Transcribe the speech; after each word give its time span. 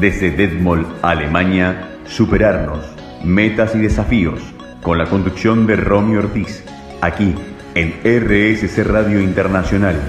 Desde 0.00 0.30
Detmold, 0.30 0.86
Alemania, 1.02 1.98
superarnos, 2.06 2.86
metas 3.22 3.74
y 3.74 3.80
desafíos, 3.80 4.40
con 4.82 4.96
la 4.96 5.04
conducción 5.04 5.66
de 5.66 5.76
Romy 5.76 6.16
Ortiz, 6.16 6.64
aquí 7.02 7.34
en 7.74 7.92
RSC 8.02 8.82
Radio 8.82 9.20
Internacional. 9.20 10.00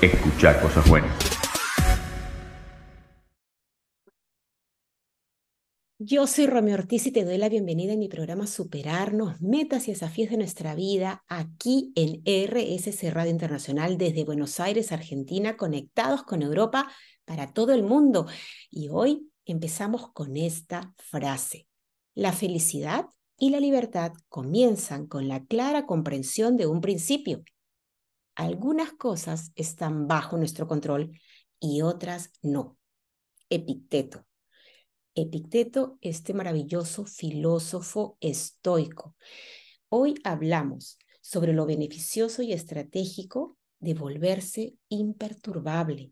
Escucha 0.00 0.60
cosas 0.60 0.88
buenas. 0.88 1.10
Yo 5.98 6.26
soy 6.28 6.46
Romy 6.46 6.72
Ortiz 6.72 7.06
y 7.06 7.10
te 7.10 7.24
doy 7.24 7.38
la 7.38 7.48
bienvenida 7.48 7.94
en 7.94 7.98
mi 7.98 8.08
programa 8.08 8.46
Superarnos, 8.46 9.40
Metas 9.40 9.88
y 9.88 9.92
Desafíos 9.92 10.30
de 10.30 10.36
nuestra 10.36 10.74
vida, 10.74 11.24
aquí 11.28 11.92
en 11.96 12.20
RSC 12.24 13.10
Radio 13.10 13.30
Internacional 13.30 13.96
desde 13.98 14.24
Buenos 14.24 14.60
Aires, 14.60 14.92
Argentina, 14.92 15.56
conectados 15.56 16.22
con 16.22 16.42
Europa 16.42 16.86
para 17.24 17.52
todo 17.52 17.72
el 17.72 17.82
mundo. 17.82 18.26
Y 18.70 18.88
hoy 18.88 19.30
empezamos 19.44 20.12
con 20.12 20.36
esta 20.36 20.94
frase. 20.98 21.66
La 22.14 22.32
felicidad 22.32 23.06
y 23.38 23.50
la 23.50 23.60
libertad 23.60 24.12
comienzan 24.28 25.06
con 25.06 25.28
la 25.28 25.44
clara 25.44 25.86
comprensión 25.86 26.56
de 26.56 26.66
un 26.66 26.80
principio. 26.80 27.42
Algunas 28.34 28.92
cosas 28.92 29.52
están 29.54 30.08
bajo 30.08 30.36
nuestro 30.36 30.66
control 30.66 31.12
y 31.60 31.82
otras 31.82 32.30
no. 32.42 32.76
Epicteto. 33.48 34.24
Epicteto, 35.14 35.98
este 36.00 36.34
maravilloso 36.34 37.04
filósofo 37.04 38.16
estoico. 38.20 39.14
Hoy 39.88 40.14
hablamos 40.24 40.98
sobre 41.20 41.52
lo 41.52 41.66
beneficioso 41.66 42.42
y 42.42 42.52
estratégico 42.52 43.56
de 43.78 43.94
volverse 43.94 44.74
imperturbable, 44.88 46.10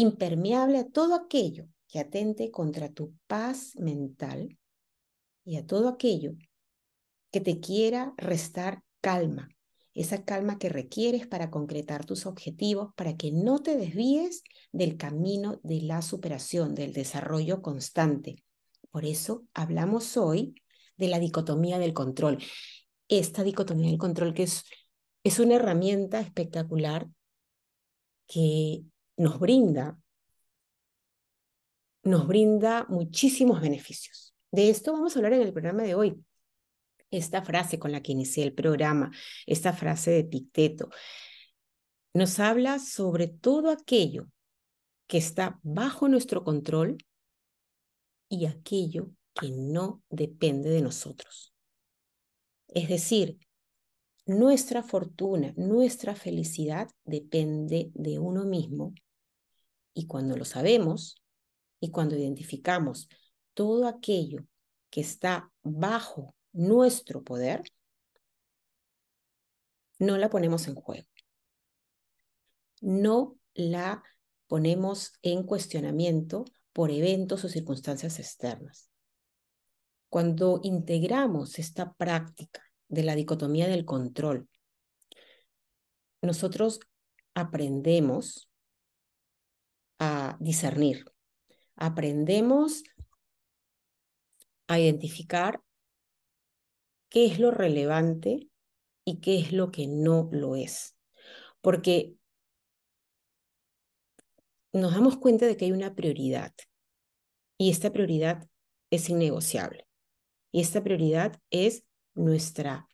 impermeable 0.00 0.78
a 0.78 0.88
todo 0.88 1.14
aquello 1.14 1.66
que 1.88 1.98
atente 1.98 2.50
contra 2.50 2.90
tu 2.90 3.14
paz 3.26 3.74
mental 3.76 4.58
y 5.44 5.56
a 5.56 5.66
todo 5.66 5.88
aquello 5.88 6.32
que 7.30 7.40
te 7.40 7.60
quiera 7.60 8.14
restar 8.16 8.82
calma, 9.00 9.48
esa 9.94 10.24
calma 10.24 10.58
que 10.58 10.68
requieres 10.68 11.26
para 11.26 11.50
concretar 11.50 12.04
tus 12.04 12.26
objetivos, 12.26 12.92
para 12.94 13.16
que 13.16 13.32
no 13.32 13.60
te 13.60 13.76
desvíes 13.76 14.42
del 14.72 14.96
camino 14.96 15.60
de 15.62 15.80
la 15.82 16.02
superación, 16.02 16.74
del 16.74 16.92
desarrollo 16.92 17.62
constante. 17.62 18.36
Por 18.90 19.04
eso 19.04 19.44
hablamos 19.54 20.16
hoy 20.16 20.54
de 20.96 21.08
la 21.08 21.18
dicotomía 21.18 21.78
del 21.78 21.94
control. 21.94 22.38
Esta 23.08 23.42
dicotomía 23.42 23.88
del 23.88 23.98
control 23.98 24.34
que 24.34 24.44
es, 24.44 24.64
es 25.24 25.38
una 25.38 25.56
herramienta 25.56 26.20
espectacular 26.20 27.08
que 28.26 28.82
nos 29.18 29.38
brinda, 29.38 30.00
nos 32.04 32.26
brinda 32.26 32.86
muchísimos 32.88 33.60
beneficios. 33.60 34.34
De 34.50 34.70
esto 34.70 34.92
vamos 34.92 35.14
a 35.14 35.18
hablar 35.18 35.34
en 35.34 35.42
el 35.42 35.52
programa 35.52 35.82
de 35.82 35.94
hoy. 35.94 36.24
Esta 37.10 37.42
frase 37.42 37.78
con 37.78 37.92
la 37.92 38.02
que 38.02 38.12
inicié 38.12 38.44
el 38.44 38.54
programa, 38.54 39.10
esta 39.46 39.72
frase 39.72 40.10
de 40.12 40.24
Picteto, 40.24 40.88
nos 42.14 42.38
habla 42.38 42.78
sobre 42.78 43.28
todo 43.28 43.70
aquello 43.70 44.28
que 45.06 45.18
está 45.18 45.58
bajo 45.62 46.08
nuestro 46.08 46.44
control 46.44 46.98
y 48.28 48.46
aquello 48.46 49.10
que 49.34 49.50
no 49.50 50.02
depende 50.10 50.70
de 50.70 50.82
nosotros. 50.82 51.54
Es 52.68 52.88
decir, 52.88 53.38
nuestra 54.28 54.82
fortuna, 54.82 55.54
nuestra 55.56 56.14
felicidad 56.14 56.90
depende 57.04 57.90
de 57.94 58.18
uno 58.18 58.44
mismo 58.44 58.92
y 59.94 60.06
cuando 60.06 60.36
lo 60.36 60.44
sabemos 60.44 61.22
y 61.80 61.90
cuando 61.90 62.14
identificamos 62.14 63.08
todo 63.54 63.88
aquello 63.88 64.44
que 64.90 65.00
está 65.00 65.50
bajo 65.62 66.34
nuestro 66.52 67.24
poder, 67.24 67.62
no 69.98 70.18
la 70.18 70.28
ponemos 70.28 70.68
en 70.68 70.74
juego. 70.74 71.08
No 72.82 73.38
la 73.54 74.02
ponemos 74.46 75.14
en 75.22 75.42
cuestionamiento 75.44 76.44
por 76.74 76.90
eventos 76.90 77.44
o 77.44 77.48
circunstancias 77.48 78.18
externas. 78.18 78.90
Cuando 80.10 80.60
integramos 80.62 81.58
esta 81.58 81.94
práctica 81.94 82.67
de 82.88 83.02
la 83.02 83.14
dicotomía 83.14 83.68
del 83.68 83.84
control, 83.84 84.48
nosotros 86.22 86.80
aprendemos 87.34 88.50
a 89.98 90.36
discernir, 90.40 91.04
aprendemos 91.76 92.82
a 94.66 94.78
identificar 94.78 95.62
qué 97.08 97.26
es 97.26 97.38
lo 97.38 97.50
relevante 97.50 98.48
y 99.04 99.20
qué 99.20 99.38
es 99.38 99.52
lo 99.52 99.70
que 99.70 99.86
no 99.86 100.28
lo 100.32 100.56
es. 100.56 100.96
Porque 101.60 102.14
nos 104.72 104.92
damos 104.92 105.16
cuenta 105.16 105.46
de 105.46 105.56
que 105.56 105.64
hay 105.64 105.72
una 105.72 105.94
prioridad 105.94 106.54
y 107.56 107.70
esta 107.70 107.92
prioridad 107.92 108.48
es 108.90 109.08
innegociable. 109.08 109.86
Y 110.52 110.60
esta 110.60 110.82
prioridad 110.82 111.40
es 111.50 111.84
nuestra 112.18 112.88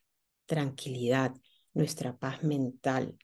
tranquilidad, 0.45 1.33
nuestra 1.73 2.17
paz 2.17 2.43
mental. 2.43 3.17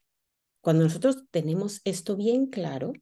Cuando 0.59 0.83
nosotros 0.83 1.23
tenemos 1.31 1.81
esto 1.85 2.15
bien 2.15 2.47
claro, 2.47 2.93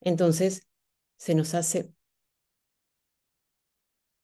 entonces 0.00 0.68
se 1.16 1.34
nos 1.34 1.54
hace 1.54 1.92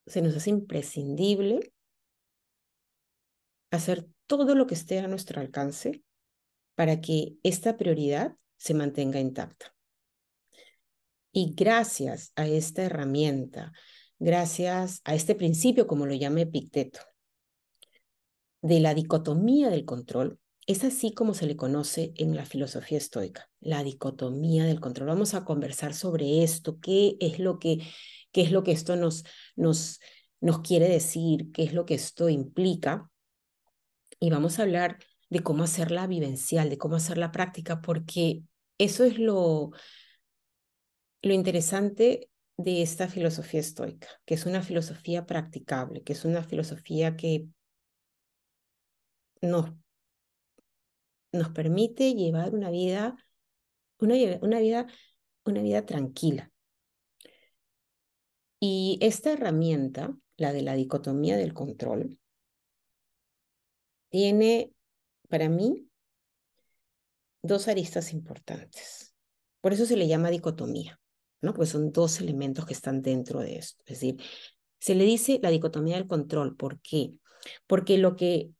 se 0.06 0.20
nos 0.20 0.36
hace 0.36 0.50
imprescindible 0.50 1.72
hacer 3.70 4.06
todo 4.26 4.54
lo 4.54 4.66
que 4.66 4.74
esté 4.74 4.98
a 5.00 5.08
nuestro 5.08 5.40
alcance 5.40 6.04
para 6.74 7.00
que 7.00 7.36
esta 7.42 7.76
prioridad 7.76 8.36
se 8.56 8.74
mantenga 8.74 9.20
intacta. 9.20 9.74
Y 11.32 11.54
gracias 11.54 12.32
a 12.36 12.46
esta 12.46 12.82
herramienta, 12.82 13.72
gracias 14.18 15.00
a 15.04 15.14
este 15.14 15.34
principio, 15.34 15.86
como 15.86 16.06
lo 16.06 16.14
llama 16.14 16.42
Epicteto, 16.42 17.00
de 18.62 18.80
la 18.80 18.94
dicotomía 18.94 19.68
del 19.68 19.84
control, 19.84 20.38
es 20.66 20.82
así 20.84 21.12
como 21.12 21.34
se 21.34 21.46
le 21.46 21.56
conoce 21.56 22.14
en 22.16 22.34
la 22.34 22.46
filosofía 22.46 22.96
estoica, 22.96 23.50
la 23.60 23.82
dicotomía 23.84 24.64
del 24.64 24.80
control. 24.80 25.08
Vamos 25.08 25.34
a 25.34 25.44
conversar 25.44 25.92
sobre 25.92 26.42
esto, 26.42 26.78
qué 26.80 27.16
es 27.20 27.38
lo 27.38 27.58
que 27.58 27.82
qué 28.34 28.42
es 28.42 28.50
lo 28.50 28.64
que 28.64 28.72
esto 28.72 28.96
nos, 28.96 29.24
nos, 29.54 30.00
nos 30.40 30.60
quiere 30.60 30.88
decir, 30.88 31.52
qué 31.52 31.62
es 31.62 31.72
lo 31.72 31.86
que 31.86 31.94
esto 31.94 32.28
implica. 32.28 33.08
Y 34.18 34.28
vamos 34.28 34.58
a 34.58 34.62
hablar 34.62 34.98
de 35.30 35.40
cómo 35.40 35.62
hacerla 35.62 36.08
vivencial, 36.08 36.68
de 36.68 36.76
cómo 36.76 36.96
hacerla 36.96 37.30
práctica, 37.30 37.80
porque 37.80 38.42
eso 38.76 39.04
es 39.04 39.18
lo, 39.18 39.70
lo 41.22 41.32
interesante 41.32 42.28
de 42.56 42.82
esta 42.82 43.08
filosofía 43.08 43.60
estoica, 43.60 44.08
que 44.24 44.34
es 44.34 44.46
una 44.46 44.62
filosofía 44.62 45.26
practicable, 45.26 46.02
que 46.02 46.12
es 46.12 46.24
una 46.24 46.42
filosofía 46.42 47.16
que 47.16 47.48
nos, 49.40 49.72
nos 51.32 51.50
permite 51.50 52.14
llevar 52.14 52.54
una 52.54 52.70
vida, 52.70 53.16
una, 53.98 54.14
una 54.40 54.60
vida, 54.60 54.86
una 55.44 55.62
vida 55.62 55.84
tranquila, 55.84 56.52
y 58.66 58.98
esta 59.02 59.32
herramienta, 59.32 60.16
la 60.38 60.54
de 60.54 60.62
la 60.62 60.72
dicotomía 60.72 61.36
del 61.36 61.52
control, 61.52 62.18
tiene 64.08 64.72
para 65.28 65.50
mí 65.50 65.90
dos 67.42 67.68
aristas 67.68 68.14
importantes. 68.14 69.14
Por 69.60 69.74
eso 69.74 69.84
se 69.84 69.98
le 69.98 70.08
llama 70.08 70.30
dicotomía, 70.30 70.98
¿no? 71.44 71.54
Pues 71.54 71.70
son 71.70 71.92
dos 71.92 72.20
elementos 72.20 72.66
que 72.66 72.74
están 72.74 73.02
dentro 73.02 73.40
de 73.40 73.56
esto. 73.58 73.82
Es 73.86 74.00
decir, 74.00 74.22
se 74.78 74.94
le 74.94 75.04
dice 75.04 75.40
la 75.42 75.50
dicotomía 75.50 75.96
del 75.96 76.06
control. 76.06 76.56
¿Por 76.56 76.80
qué? 76.80 77.14
Porque 77.66 77.98
lo 77.98 78.16
que, 78.16 78.50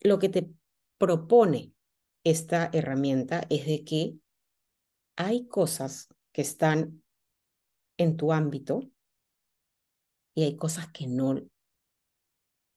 lo 0.00 0.18
que 0.18 0.28
te 0.28 0.50
propone 0.98 1.72
esta 2.24 2.70
herramienta 2.72 3.46
es 3.50 3.66
de 3.66 3.84
que 3.84 4.14
hay 5.16 5.46
cosas 5.48 6.08
que 6.32 6.42
están 6.42 7.02
en 7.96 8.16
tu 8.16 8.32
ámbito 8.32 8.90
y 10.34 10.44
hay 10.44 10.56
cosas 10.56 10.88
que 10.92 11.06
no 11.06 11.40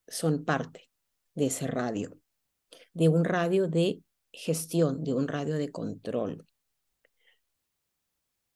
son 0.07 0.43
parte 0.43 0.89
de 1.35 1.45
ese 1.47 1.67
radio, 1.67 2.17
de 2.93 3.09
un 3.09 3.23
radio 3.23 3.67
de 3.67 4.03
gestión, 4.31 5.03
de 5.03 5.13
un 5.13 5.27
radio 5.27 5.55
de 5.55 5.71
control. 5.71 6.45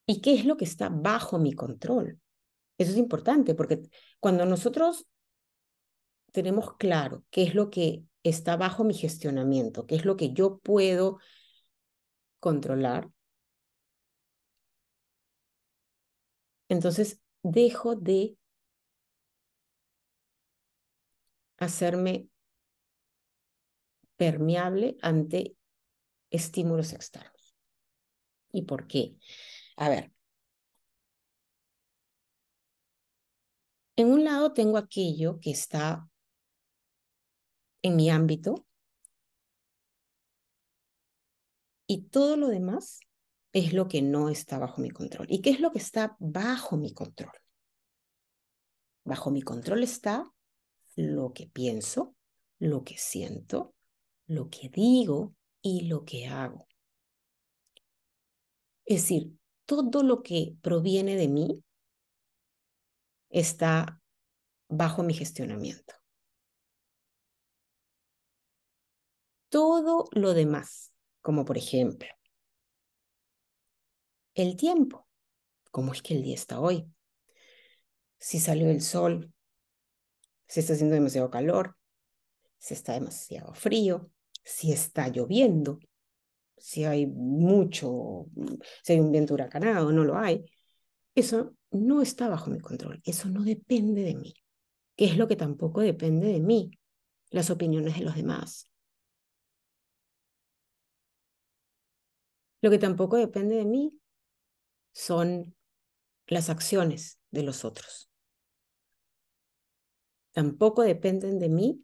¿Y 0.08 0.22
qué 0.22 0.34
es 0.36 0.46
lo 0.46 0.58
que 0.58 0.66
está 0.66 0.90
bajo 0.90 1.38
mi 1.38 1.54
control? 1.54 2.20
Eso 2.78 2.92
es 2.92 2.98
importante 2.98 3.56
porque 3.56 3.82
cuando 4.20 4.46
nosotros 4.46 5.06
tenemos 6.32 6.76
claro 6.78 7.26
qué 7.30 7.44
es 7.44 7.56
lo 7.56 7.70
que 7.70 8.04
está 8.24 8.56
bajo 8.58 8.84
mi 8.84 8.94
gestionamiento, 8.94 9.86
qué 9.86 9.96
es 9.96 10.06
lo 10.06 10.16
que 10.18 10.34
yo 10.34 10.60
puedo 10.60 11.20
controlar, 12.40 13.10
entonces 16.70 17.20
dejo 17.44 17.96
de 17.96 18.38
hacerme 21.58 22.30
permeable 24.16 24.98
ante 25.02 25.56
estímulos 26.30 26.94
externos. 26.94 27.56
¿Y 28.52 28.64
por 28.64 28.88
qué? 28.88 29.16
A 29.78 29.90
ver, 29.90 30.12
en 33.96 34.12
un 34.12 34.24
lado 34.24 34.54
tengo 34.54 34.78
aquello 34.78 35.40
que 35.40 35.52
está 35.52 36.08
en 37.82 37.96
mi 37.96 38.10
ámbito 38.10 38.66
y 41.88 42.04
todo 42.10 42.38
lo 42.38 42.48
demás 42.48 43.00
es 43.54 43.74
lo 43.74 43.88
que 43.88 44.02
no 44.02 44.30
está 44.30 44.60
bajo 44.60 44.82
mi 44.82 44.90
control. 44.90 45.28
¿Y 45.30 45.42
qué 45.42 45.52
es 45.52 45.60
lo 45.60 45.72
que 45.72 45.80
está 45.80 46.16
bajo 46.20 46.78
mi 46.78 46.94
control? 46.94 47.32
Bajo 49.04 49.32
mi 49.32 49.42
control 49.42 49.84
está 49.84 50.30
lo 50.96 51.34
que 51.34 51.48
pienso, 51.48 52.16
lo 52.60 52.84
que 52.84 52.98
siento, 52.98 53.74
lo 54.28 54.50
que 54.50 54.70
digo 54.70 55.36
y 55.62 55.88
lo 55.88 56.04
que 56.04 56.28
hago. 56.28 56.68
Es 58.86 59.04
decir, 59.04 59.38
todo 59.68 60.02
lo 60.02 60.24
que 60.24 60.56
proviene 60.62 61.16
de 61.18 61.28
mí 61.28 61.64
está 63.30 64.02
bajo 64.70 65.04
mi 65.04 65.14
gestionamiento. 65.14 65.94
Todo 69.50 70.08
lo 70.14 70.34
demás, 70.34 70.94
como 71.22 71.46
por 71.46 71.58
ejemplo, 71.58 72.08
el 74.34 74.56
tiempo, 74.56 75.08
cómo 75.70 75.92
es 75.92 76.02
que 76.02 76.16
el 76.16 76.24
día 76.24 76.36
está 76.36 76.60
hoy, 76.60 76.90
si 78.20 78.40
salió 78.40 78.70
el 78.70 78.82
sol, 78.82 79.34
si 80.48 80.62
está 80.62 80.74
haciendo 80.74 80.96
demasiado 80.96 81.30
calor, 81.30 81.78
si 82.58 82.74
está 82.74 82.94
demasiado 82.94 83.54
frío, 83.54 84.10
si 84.44 84.72
está 84.72 85.10
lloviendo, 85.10 85.80
si 86.58 86.86
hay 86.86 87.06
mucho, 87.08 88.26
si 88.84 88.94
hay 88.94 89.00
un 89.00 89.12
viento 89.12 89.34
huracanado, 89.34 89.92
no 89.92 90.04
lo 90.04 90.18
hay. 90.18 90.46
Eso 91.16 91.56
no 91.72 92.02
está 92.02 92.28
bajo 92.28 92.50
mi 92.50 92.60
control, 92.60 93.02
eso 93.06 93.30
no 93.30 93.44
depende 93.44 94.04
de 94.04 94.16
mí. 94.16 94.34
¿Qué 94.96 95.06
es 95.06 95.18
lo 95.18 95.28
que 95.28 95.36
tampoco 95.36 95.82
depende 95.82 96.28
de 96.28 96.40
mí? 96.40 96.72
Las 97.30 97.50
opiniones 97.50 97.98
de 97.98 98.06
los 98.06 98.16
demás. 98.16 98.70
Lo 102.62 102.70
que 102.70 102.80
tampoco 102.80 103.18
depende 103.18 103.56
de 103.56 103.66
mí 103.66 104.00
son 104.92 105.56
las 106.26 106.50
acciones 106.50 107.20
de 107.32 107.44
los 107.44 107.64
otros. 107.64 108.10
Tampoco 110.32 110.84
dependen 110.84 111.40
de 111.40 111.50
mí 111.50 111.84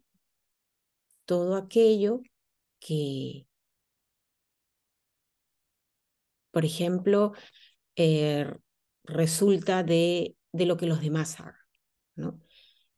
todo 1.24 1.56
aquello 1.56 2.22
que, 2.80 3.46
por 6.54 6.64
ejemplo, 6.64 7.32
eh, 7.96 8.46
resulta 9.02 9.82
de, 9.82 10.36
de, 10.52 10.66
lo 10.66 10.76
que 10.76 10.86
los 10.86 11.00
demás 11.02 11.40
hagan. 11.40 11.56
¿no? 12.14 12.40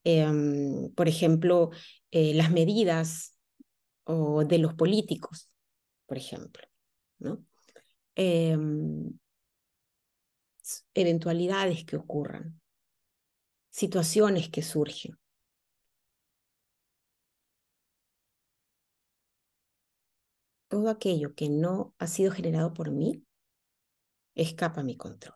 Em, 0.04 0.92
por 0.94 1.08
ejemplo, 1.08 1.70
eh, 2.10 2.34
las 2.34 2.52
medidas 2.52 3.38
o 4.04 4.44
de 4.44 4.58
los 4.58 4.74
políticos, 4.74 5.50
por 6.06 6.18
ejemplo. 6.18 6.66
¿no? 7.18 7.44
Em, 8.14 9.10
eventualidades 10.94 11.84
que 11.84 11.96
ocurran, 11.96 12.60
situaciones 13.70 14.50
que 14.50 14.62
surgen. 14.62 15.18
todo 20.68 20.90
aquello 20.90 21.34
que 21.34 21.48
no 21.48 21.94
ha 21.98 22.06
sido 22.06 22.32
generado 22.32 22.74
por 22.74 22.90
mí 22.90 23.25
escapa 24.36 24.82
a 24.82 24.84
mi 24.84 24.96
control. 24.96 25.34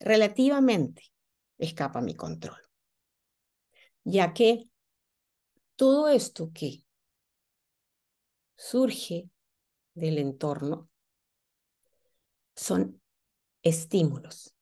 Relativamente 0.00 1.02
escapa 1.58 1.98
a 1.98 2.02
mi 2.02 2.14
control, 2.14 2.62
ya 4.04 4.32
que 4.32 4.70
todo 5.76 6.08
esto 6.08 6.50
que 6.54 6.82
surge 8.56 9.28
del 9.92 10.16
entorno 10.16 10.88
son 12.54 13.02
estímulos. 13.62 14.54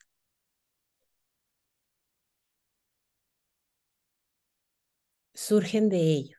Surgen 5.32 5.88
de 5.88 5.98
ello, 5.98 6.38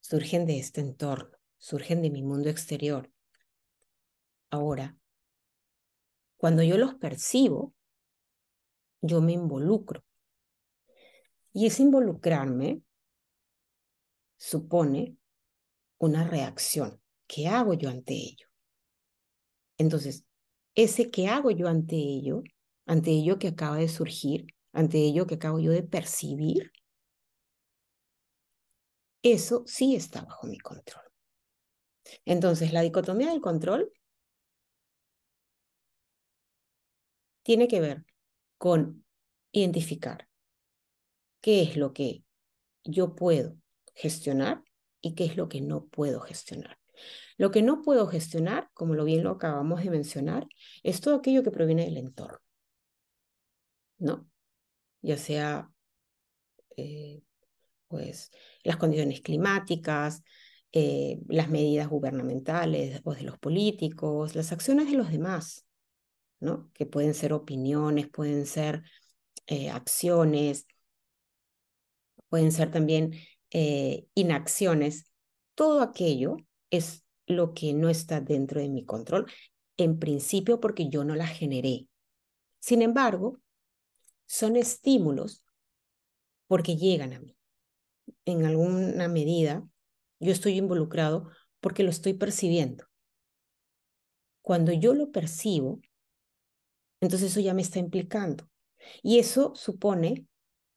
surgen 0.00 0.46
de 0.46 0.58
este 0.58 0.80
entorno 0.80 1.42
surgen 1.62 2.02
de 2.02 2.10
mi 2.10 2.22
mundo 2.24 2.50
exterior. 2.50 3.08
Ahora, 4.50 4.98
cuando 6.42 6.64
yo 6.64 6.76
los 6.76 6.96
percibo, 6.96 7.72
yo 9.00 9.20
me 9.20 9.30
involucro. 9.30 10.04
Y 11.52 11.66
ese 11.66 11.84
involucrarme 11.84 12.82
supone 14.36 15.16
una 15.98 16.26
reacción. 16.26 17.00
¿Qué 17.28 17.46
hago 17.46 17.74
yo 17.74 17.90
ante 17.90 18.14
ello? 18.14 18.48
Entonces, 19.78 20.24
ese 20.74 21.12
que 21.12 21.28
hago 21.28 21.52
yo 21.52 21.68
ante 21.68 21.94
ello, 21.94 22.42
ante 22.86 23.12
ello 23.12 23.38
que 23.38 23.46
acaba 23.46 23.76
de 23.76 23.88
surgir, 23.88 24.46
ante 24.72 24.98
ello 24.98 25.28
que 25.28 25.36
acabo 25.36 25.60
yo 25.60 25.70
de 25.70 25.84
percibir, 25.84 26.72
eso 29.22 29.62
sí 29.64 29.94
está 29.94 30.22
bajo 30.22 30.48
mi 30.48 30.58
control. 30.58 31.04
Entonces, 32.24 32.72
la 32.72 32.80
dicotomía 32.80 33.30
del 33.30 33.40
control 33.40 33.92
tiene 37.42 37.68
que 37.68 37.80
ver 37.80 38.04
con 38.58 39.04
identificar 39.50 40.28
qué 41.40 41.62
es 41.62 41.76
lo 41.76 41.92
que 41.92 42.24
yo 42.84 43.14
puedo 43.14 43.56
gestionar 43.94 44.62
y 45.00 45.14
qué 45.14 45.24
es 45.24 45.36
lo 45.36 45.48
que 45.48 45.60
no 45.60 45.86
puedo 45.86 46.20
gestionar. 46.20 46.78
Lo 47.36 47.50
que 47.50 47.62
no 47.62 47.82
puedo 47.82 48.06
gestionar, 48.06 48.70
como 48.74 48.94
lo 48.94 49.04
bien 49.04 49.24
lo 49.24 49.30
acabamos 49.30 49.82
de 49.82 49.90
mencionar, 49.90 50.46
es 50.82 51.00
todo 51.00 51.16
aquello 51.16 51.42
que 51.42 51.50
proviene 51.50 51.84
del 51.84 51.96
entorno, 51.96 52.38
¿no? 53.98 54.28
Ya 55.00 55.16
sea, 55.16 55.70
eh, 56.76 57.22
pues, 57.88 58.30
las 58.62 58.76
condiciones 58.76 59.20
climáticas, 59.20 60.22
eh, 60.72 61.18
las 61.28 61.50
medidas 61.50 61.88
gubernamentales 61.88 63.00
o 63.04 63.14
de 63.14 63.22
los 63.22 63.38
políticos, 63.38 64.34
las 64.34 64.52
acciones 64.52 64.88
de 64.90 64.96
los 64.96 65.10
demás, 65.10 65.66
¿no? 66.42 66.70
que 66.74 66.86
pueden 66.86 67.14
ser 67.14 67.32
opiniones, 67.32 68.08
pueden 68.08 68.46
ser 68.46 68.82
eh, 69.46 69.70
acciones, 69.70 70.66
pueden 72.28 72.52
ser 72.52 72.70
también 72.70 73.14
eh, 73.50 74.06
inacciones. 74.14 75.06
Todo 75.54 75.82
aquello 75.82 76.36
es 76.70 77.04
lo 77.26 77.54
que 77.54 77.74
no 77.74 77.88
está 77.88 78.20
dentro 78.20 78.60
de 78.60 78.68
mi 78.68 78.84
control, 78.84 79.30
en 79.76 79.98
principio 79.98 80.60
porque 80.60 80.88
yo 80.88 81.04
no 81.04 81.14
la 81.14 81.26
generé. 81.26 81.86
Sin 82.58 82.82
embargo, 82.82 83.38
son 84.26 84.56
estímulos 84.56 85.44
porque 86.48 86.76
llegan 86.76 87.12
a 87.12 87.20
mí. 87.20 87.36
En 88.24 88.44
alguna 88.44 89.06
medida, 89.06 89.64
yo 90.18 90.32
estoy 90.32 90.58
involucrado 90.58 91.30
porque 91.60 91.84
lo 91.84 91.90
estoy 91.90 92.14
percibiendo. 92.14 92.84
Cuando 94.40 94.72
yo 94.72 94.92
lo 94.92 95.12
percibo, 95.12 95.80
entonces 97.02 97.32
eso 97.32 97.40
ya 97.40 97.52
me 97.52 97.62
está 97.62 97.80
implicando. 97.80 98.48
Y 99.02 99.18
eso 99.18 99.52
supone, 99.56 100.26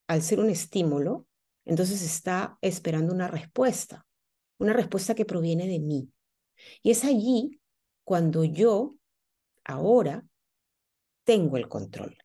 al 0.08 0.24
ser 0.24 0.40
un 0.40 0.50
estímulo, 0.50 1.28
entonces 1.66 2.02
está 2.02 2.58
esperando 2.62 3.14
una 3.14 3.28
respuesta, 3.28 4.08
una 4.58 4.74
respuesta 4.74 5.14
que 5.14 5.26
proviene 5.26 5.68
de 5.68 5.80
mí. 5.80 6.10
Y 6.82 6.90
es 6.90 7.06
allí 7.06 7.62
cuando 8.04 8.44
yo, 8.44 8.96
ahora, 9.64 10.26
tengo 11.26 11.58
el 11.58 11.68
control. 11.68 12.18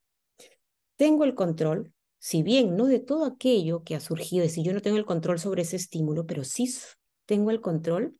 Tengo 0.97 1.25
el 1.25 1.35
control, 1.35 1.93
si 2.19 2.43
bien 2.43 2.77
no 2.77 2.87
de 2.87 3.01
todo 3.01 3.27
aquello 3.27 3.83
que 3.85 3.97
ha 3.97 4.01
surgido, 4.01 4.45
es 4.45 4.53
decir, 4.53 4.65
yo 4.65 4.73
no 4.73 4.81
tengo 4.81 4.97
el 4.97 5.05
control 5.05 5.39
sobre 5.39 5.63
ese 5.63 5.77
estímulo, 5.77 6.27
pero 6.27 6.43
sí 6.45 6.75
tengo 7.27 7.51
el 7.51 7.61
control 7.61 8.19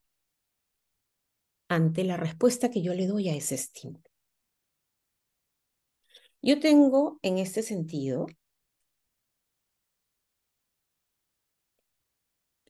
ante 1.69 2.05
la 2.05 2.19
respuesta 2.19 2.71
que 2.71 2.83
yo 2.83 2.93
le 2.93 3.07
doy 3.07 3.31
a 3.31 3.35
ese 3.35 3.55
estímulo. 3.55 4.10
Yo 6.43 6.59
tengo 6.59 7.19
en 7.23 7.39
este 7.39 7.63
sentido 7.63 8.27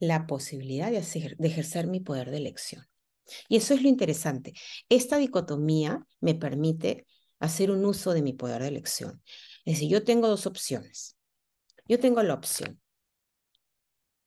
la 0.00 0.26
posibilidad 0.26 0.90
de, 0.90 0.98
hacer, 0.98 1.36
de 1.36 1.48
ejercer 1.48 1.86
mi 1.86 2.00
poder 2.00 2.30
de 2.30 2.38
elección. 2.38 2.86
Y 3.48 3.56
eso 3.56 3.74
es 3.74 3.82
lo 3.82 3.88
interesante. 3.88 4.54
Esta 4.88 5.18
dicotomía 5.18 6.04
me 6.20 6.34
permite 6.34 7.06
hacer 7.38 7.70
un 7.70 7.84
uso 7.84 8.12
de 8.12 8.22
mi 8.22 8.32
poder 8.32 8.62
de 8.62 8.68
elección. 8.68 9.22
Es 9.64 9.74
decir, 9.74 9.90
yo 9.90 10.04
tengo 10.04 10.26
dos 10.26 10.46
opciones. 10.46 11.16
Yo 11.86 12.00
tengo 12.00 12.22
la 12.22 12.34
opción 12.34 12.80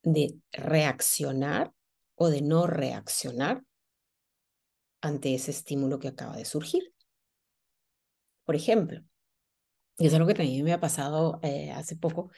de 0.02 0.34
reaccionar 0.52 1.72
o 2.14 2.28
de 2.28 2.42
no 2.42 2.66
reaccionar 2.66 3.62
ante 5.00 5.34
ese 5.34 5.50
estímulo 5.50 5.98
que 5.98 6.08
acaba 6.08 6.36
de 6.36 6.44
surgir. 6.44 6.94
Por 8.44 8.54
ejemplo, 8.54 9.02
y 9.98 10.06
es 10.06 10.14
algo 10.14 10.26
que 10.26 10.34
también 10.34 10.64
me 10.64 10.72
ha 10.72 10.80
pasado 10.80 11.38
eh, 11.42 11.70
hace 11.72 11.96
poco, 11.96 12.30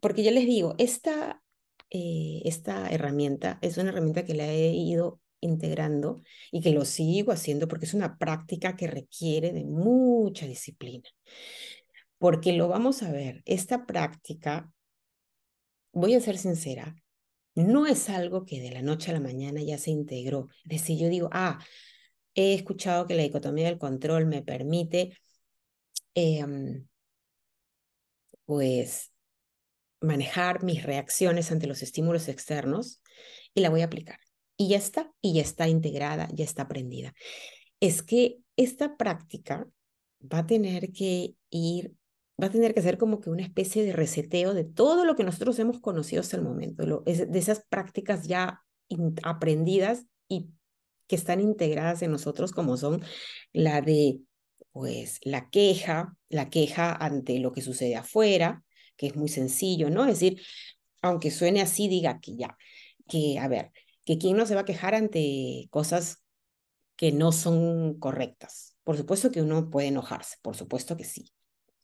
porque 0.00 0.22
ya 0.22 0.30
les 0.30 0.46
digo, 0.46 0.74
esta, 0.78 1.42
eh, 1.90 2.42
esta 2.44 2.88
herramienta 2.90 3.58
es 3.62 3.76
una 3.76 3.90
herramienta 3.90 4.24
que 4.24 4.34
la 4.34 4.46
he 4.46 4.70
ido 4.72 5.20
integrando 5.40 6.22
y 6.50 6.62
que 6.62 6.70
lo 6.70 6.84
sigo 6.84 7.32
haciendo 7.32 7.68
porque 7.68 7.86
es 7.86 7.94
una 7.94 8.16
práctica 8.16 8.76
que 8.76 8.86
requiere 8.86 9.52
de 9.52 9.64
mucha 9.64 10.46
disciplina. 10.46 11.08
Porque 12.18 12.52
lo 12.54 12.68
vamos 12.68 13.02
a 13.02 13.12
ver, 13.12 13.42
esta 13.44 13.86
práctica, 13.86 14.72
voy 15.92 16.14
a 16.14 16.20
ser 16.20 16.38
sincera, 16.38 16.96
no 17.54 17.86
es 17.86 18.08
algo 18.08 18.44
que 18.44 18.60
de 18.60 18.70
la 18.72 18.82
noche 18.82 19.10
a 19.10 19.14
la 19.14 19.20
mañana 19.20 19.62
ya 19.62 19.78
se 19.78 19.90
integró. 19.90 20.48
Es 20.64 20.80
decir, 20.80 20.98
yo 20.98 21.08
digo, 21.08 21.28
ah, 21.32 21.58
he 22.34 22.54
escuchado 22.54 23.06
que 23.06 23.14
la 23.14 23.22
dicotomía 23.22 23.66
del 23.66 23.78
control 23.78 24.26
me 24.26 24.42
permite, 24.42 25.16
em, 26.14 26.86
pues, 28.46 29.12
manejar 30.00 30.62
mis 30.62 30.82
reacciones 30.82 31.50
ante 31.50 31.66
los 31.66 31.82
estímulos 31.82 32.28
externos 32.28 33.02
y 33.54 33.60
la 33.60 33.70
voy 33.70 33.82
a 33.82 33.86
aplicar. 33.86 34.18
Y 34.56 34.68
ya 34.68 34.76
está, 34.76 35.12
y 35.20 35.34
ya 35.34 35.42
está 35.42 35.68
integrada, 35.68 36.28
ya 36.32 36.44
está 36.44 36.62
aprendida. 36.62 37.14
Es 37.80 38.02
que 38.02 38.38
esta 38.56 38.96
práctica 38.96 39.66
va 40.20 40.38
a 40.38 40.46
tener 40.46 40.92
que 40.92 41.34
ir 41.50 41.94
va 42.40 42.46
a 42.48 42.50
tener 42.50 42.74
que 42.74 42.82
ser 42.82 42.98
como 42.98 43.20
que 43.20 43.30
una 43.30 43.42
especie 43.42 43.84
de 43.84 43.92
reseteo 43.92 44.54
de 44.54 44.64
todo 44.64 45.04
lo 45.04 45.14
que 45.14 45.24
nosotros 45.24 45.58
hemos 45.58 45.80
conocido 45.80 46.20
hasta 46.20 46.36
el 46.36 46.42
momento, 46.42 46.84
de 47.04 47.38
esas 47.38 47.64
prácticas 47.68 48.26
ya 48.26 48.62
aprendidas 49.22 50.06
y 50.28 50.48
que 51.06 51.16
están 51.16 51.40
integradas 51.40 52.02
en 52.02 52.10
nosotros, 52.10 52.52
como 52.52 52.76
son 52.76 53.02
la 53.52 53.80
de, 53.80 54.20
pues, 54.74 55.20
la 55.22 55.50
queja, 55.50 56.16
la 56.28 56.50
queja 56.50 56.92
ante 56.92 57.38
lo 57.38 57.52
que 57.52 57.62
sucede 57.62 57.94
afuera, 57.94 58.64
que 58.96 59.06
es 59.06 59.14
muy 59.14 59.28
sencillo, 59.28 59.88
¿no? 59.88 60.02
Es 60.02 60.18
decir, 60.18 60.42
aunque 61.00 61.30
suene 61.30 61.62
así, 61.62 61.86
diga 61.86 62.18
que 62.18 62.34
ya, 62.34 62.58
que, 63.08 63.38
a 63.38 63.46
ver, 63.46 63.70
que 64.04 64.18
quién 64.18 64.36
no 64.36 64.46
se 64.46 64.56
va 64.56 64.62
a 64.62 64.64
quejar 64.64 64.96
ante 64.96 65.68
cosas 65.70 66.24
que 66.96 67.12
no 67.12 67.30
son 67.30 68.00
correctas. 68.00 68.76
Por 68.82 68.96
supuesto 68.96 69.30
que 69.30 69.42
uno 69.42 69.70
puede 69.70 69.86
enojarse, 69.88 70.38
por 70.42 70.56
supuesto 70.56 70.96
que 70.96 71.04
sí. 71.04 71.32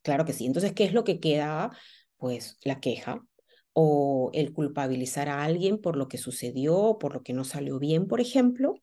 Claro 0.01 0.25
que 0.25 0.33
sí. 0.33 0.45
Entonces, 0.45 0.73
¿qué 0.73 0.83
es 0.83 0.91
lo 0.91 1.05
que 1.05 1.21
queda? 1.21 1.71
Pues 2.17 2.57
la 2.65 2.81
queja 2.81 3.23
o 3.71 4.31
el 4.33 4.51
culpabilizar 4.51 5.29
a 5.29 5.45
alguien 5.45 5.79
por 5.79 5.95
lo 5.95 6.09
que 6.09 6.17
sucedió, 6.17 6.97
por 6.99 7.13
lo 7.13 7.23
que 7.23 7.31
no 7.31 7.45
salió 7.45 7.79
bien, 7.79 8.07
por 8.07 8.19
ejemplo, 8.19 8.75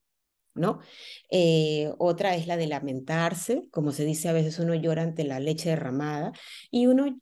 Eh, 1.31 1.93
otra 1.99 2.35
es 2.37 2.47
la 2.47 2.57
de 2.57 2.67
lamentarse, 2.67 3.69
como 3.71 3.93
se 3.93 4.05
dice 4.05 4.29
a 4.29 4.33
veces 4.33 4.59
uno 4.59 4.75
llora 4.75 5.03
ante 5.03 5.25
la 5.25 5.41
leche 5.41 5.71
derramada 5.71 6.33
y 6.71 6.87
uno, 6.87 7.19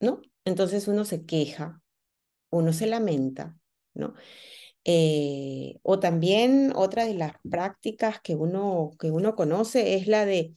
¿no? 0.00 0.20
Entonces 0.44 0.88
uno 0.88 1.04
se 1.04 1.24
queja, 1.24 1.80
uno 2.50 2.72
se 2.72 2.86
lamenta, 2.86 3.56
¿no? 3.94 4.14
Eh, 4.84 5.78
o 5.82 6.00
también 6.00 6.72
otra 6.74 7.04
de 7.04 7.14
las 7.14 7.32
prácticas 7.48 8.20
que 8.20 8.34
uno, 8.34 8.92
que 8.98 9.10
uno 9.10 9.36
conoce 9.36 9.94
es 9.96 10.06
la 10.08 10.24
de 10.26 10.54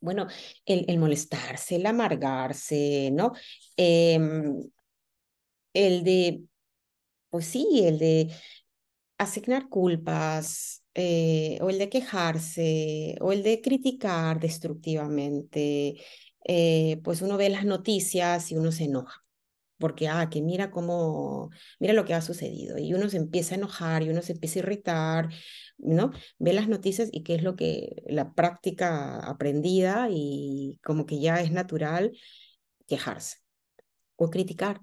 bueno, 0.00 0.28
el, 0.64 0.98
molestarse, 0.98 1.76
el 1.76 1.86
amargarse, 1.86 3.10
¿no? 3.12 3.32
Em, 3.76 4.62
el 5.72 6.04
de, 6.04 6.44
pues 7.30 7.46
sí, 7.46 7.82
el 7.84 7.98
de 7.98 8.34
asignar 9.18 9.68
culpas, 9.68 10.77
eh, 10.98 11.58
o 11.62 11.70
el 11.70 11.78
de 11.78 11.88
quejarse, 11.88 13.16
o 13.20 13.32
el 13.32 13.42
de 13.44 13.60
criticar 13.62 14.40
destructivamente, 14.40 15.96
eh, 16.44 17.00
pues 17.04 17.22
uno 17.22 17.36
ve 17.36 17.48
las 17.50 17.64
noticias 17.64 18.50
y 18.52 18.56
uno 18.56 18.72
se 18.72 18.84
enoja 18.84 19.24
porque, 19.78 20.08
ah, 20.08 20.28
que 20.30 20.42
mira 20.42 20.70
cómo, 20.70 21.50
mira 21.78 21.92
lo 21.94 22.04
que 22.04 22.14
ha 22.14 22.20
sucedido, 22.20 22.78
y 22.78 22.94
uno 22.94 23.08
se 23.08 23.16
empieza 23.18 23.54
a 23.54 23.58
enojar, 23.58 24.02
y 24.02 24.10
uno 24.10 24.22
se 24.22 24.32
empieza 24.32 24.58
a 24.58 24.62
irritar, 24.62 25.28
¿no? 25.78 26.12
Ve 26.38 26.52
las 26.52 26.68
noticias 26.68 27.08
y 27.12 27.22
qué 27.22 27.36
es 27.36 27.42
lo 27.42 27.56
que, 27.56 28.02
la 28.08 28.34
práctica 28.34 29.20
aprendida 29.20 30.08
y 30.10 30.78
como 30.84 31.06
que 31.06 31.20
ya 31.20 31.40
es 31.40 31.52
natural 31.52 32.12
quejarse 32.88 33.38
o 34.16 34.30
criticar. 34.30 34.80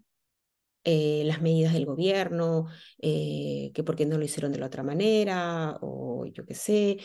Eh, 0.88 1.24
las 1.26 1.42
medidas 1.42 1.74
del 1.74 1.86
gobierno, 1.88 2.68
eh, 3.02 3.72
que 3.74 3.84
por 3.84 3.96
qué 3.96 4.06
no 4.06 4.20
lo 4.20 4.24
hicieron 4.24 4.52
de 4.52 4.60
la 4.60 4.68
otra 4.68 4.84
manera, 4.84 5.80
o 5.82 6.28
yo 6.28 6.46
qué 6.46 6.54
sé, 6.54 6.98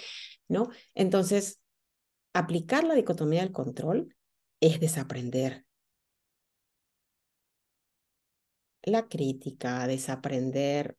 ¿no? 0.49 0.69
Entonces, 0.95 1.61
aplicar 2.35 2.85
la 2.85 2.95
dicotomía 2.95 3.41
del 3.41 3.53
control 3.53 4.15
es 4.61 4.81
desaprender 4.81 5.65
la 8.83 9.09
crítica, 9.09 9.87
desaprender 9.87 10.97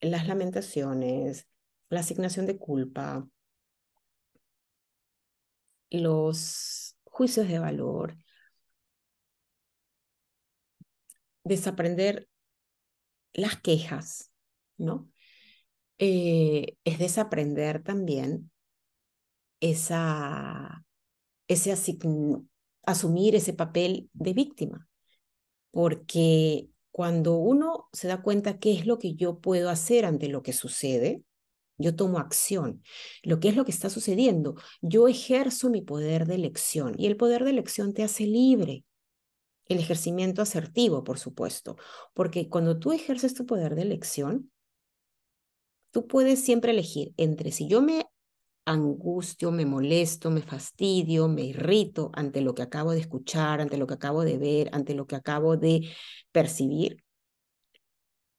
las 0.00 0.26
lamentaciones, 0.26 1.46
la 1.90 2.00
asignación 2.00 2.46
de 2.46 2.58
culpa, 2.58 3.28
los 5.90 6.96
juicios 7.04 7.48
de 7.48 7.58
valor, 7.58 8.16
desaprender 11.46 12.28
las 13.32 13.60
quejas, 13.60 14.30
¿no? 14.76 15.08
Eh, 15.98 16.76
es 16.84 16.98
desaprender 16.98 17.82
también 17.82 18.50
esa, 19.60 20.84
ese 21.48 21.74
asumir 22.82 23.34
ese 23.34 23.52
papel 23.52 24.10
de 24.12 24.32
víctima, 24.32 24.88
porque 25.70 26.68
cuando 26.90 27.36
uno 27.36 27.88
se 27.92 28.08
da 28.08 28.22
cuenta 28.22 28.58
qué 28.58 28.72
es 28.72 28.86
lo 28.86 28.98
que 28.98 29.14
yo 29.14 29.40
puedo 29.40 29.70
hacer 29.70 30.04
ante 30.04 30.28
lo 30.28 30.42
que 30.42 30.52
sucede, 30.52 31.22
yo 31.78 31.94
tomo 31.94 32.18
acción. 32.18 32.82
Lo 33.22 33.38
que 33.38 33.48
es 33.48 33.56
lo 33.56 33.64
que 33.64 33.70
está 33.70 33.90
sucediendo, 33.90 34.54
yo 34.80 35.08
ejerzo 35.08 35.68
mi 35.68 35.82
poder 35.82 36.26
de 36.26 36.36
elección 36.36 36.94
y 36.98 37.06
el 37.06 37.16
poder 37.16 37.44
de 37.44 37.50
elección 37.50 37.92
te 37.92 38.02
hace 38.02 38.24
libre. 38.24 38.84
El 39.66 39.78
ejercimiento 39.78 40.42
asertivo, 40.42 41.04
por 41.04 41.18
supuesto, 41.18 41.76
porque 42.14 42.48
cuando 42.48 42.78
tú 42.78 42.92
ejerces 42.92 43.34
tu 43.34 43.46
poder 43.46 43.74
de 43.74 43.82
elección, 43.82 44.50
tú 45.90 46.06
puedes 46.06 46.44
siempre 46.44 46.72
elegir 46.72 47.12
entre 47.16 47.50
si 47.50 47.68
yo 47.68 47.82
me 47.82 48.06
angustio, 48.66 49.52
me 49.52 49.64
molesto, 49.64 50.30
me 50.30 50.42
fastidio, 50.42 51.28
me 51.28 51.42
irrito 51.42 52.10
ante 52.14 52.40
lo 52.40 52.54
que 52.54 52.62
acabo 52.62 52.90
de 52.92 53.00
escuchar, 53.00 53.60
ante 53.60 53.76
lo 53.78 53.86
que 53.86 53.94
acabo 53.94 54.24
de 54.24 54.38
ver, 54.38 54.68
ante 54.72 54.94
lo 54.94 55.06
que 55.06 55.16
acabo 55.16 55.56
de 55.56 55.88
percibir. 56.32 57.02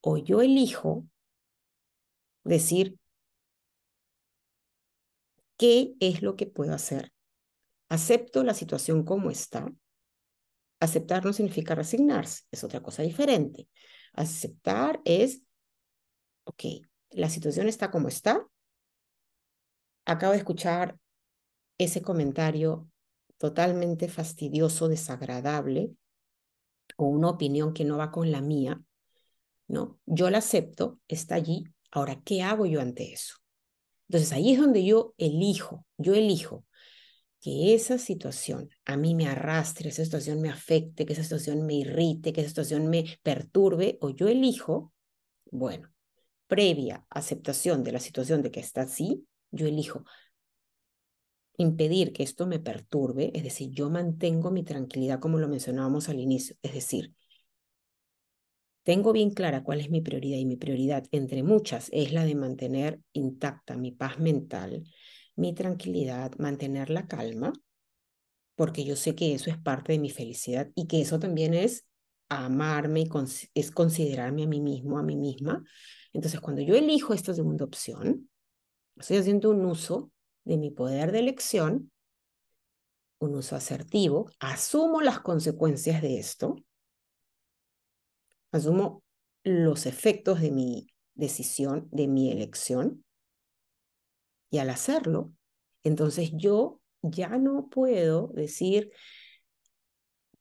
O 0.02 0.18
yo 0.18 0.42
elijo 0.42 1.08
decir, 2.44 2.98
¿qué 5.58 5.96
es 6.00 6.22
lo 6.22 6.36
que 6.36 6.46
puedo 6.46 6.74
hacer? 6.74 7.12
Acepto 7.90 8.44
la 8.44 8.54
situación 8.54 9.04
como 9.04 9.32
está. 9.32 9.72
Aceptar 10.80 11.26
no 11.26 11.34
significa 11.34 11.76
resignarse, 11.76 12.44
es 12.52 12.64
otra 12.64 12.82
cosa 12.82 13.04
diferente. 13.04 13.68
Aceptar 14.14 15.02
es, 15.06 15.42
ok, 16.44 16.64
la 17.12 17.30
situación 17.30 17.68
está 17.68 17.90
como 17.90 18.08
está, 18.08 18.46
acabo 20.06 20.34
de 20.34 20.40
escuchar 20.40 20.98
ese 21.78 22.02
comentario 22.02 22.90
totalmente 23.38 24.08
fastidioso, 24.08 24.88
desagradable, 24.88 25.92
o 26.96 27.06
una 27.06 27.30
opinión 27.30 27.74
que 27.74 27.86
no 27.86 27.98
va 27.98 28.12
con 28.12 28.32
la 28.32 28.42
mía, 28.42 28.82
¿no? 29.68 30.00
Yo 30.06 30.30
la 30.30 30.40
acepto, 30.40 31.00
está 31.08 31.36
allí, 31.36 31.66
ahora, 31.92 32.22
¿qué 32.24 32.42
hago 32.42 32.66
yo 32.66 32.82
ante 32.82 33.14
eso? 33.14 33.36
Entonces 34.08 34.32
ahí 34.32 34.54
es 34.54 34.60
donde 34.60 34.86
yo 34.86 35.14
elijo, 35.18 35.86
yo 35.98 36.14
elijo 36.14 36.66
que 37.40 37.74
esa 37.76 37.98
situación 37.98 38.70
a 38.86 38.98
mí 38.98 39.16
me 39.16 39.28
arrastre, 39.28 39.90
esa 39.90 40.04
situación 40.04 40.42
me 40.42 40.50
afecte, 40.50 41.06
que 41.06 41.14
esa 41.14 41.24
situación 41.24 41.66
me 41.66 41.76
irrite, 41.76 42.34
que 42.34 42.42
esa 42.42 42.50
situación 42.50 42.90
me 42.90 43.06
perturbe, 43.24 43.98
o 44.02 44.10
yo 44.10 44.28
elijo, 44.28 44.94
bueno, 45.52 45.90
previa 46.48 47.06
aceptación 47.10 47.84
de 47.84 47.92
la 47.92 48.00
situación 48.00 48.42
de 48.42 48.52
que 48.52 48.60
está 48.60 48.82
así, 48.82 49.28
yo 49.52 49.68
elijo 49.68 50.04
impedir 51.58 52.14
que 52.14 52.24
esto 52.24 52.48
me 52.48 52.60
perturbe, 52.60 53.32
es 53.34 53.44
decir, 53.44 53.72
yo 53.72 53.90
mantengo 53.90 54.52
mi 54.52 54.64
tranquilidad 54.64 55.20
como 55.20 55.40
lo 55.40 55.48
mencionábamos 55.48 56.10
al 56.10 56.20
inicio, 56.20 56.56
es 56.62 56.74
decir, 56.74 57.14
tengo 58.84 59.12
bien 59.12 59.32
clara 59.32 59.64
cuál 59.64 59.82
es 59.82 59.90
mi 59.90 60.02
prioridad 60.02 60.38
y 60.38 60.46
mi 60.46 60.56
prioridad 60.56 61.06
entre 61.12 61.44
muchas 61.44 61.90
es 61.92 62.14
la 62.14 62.24
de 62.24 62.36
mantener 62.36 63.02
intacta 63.12 63.76
mi 63.76 63.92
paz 63.92 64.20
mental, 64.20 64.84
mi 65.38 65.54
tranquilidad, 65.54 66.34
mantener 66.38 66.90
la 66.90 67.08
calma, 67.08 67.54
porque 68.56 68.84
yo 68.84 68.96
sé 68.96 69.16
que 69.16 69.34
eso 69.34 69.50
es 69.50 69.58
parte 69.58 69.94
de 69.94 70.00
mi 70.00 70.10
felicidad 70.10 70.70
y 70.76 70.88
que 70.88 71.00
eso 71.00 71.20
también 71.20 71.54
es 71.54 71.86
amarme 72.28 73.02
y 73.02 73.10
es 73.54 73.72
considerarme 73.72 74.44
a 74.44 74.48
mí 74.48 74.60
mismo, 74.60 74.98
a 74.98 75.04
mí 75.04 75.16
misma. 75.16 75.64
Entonces, 76.12 76.42
cuando 76.42 76.62
yo 76.62 76.76
elijo 76.76 77.14
esta 77.14 77.34
segunda 77.34 77.66
opción, 77.66 78.30
estoy 78.98 79.18
haciendo 79.18 79.52
un 79.52 79.64
uso 79.64 80.12
de 80.44 80.58
mi 80.58 80.72
poder 80.72 81.12
de 81.12 81.20
elección, 81.20 81.92
un 83.20 83.36
uso 83.36 83.56
asertivo, 83.56 84.30
asumo 84.40 85.02
las 85.02 85.20
consecuencias 85.20 86.02
de 86.02 86.20
esto, 86.20 86.56
asumo 88.52 89.04
los 89.44 89.86
efectos 89.86 90.42
de 90.42 90.52
mi 90.52 90.88
decisión, 91.14 91.88
de 91.92 92.08
mi 92.08 92.32
elección, 92.32 93.06
y 94.50 94.60
al 94.60 94.70
hacerlo, 94.70 95.32
entonces 95.84 96.32
yo 96.34 96.82
ya 97.02 97.30
no 97.38 97.70
puedo 97.70 98.28
decir, 98.34 98.92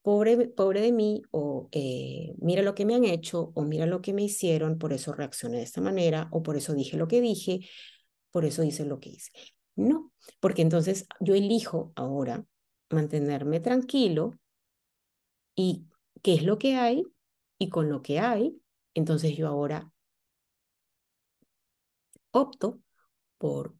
pobre, 0.03 0.49
pobre 0.49 0.81
de 0.81 0.93
mí, 0.93 1.23
o 1.31 1.69
eh, 1.73 2.35
mira 2.39 2.63
lo 2.63 2.75
que 2.75 2.85
me 2.85 2.95
han 2.95 3.05
hecho, 3.05 3.53
o 3.55 3.65
mira 3.65 3.87
lo 3.87 4.03
que 4.03 4.13
me 4.13 4.23
hicieron, 4.23 4.79
por 4.79 4.93
eso 4.93 5.13
reaccioné 5.13 5.59
de 5.59 5.65
esta 5.65 5.81
manera, 5.81 6.29
o 6.31 6.43
por 6.43 6.57
eso 6.57 6.75
dije 6.75 6.97
lo 6.97 7.09
que 7.09 7.21
dije, 7.21 7.61
por 8.31 8.45
eso 8.45 8.63
hice 8.63 8.85
lo 8.85 9.01
que 9.01 9.11
hice. 9.11 9.33
No, 9.75 10.13
porque 10.41 10.63
entonces 10.63 11.07
yo 11.21 11.35
elijo 11.35 11.93
ahora 11.97 12.45
mantenerme 12.91 13.61
tranquilo 13.61 14.39
y 15.55 15.87
qué 16.23 16.35
es 16.35 16.45
lo 16.45 16.59
que 16.59 16.77
hay 16.77 17.05
y 17.59 17.69
con 17.69 17.89
lo 17.91 18.03
que 18.03 18.21
hay, 18.21 18.61
entonces 18.95 19.37
yo 19.37 19.49
ahora 19.49 19.91
opto 22.31 22.81
por 23.39 23.75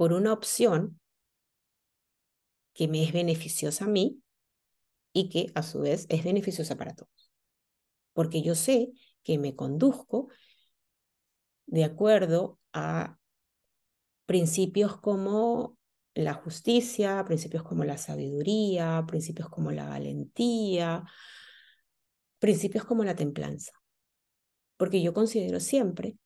por 0.00 0.14
una 0.14 0.32
opción 0.32 0.98
que 2.72 2.88
me 2.88 3.04
es 3.04 3.12
beneficiosa 3.12 3.84
a 3.84 3.88
mí 3.88 4.22
y 5.12 5.28
que 5.28 5.52
a 5.54 5.62
su 5.62 5.82
vez 5.82 6.06
es 6.08 6.24
beneficiosa 6.24 6.74
para 6.74 6.94
todos. 6.94 7.30
Porque 8.14 8.40
yo 8.40 8.54
sé 8.54 8.92
que 9.22 9.36
me 9.36 9.54
conduzco 9.54 10.28
de 11.66 11.84
acuerdo 11.84 12.58
a 12.72 13.18
principios 14.24 14.96
como 14.96 15.76
la 16.14 16.32
justicia, 16.32 17.22
principios 17.26 17.62
como 17.62 17.84
la 17.84 17.98
sabiduría, 17.98 19.04
principios 19.06 19.50
como 19.50 19.70
la 19.70 19.86
valentía, 19.86 21.04
principios 22.38 22.86
como 22.86 23.04
la 23.04 23.16
templanza. 23.16 23.72
Porque 24.78 25.02
yo 25.02 25.12
considero 25.12 25.60
siempre 25.60 26.16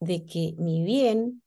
de 0.00 0.26
que 0.26 0.56
mi 0.58 0.82
bien 0.82 1.44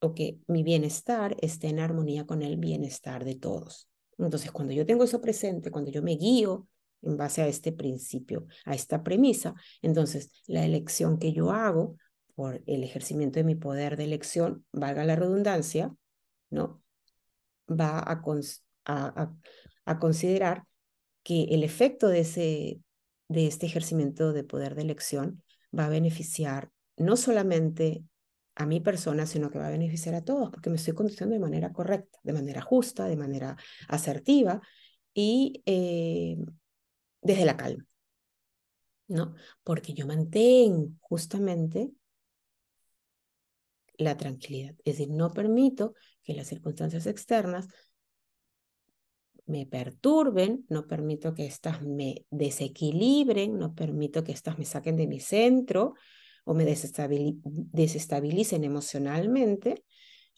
o 0.00 0.14
que 0.14 0.38
mi 0.46 0.62
bienestar 0.62 1.36
esté 1.40 1.68
en 1.68 1.80
armonía 1.80 2.26
con 2.26 2.42
el 2.42 2.56
bienestar 2.56 3.24
de 3.24 3.34
todos. 3.34 3.88
Entonces, 4.18 4.50
cuando 4.50 4.72
yo 4.72 4.86
tengo 4.86 5.04
eso 5.04 5.20
presente, 5.20 5.70
cuando 5.70 5.90
yo 5.90 6.02
me 6.02 6.16
guío 6.16 6.66
en 7.02 7.16
base 7.16 7.42
a 7.42 7.48
este 7.48 7.72
principio, 7.72 8.46
a 8.64 8.74
esta 8.74 9.02
premisa, 9.02 9.54
entonces 9.82 10.30
la 10.46 10.64
elección 10.64 11.18
que 11.18 11.32
yo 11.32 11.50
hago 11.50 11.96
por 12.34 12.62
el 12.66 12.84
ejercimiento 12.84 13.40
de 13.40 13.44
mi 13.44 13.54
poder 13.54 13.96
de 13.96 14.04
elección, 14.04 14.64
valga 14.72 15.04
la 15.04 15.16
redundancia, 15.16 15.92
¿no? 16.50 16.82
Va 17.68 17.98
a, 17.98 18.22
considerar 19.98 20.64
que 21.22 21.44
el 21.50 21.64
efecto 21.64 22.08
de, 22.08 22.20
ese, 22.20 22.80
de 23.28 23.46
este 23.46 23.66
ejercimiento 23.66 24.32
de 24.32 24.44
poder 24.44 24.74
de 24.74 24.82
elección 24.82 25.42
va 25.76 25.86
a 25.86 25.90
beneficiar 25.90 26.70
no 26.96 27.16
solamente 27.16 28.04
a 28.58 28.66
mi 28.66 28.80
persona, 28.80 29.24
sino 29.24 29.50
que 29.50 29.58
va 29.58 29.68
a 29.68 29.70
beneficiar 29.70 30.16
a 30.16 30.24
todos, 30.24 30.50
porque 30.50 30.68
me 30.68 30.76
estoy 30.76 30.92
conduciendo 30.92 31.32
de 31.34 31.40
manera 31.40 31.72
correcta, 31.72 32.18
de 32.24 32.32
manera 32.32 32.60
justa, 32.60 33.06
de 33.06 33.16
manera 33.16 33.56
asertiva 33.86 34.60
y 35.14 35.62
eh, 35.64 36.36
desde 37.22 37.44
la 37.44 37.56
calma, 37.56 37.86
¿no? 39.06 39.36
Porque 39.62 39.94
yo 39.94 40.08
mantengo 40.08 40.90
justamente 41.00 41.92
la 43.96 44.16
tranquilidad, 44.16 44.74
es 44.84 44.98
decir, 44.98 45.10
no 45.10 45.32
permito 45.32 45.94
que 46.24 46.34
las 46.34 46.48
circunstancias 46.48 47.06
externas 47.06 47.68
me 49.46 49.66
perturben, 49.66 50.66
no 50.68 50.88
permito 50.88 51.32
que 51.32 51.46
éstas 51.46 51.80
me 51.82 52.26
desequilibren, 52.30 53.56
no 53.56 53.72
permito 53.76 54.24
que 54.24 54.32
éstas 54.32 54.58
me 54.58 54.64
saquen 54.64 54.96
de 54.96 55.06
mi 55.06 55.20
centro, 55.20 55.94
o 56.48 56.54
me 56.54 56.64
desestabilicen 56.64 58.64
emocionalmente, 58.64 59.84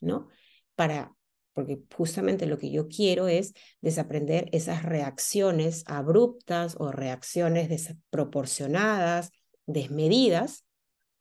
¿no? 0.00 0.26
Para, 0.74 1.14
porque 1.52 1.78
justamente 1.96 2.46
lo 2.46 2.58
que 2.58 2.72
yo 2.72 2.88
quiero 2.88 3.28
es 3.28 3.54
desaprender 3.80 4.48
esas 4.50 4.82
reacciones 4.82 5.84
abruptas 5.86 6.74
o 6.80 6.90
reacciones 6.90 7.68
desproporcionadas, 7.68 9.30
desmedidas, 9.66 10.64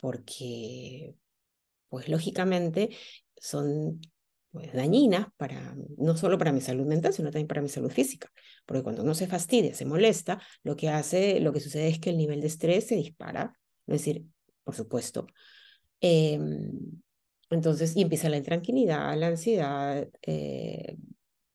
porque, 0.01 1.13
pues 1.89 2.09
lógicamente, 2.09 2.89
son 3.37 4.01
pues, 4.49 4.73
dañinas 4.73 5.27
para, 5.37 5.75
no 5.97 6.17
solo 6.17 6.39
para 6.39 6.51
mi 6.51 6.61
salud 6.61 6.87
mental, 6.87 7.13
sino 7.13 7.29
también 7.29 7.47
para 7.47 7.61
mi 7.61 7.69
salud 7.69 7.91
física. 7.91 8.31
Porque 8.65 8.81
cuando 8.81 9.03
uno 9.03 9.13
se 9.13 9.27
fastidia, 9.27 9.75
se 9.75 9.85
molesta, 9.85 10.41
lo 10.63 10.75
que 10.75 10.89
hace, 10.89 11.39
lo 11.41 11.53
que 11.53 11.59
sucede 11.59 11.89
es 11.89 11.99
que 11.99 12.09
el 12.09 12.17
nivel 12.17 12.41
de 12.41 12.47
estrés 12.47 12.87
se 12.87 12.95
dispara. 12.95 13.53
Es 13.85 13.99
decir, 13.99 14.25
por 14.69 14.75
supuesto. 14.75 15.25
Em, 15.99 17.01
entonces, 17.49 17.95
y 17.95 18.03
empieza 18.03 18.29
la 18.29 18.37
intranquilidad, 18.37 19.17
la 19.17 19.27
ansiedad, 19.27 20.07
eh, 20.21 20.95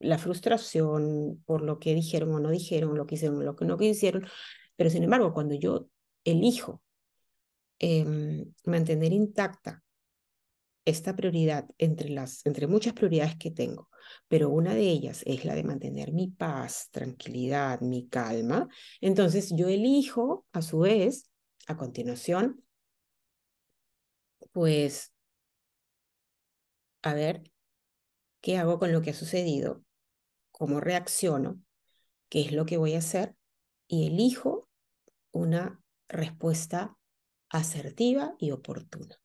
la 0.00 0.18
frustración 0.18 1.40
por 1.46 1.62
lo 1.62 1.78
que 1.78 1.94
dijeron 1.94 2.34
o 2.34 2.40
no 2.40 2.50
dijeron, 2.50 2.96
lo 2.96 3.06
que 3.06 3.14
hicieron 3.14 3.44
lo 3.44 3.54
que 3.54 3.64
no 3.66 3.76
hicieron. 3.80 4.26
Pero 4.74 4.90
sin 4.90 5.04
embargo, 5.04 5.32
cuando 5.32 5.54
yo 5.54 5.86
elijo 6.24 6.82
em, 7.78 8.52
mantener 8.64 9.12
intacta 9.12 9.84
esta 10.84 11.14
prioridad 11.14 11.68
entre, 11.78 12.08
las, 12.08 12.44
entre 12.46 12.66
muchas 12.66 12.94
prioridades 12.94 13.36
que 13.36 13.52
tengo, 13.52 13.90
pero 14.26 14.50
una 14.50 14.74
de 14.74 14.90
ellas 14.90 15.22
es 15.24 15.44
la 15.44 15.54
de 15.54 15.62
mantener 15.62 16.12
mi 16.12 16.28
paz, 16.28 16.88
tranquilidad, 16.90 17.80
mi 17.80 18.08
calma, 18.08 18.66
entonces 19.00 19.52
yo 19.56 19.68
elijo 19.68 20.46
a 20.52 20.62
su 20.62 20.80
vez, 20.80 21.30
a 21.68 21.76
continuación, 21.76 22.64
pues, 24.52 25.12
a 27.02 27.14
ver, 27.14 27.42
¿qué 28.40 28.56
hago 28.58 28.78
con 28.78 28.92
lo 28.92 29.02
que 29.02 29.10
ha 29.10 29.14
sucedido? 29.14 29.82
¿Cómo 30.52 30.80
reacciono? 30.80 31.60
¿Qué 32.28 32.42
es 32.42 32.52
lo 32.52 32.66
que 32.66 32.76
voy 32.76 32.94
a 32.94 32.98
hacer? 32.98 33.36
Y 33.86 34.06
elijo 34.06 34.68
una 35.32 35.80
respuesta 36.08 36.96
asertiva 37.48 38.34
y 38.38 38.50
oportuna 38.50 39.18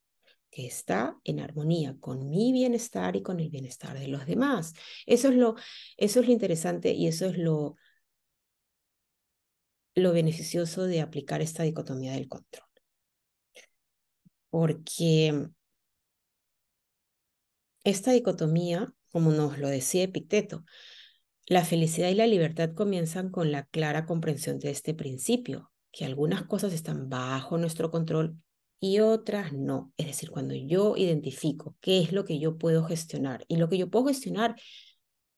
que 0.51 0.65
está 0.65 1.17
en 1.23 1.39
armonía 1.39 1.95
con 1.99 2.29
mi 2.29 2.51
bienestar 2.51 3.15
y 3.15 3.21
con 3.21 3.39
el 3.39 3.49
bienestar 3.49 3.97
de 3.99 4.07
los 4.07 4.25
demás. 4.25 4.73
Eso 5.05 5.29
es 5.29 5.35
lo, 5.35 5.55
eso 5.97 6.19
es 6.19 6.25
lo 6.25 6.31
interesante 6.31 6.91
y 6.91 7.07
eso 7.07 7.27
es 7.27 7.37
lo, 7.37 7.75
lo 9.95 10.11
beneficioso 10.13 10.85
de 10.85 11.01
aplicar 11.01 11.41
esta 11.41 11.63
dicotomía 11.63 12.13
del 12.13 12.27
control 12.27 12.68
porque 14.49 15.49
esta 17.83 18.11
dicotomía, 18.11 18.93
como 19.11 19.31
nos 19.31 19.57
lo 19.57 19.67
decía 19.67 20.03
Epicteto, 20.03 20.63
la 21.47 21.65
felicidad 21.65 22.09
y 22.09 22.15
la 22.15 22.27
libertad 22.27 22.73
comienzan 22.75 23.29
con 23.31 23.51
la 23.51 23.65
clara 23.65 24.05
comprensión 24.05 24.59
de 24.59 24.69
este 24.69 24.93
principio, 24.93 25.71
que 25.91 26.05
algunas 26.05 26.43
cosas 26.43 26.73
están 26.73 27.09
bajo 27.09 27.57
nuestro 27.57 27.89
control 27.89 28.37
y 28.79 28.99
otras 28.99 29.53
no. 29.53 29.91
Es 29.97 30.07
decir, 30.07 30.29
cuando 30.29 30.53
yo 30.53 30.95
identifico 30.95 31.75
qué 31.81 32.01
es 32.01 32.11
lo 32.11 32.23
que 32.23 32.39
yo 32.39 32.57
puedo 32.57 32.83
gestionar 32.83 33.45
y 33.47 33.57
lo 33.57 33.67
que 33.67 33.77
yo 33.77 33.89
puedo 33.89 34.05
gestionar 34.05 34.55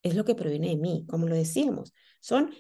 es 0.04 0.15
lo 0.15 0.26
que 0.26 0.36
proviene 0.36 0.69
de 0.69 0.78
mí, 0.78 1.06
como 1.08 1.28
lo 1.28 1.36
decíamos, 1.36 1.93
son 2.19 2.54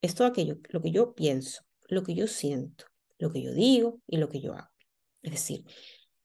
es 0.00 0.14
todo 0.14 0.26
aquello, 0.26 0.58
lo 0.68 0.82
que 0.82 0.90
yo 0.90 1.14
pienso, 1.14 1.62
lo 1.88 2.02
que 2.02 2.14
yo 2.14 2.26
siento, 2.26 2.84
lo 3.18 3.30
que 3.32 3.42
yo 3.42 3.52
digo 3.54 4.00
y 4.06 4.18
lo 4.18 4.28
que 4.28 4.40
yo 4.40 4.54
hago. 4.54 4.73
Es 5.24 5.32
decir, 5.32 5.64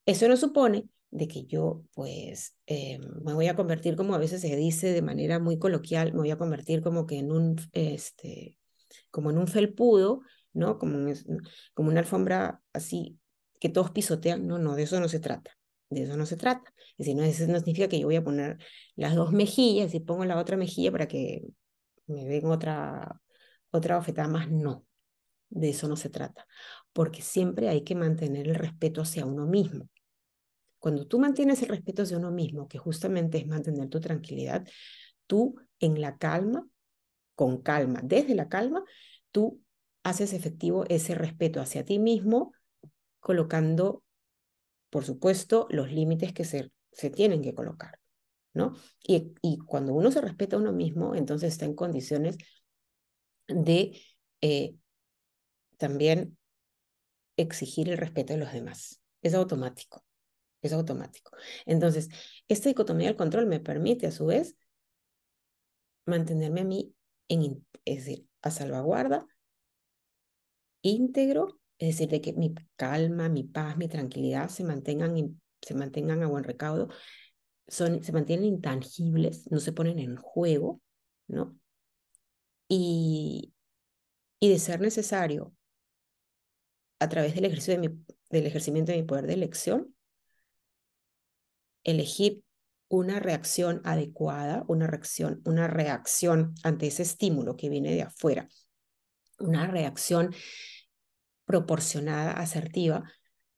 eso 0.05 0.27
no 0.27 0.37
supone 0.37 0.87
de 1.11 1.27
que 1.27 1.45
yo 1.45 1.83
pues 1.93 2.55
eh, 2.67 2.99
me 3.23 3.33
voy 3.33 3.47
a 3.47 3.55
convertir 3.55 3.95
como 3.95 4.13
a 4.13 4.19
veces 4.19 4.41
se 4.41 4.55
dice 4.55 4.93
de 4.93 5.01
manera 5.01 5.39
muy 5.39 5.57
coloquial, 5.57 6.13
me 6.13 6.19
voy 6.19 6.31
a 6.31 6.37
convertir 6.37 6.81
como 6.81 7.07
que 7.07 7.17
en 7.17 7.31
un, 7.31 7.55
este, 7.73 8.59
como 9.11 9.31
en 9.31 9.37
un 9.37 9.47
felpudo, 9.47 10.21
¿no? 10.53 10.77
Como, 10.77 11.11
como 11.73 11.89
una 11.89 12.01
alfombra 12.01 12.61
así 12.73 13.19
que 13.59 13.69
todos 13.69 13.91
pisotean, 13.91 14.47
no, 14.47 14.59
no, 14.59 14.75
de 14.75 14.83
eso 14.83 14.99
no 14.99 15.09
se 15.09 15.19
trata, 15.19 15.51
de 15.89 16.03
eso 16.03 16.15
no 16.17 16.25
se 16.25 16.37
trata. 16.37 16.73
Es 16.91 17.07
decir, 17.07 17.15
no, 17.15 17.23
eso 17.23 17.47
no 17.47 17.57
significa 17.57 17.89
que 17.89 17.99
yo 17.99 18.07
voy 18.07 18.15
a 18.17 18.23
poner 18.23 18.57
las 18.95 19.15
dos 19.15 19.31
mejillas 19.31 19.93
y 19.93 19.99
pongo 19.99 20.25
la 20.25 20.37
otra 20.37 20.57
mejilla 20.57 20.91
para 20.91 21.07
que 21.07 21.41
me 22.07 22.25
den 22.25 22.45
otra, 22.47 23.21
otra 23.71 23.97
bofetada 23.97 24.27
más, 24.27 24.49
no 24.49 24.85
de 25.49 25.69
eso 25.69 25.87
no 25.87 25.95
se 25.95 26.09
trata, 26.09 26.47
porque 26.93 27.21
siempre 27.21 27.69
hay 27.69 27.83
que 27.83 27.95
mantener 27.95 28.47
el 28.47 28.55
respeto 28.55 29.01
hacia 29.01 29.25
uno 29.25 29.45
mismo. 29.45 29.89
Cuando 30.79 31.05
tú 31.07 31.19
mantienes 31.19 31.61
el 31.61 31.69
respeto 31.69 32.03
hacia 32.03 32.17
uno 32.17 32.31
mismo, 32.31 32.67
que 32.67 32.77
justamente 32.77 33.37
es 33.37 33.47
mantener 33.47 33.89
tu 33.89 33.99
tranquilidad, 33.99 34.67
tú 35.27 35.55
en 35.79 36.01
la 36.01 36.17
calma, 36.17 36.67
con 37.35 37.61
calma, 37.61 38.01
desde 38.03 38.35
la 38.35 38.49
calma, 38.49 38.83
tú 39.31 39.61
haces 40.03 40.33
efectivo 40.33 40.85
ese 40.89 41.15
respeto 41.15 41.61
hacia 41.61 41.85
ti 41.85 41.99
mismo, 41.99 42.53
colocando, 43.19 44.03
por 44.89 45.05
supuesto, 45.05 45.67
los 45.69 45.91
límites 45.91 46.33
que 46.33 46.45
se, 46.45 46.71
se 46.91 47.09
tienen 47.09 47.41
que 47.41 47.53
colocar, 47.53 47.99
¿no? 48.53 48.73
Y, 49.03 49.33
cuando 49.65 49.93
uno 49.93 50.11
se 50.11 50.21
respeta 50.21 50.55
a 50.55 50.59
uno 50.59 50.71
mismo, 50.71 51.15
entonces 51.15 51.53
está 51.53 51.65
en 51.65 51.75
condiciones 51.75 52.37
de 53.47 53.99
eh, 54.41 54.75
también 55.77 56.38
exigir 57.41 57.89
el 57.89 57.97
respeto 57.97 58.33
de 58.33 58.39
los 58.39 58.53
demás. 58.53 59.01
Es 59.21 59.33
automático, 59.33 60.03
es 60.61 60.73
automático. 60.73 61.31
Entonces, 61.65 62.09
esta 62.47 62.69
dicotomía 62.69 63.07
del 63.07 63.17
control 63.17 63.45
me 63.47 63.59
permite 63.59 64.07
a 64.07 64.11
su 64.11 64.25
vez 64.25 64.55
mantenerme 66.05 66.61
a 66.61 66.65
mí, 66.65 66.93
en, 67.27 67.65
es 67.85 68.05
decir, 68.05 68.27
a 68.41 68.51
salvaguarda, 68.51 69.27
íntegro, 70.81 71.59
es 71.77 71.89
decir, 71.89 72.09
de 72.09 72.21
que 72.21 72.33
mi 72.33 72.53
calma, 72.75 73.29
mi 73.29 73.43
paz, 73.43 73.77
mi 73.77 73.87
tranquilidad 73.87 74.49
se 74.49 74.63
mantengan, 74.63 75.41
se 75.61 75.73
mantengan 75.75 76.23
a 76.23 76.27
buen 76.27 76.43
recaudo, 76.43 76.89
son, 77.67 78.03
se 78.03 78.11
mantienen 78.11 78.45
intangibles, 78.45 79.49
no 79.51 79.59
se 79.59 79.71
ponen 79.71 79.99
en 79.99 80.15
juego, 80.17 80.81
¿no? 81.27 81.57
Y, 82.67 83.53
y 84.39 84.49
de 84.49 84.59
ser 84.59 84.79
necesario, 84.81 85.53
a 86.99 87.09
través 87.09 87.33
del, 87.35 87.45
ejercicio 87.45 87.73
de 87.73 87.89
mi, 87.89 88.05
del 88.29 88.45
ejercimiento 88.45 88.91
de 88.91 88.99
mi 88.99 89.03
poder 89.03 89.27
de 89.27 89.33
elección, 89.33 89.95
elegir 91.83 92.43
una 92.89 93.19
reacción 93.19 93.81
adecuada, 93.85 94.65
una 94.67 94.87
reacción, 94.87 95.41
una 95.45 95.67
reacción 95.67 96.55
ante 96.63 96.87
ese 96.87 97.03
estímulo 97.03 97.55
que 97.55 97.69
viene 97.69 97.93
de 97.93 98.01
afuera, 98.03 98.49
una 99.39 99.67
reacción 99.67 100.33
proporcionada, 101.45 102.33
asertiva, 102.33 103.11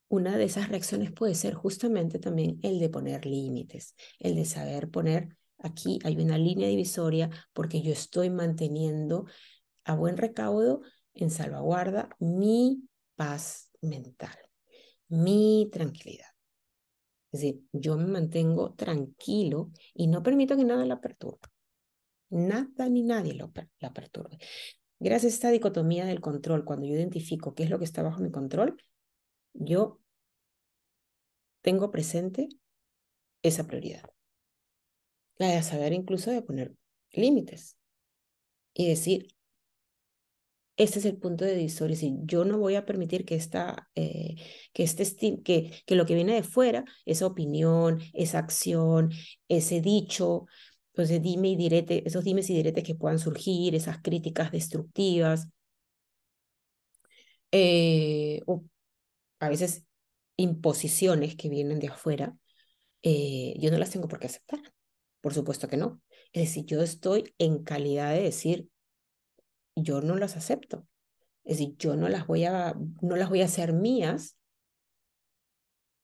una 0.07 0.37
de 0.37 0.43
esas 0.43 0.69
reacciones 0.69 1.11
puede 1.11 1.35
ser 1.35 1.53
justamente 1.53 2.19
también 2.19 2.59
el 2.63 2.79
de 2.79 2.89
poner 2.89 3.25
límites, 3.25 3.95
el 4.19 4.35
de 4.35 4.45
saber 4.45 4.89
poner, 4.89 5.37
aquí 5.57 5.99
hay 6.03 6.17
una 6.17 6.37
línea 6.37 6.67
divisoria 6.67 7.29
porque 7.53 7.81
yo 7.81 7.93
estoy 7.93 8.29
manteniendo 8.29 9.25
a 9.85 9.95
buen 9.95 10.17
recaudo, 10.17 10.81
en 11.13 11.29
salvaguarda, 11.29 12.09
mi 12.19 12.87
paz 13.21 13.69
mental, 13.81 14.35
mi 15.09 15.69
tranquilidad. 15.71 16.25
Es 17.31 17.41
decir, 17.41 17.61
yo 17.71 17.95
me 17.95 18.07
mantengo 18.07 18.73
tranquilo 18.73 19.69
y 19.93 20.07
no 20.07 20.23
permito 20.23 20.57
que 20.57 20.65
nada 20.65 20.87
la 20.87 20.99
perturbe. 20.99 21.47
Nada 22.31 22.89
ni 22.89 23.03
nadie 23.03 23.35
lo, 23.35 23.51
la 23.77 23.93
perturbe. 23.93 24.39
Gracias 24.97 25.33
a 25.33 25.35
esta 25.35 25.51
dicotomía 25.51 26.05
del 26.05 26.19
control, 26.19 26.65
cuando 26.65 26.87
yo 26.87 26.95
identifico 26.95 27.53
qué 27.53 27.61
es 27.61 27.69
lo 27.69 27.77
que 27.77 27.85
está 27.85 28.01
bajo 28.01 28.23
mi 28.23 28.31
control, 28.31 28.75
yo 29.53 30.01
tengo 31.61 31.91
presente 31.91 32.49
esa 33.43 33.67
prioridad. 33.67 34.09
La 35.35 35.49
de 35.49 35.61
saber 35.61 35.93
incluso 35.93 36.31
de 36.31 36.41
poner 36.41 36.73
límites 37.11 37.77
y 38.73 38.87
decir, 38.87 39.27
este 40.77 40.99
es 40.99 41.05
el 41.05 41.17
punto 41.17 41.45
de 41.45 41.55
divisoria. 41.55 41.95
Si 41.95 42.15
yo 42.23 42.45
no 42.45 42.57
voy 42.57 42.75
a 42.75 42.85
permitir 42.85 43.25
que, 43.25 43.35
esta, 43.35 43.89
eh, 43.95 44.35
que, 44.73 44.83
este 44.83 45.41
que, 45.43 45.83
que 45.85 45.95
lo 45.95 46.05
que 46.05 46.15
viene 46.15 46.33
de 46.33 46.43
fuera, 46.43 46.85
esa 47.05 47.25
opinión, 47.27 48.01
esa 48.13 48.39
acción, 48.39 49.11
ese 49.47 49.81
dicho, 49.81 50.45
pues 50.93 51.09
dime 51.21 51.49
y 51.49 51.55
direte, 51.55 52.07
esos 52.07 52.23
dimes 52.23 52.49
y 52.49 52.55
diretes 52.55 52.83
que 52.83 52.95
puedan 52.95 53.19
surgir, 53.19 53.75
esas 53.75 53.99
críticas 54.01 54.51
destructivas, 54.51 55.47
eh, 57.51 58.41
o 58.45 58.63
a 59.39 59.49
veces 59.49 59.85
imposiciones 60.37 61.35
que 61.35 61.49
vienen 61.49 61.79
de 61.79 61.87
afuera, 61.89 62.35
eh, 63.03 63.55
yo 63.59 63.71
no 63.71 63.77
las 63.77 63.91
tengo 63.91 64.07
por 64.07 64.19
qué 64.19 64.27
aceptar. 64.27 64.61
Por 65.21 65.33
supuesto 65.33 65.67
que 65.67 65.77
no. 65.77 66.01
Es 66.33 66.43
decir, 66.49 66.65
yo 66.65 66.81
estoy 66.81 67.35
en 67.37 67.63
calidad 67.63 68.13
de 68.13 68.23
decir, 68.23 68.69
yo 69.75 70.01
no 70.01 70.15
las 70.15 70.37
acepto. 70.37 70.87
Es 71.43 71.57
decir, 71.57 71.75
yo 71.77 71.95
no 71.95 72.09
las 72.09 72.27
voy 72.27 72.45
a, 72.45 72.75
no 73.01 73.15
las 73.15 73.29
voy 73.29 73.41
a 73.41 73.45
hacer 73.45 73.73
mías 73.73 74.37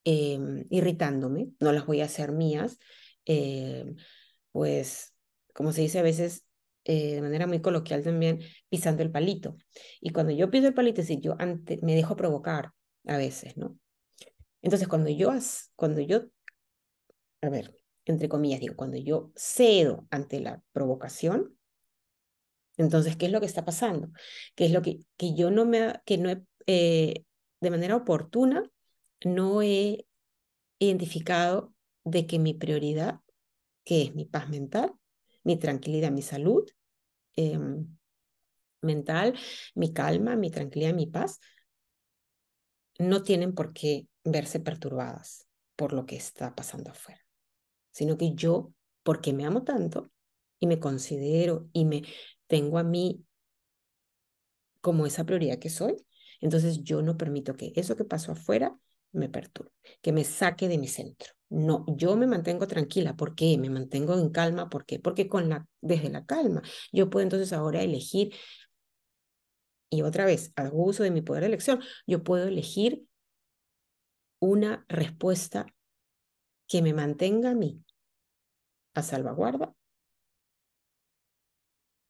em, 0.04 0.64
irritándome, 0.70 1.50
no 1.60 1.72
las 1.72 1.86
voy 1.86 2.00
a 2.00 2.06
hacer 2.06 2.32
mías, 2.32 2.78
em, 3.24 3.96
pues, 4.52 5.14
como 5.54 5.72
se 5.72 5.82
dice 5.82 5.98
a 5.98 6.02
veces 6.02 6.44
eh, 6.84 7.16
de 7.16 7.20
manera 7.20 7.46
muy 7.46 7.60
coloquial 7.60 8.02
también, 8.02 8.40
pisando 8.70 9.02
el 9.02 9.10
palito. 9.10 9.58
Y 10.00 10.10
cuando 10.10 10.32
yo 10.32 10.50
piso 10.50 10.68
el 10.68 10.74
palito, 10.74 11.02
es 11.02 11.08
decir, 11.08 11.22
yo 11.22 11.36
ante, 11.38 11.78
me 11.82 11.94
dejo 11.94 12.16
provocar 12.16 12.72
a 13.06 13.18
veces, 13.18 13.58
¿no? 13.58 13.78
Entonces, 14.62 14.88
cuando 14.88 15.10
yo, 15.10 15.30
cuando 15.76 16.00
yo, 16.00 16.22
a 17.42 17.50
ver, 17.50 17.76
entre 18.06 18.28
comillas, 18.28 18.60
digo, 18.60 18.74
cuando 18.74 18.96
yo 18.96 19.32
cedo 19.36 20.06
ante 20.10 20.40
la 20.40 20.62
provocación, 20.72 21.57
entonces, 22.78 23.16
¿qué 23.16 23.26
es 23.26 23.32
lo 23.32 23.40
que 23.40 23.46
está 23.46 23.64
pasando? 23.64 24.10
¿Qué 24.54 24.66
es 24.66 24.72
lo 24.72 24.82
que, 24.82 25.00
que 25.16 25.34
yo 25.34 25.50
no 25.50 25.66
me, 25.66 26.00
que 26.06 26.16
no 26.16 26.30
eh, 26.66 27.24
de 27.60 27.70
manera 27.70 27.96
oportuna, 27.96 28.62
no 29.24 29.62
he 29.62 30.06
identificado 30.78 31.74
de 32.04 32.26
que 32.26 32.38
mi 32.38 32.54
prioridad, 32.54 33.20
que 33.84 34.02
es 34.02 34.14
mi 34.14 34.24
paz 34.24 34.48
mental, 34.48 34.92
mi 35.42 35.56
tranquilidad, 35.56 36.12
mi 36.12 36.22
salud 36.22 36.64
em, 37.36 37.96
mental, 38.80 39.34
mi 39.74 39.92
calma, 39.92 40.36
mi 40.36 40.50
tranquilidad, 40.50 40.94
mi 40.94 41.06
paz, 41.06 41.40
no 42.98 43.22
tienen 43.22 43.54
por 43.54 43.72
qué 43.72 44.06
verse 44.24 44.60
perturbadas 44.60 45.48
por 45.74 45.92
lo 45.92 46.06
que 46.06 46.16
está 46.16 46.54
pasando 46.54 46.90
afuera, 46.90 47.24
sino 47.90 48.16
que 48.16 48.34
yo, 48.34 48.72
porque 49.02 49.32
me 49.32 49.46
amo 49.46 49.64
tanto 49.64 50.10
y 50.60 50.66
me 50.66 50.78
considero 50.78 51.68
y 51.72 51.84
me 51.84 52.02
tengo 52.48 52.78
a 52.78 52.82
mí 52.82 53.24
como 54.80 55.06
esa 55.06 55.24
prioridad 55.24 55.58
que 55.58 55.70
soy, 55.70 55.96
entonces 56.40 56.82
yo 56.82 57.02
no 57.02 57.16
permito 57.16 57.54
que 57.54 57.72
eso 57.76 57.96
que 57.96 58.04
pasó 58.04 58.32
afuera 58.32 58.76
me 59.12 59.28
perturbe, 59.28 59.72
que 60.02 60.12
me 60.12 60.24
saque 60.24 60.68
de 60.68 60.78
mi 60.78 60.88
centro. 60.88 61.32
No, 61.50 61.84
yo 61.88 62.14
me 62.16 62.26
mantengo 62.26 62.66
tranquila. 62.66 63.16
¿Por 63.16 63.34
qué? 63.34 63.56
Me 63.56 63.70
mantengo 63.70 64.14
en 64.18 64.28
calma. 64.28 64.68
¿Por 64.68 64.84
qué? 64.84 64.98
Porque 65.00 65.28
con 65.28 65.48
la, 65.48 65.66
desde 65.80 66.10
la 66.10 66.26
calma 66.26 66.62
yo 66.92 67.08
puedo 67.08 67.22
entonces 67.22 67.52
ahora 67.54 67.82
elegir, 67.82 68.34
y 69.90 70.02
otra 70.02 70.26
vez, 70.26 70.52
hago 70.56 70.84
uso 70.84 71.02
de 71.02 71.10
mi 71.10 71.22
poder 71.22 71.42
de 71.42 71.48
elección, 71.48 71.80
yo 72.06 72.22
puedo 72.22 72.46
elegir 72.46 73.04
una 74.40 74.84
respuesta 74.88 75.66
que 76.66 76.82
me 76.82 76.92
mantenga 76.92 77.50
a 77.50 77.54
mí 77.54 77.82
a 78.94 79.02
salvaguarda 79.02 79.74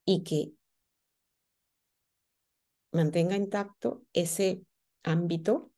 y 0.08 0.22
que 0.22 0.54
mantenga 2.92 3.36
intacto 3.36 4.06
ese 4.14 4.64
ámbito 5.02 5.70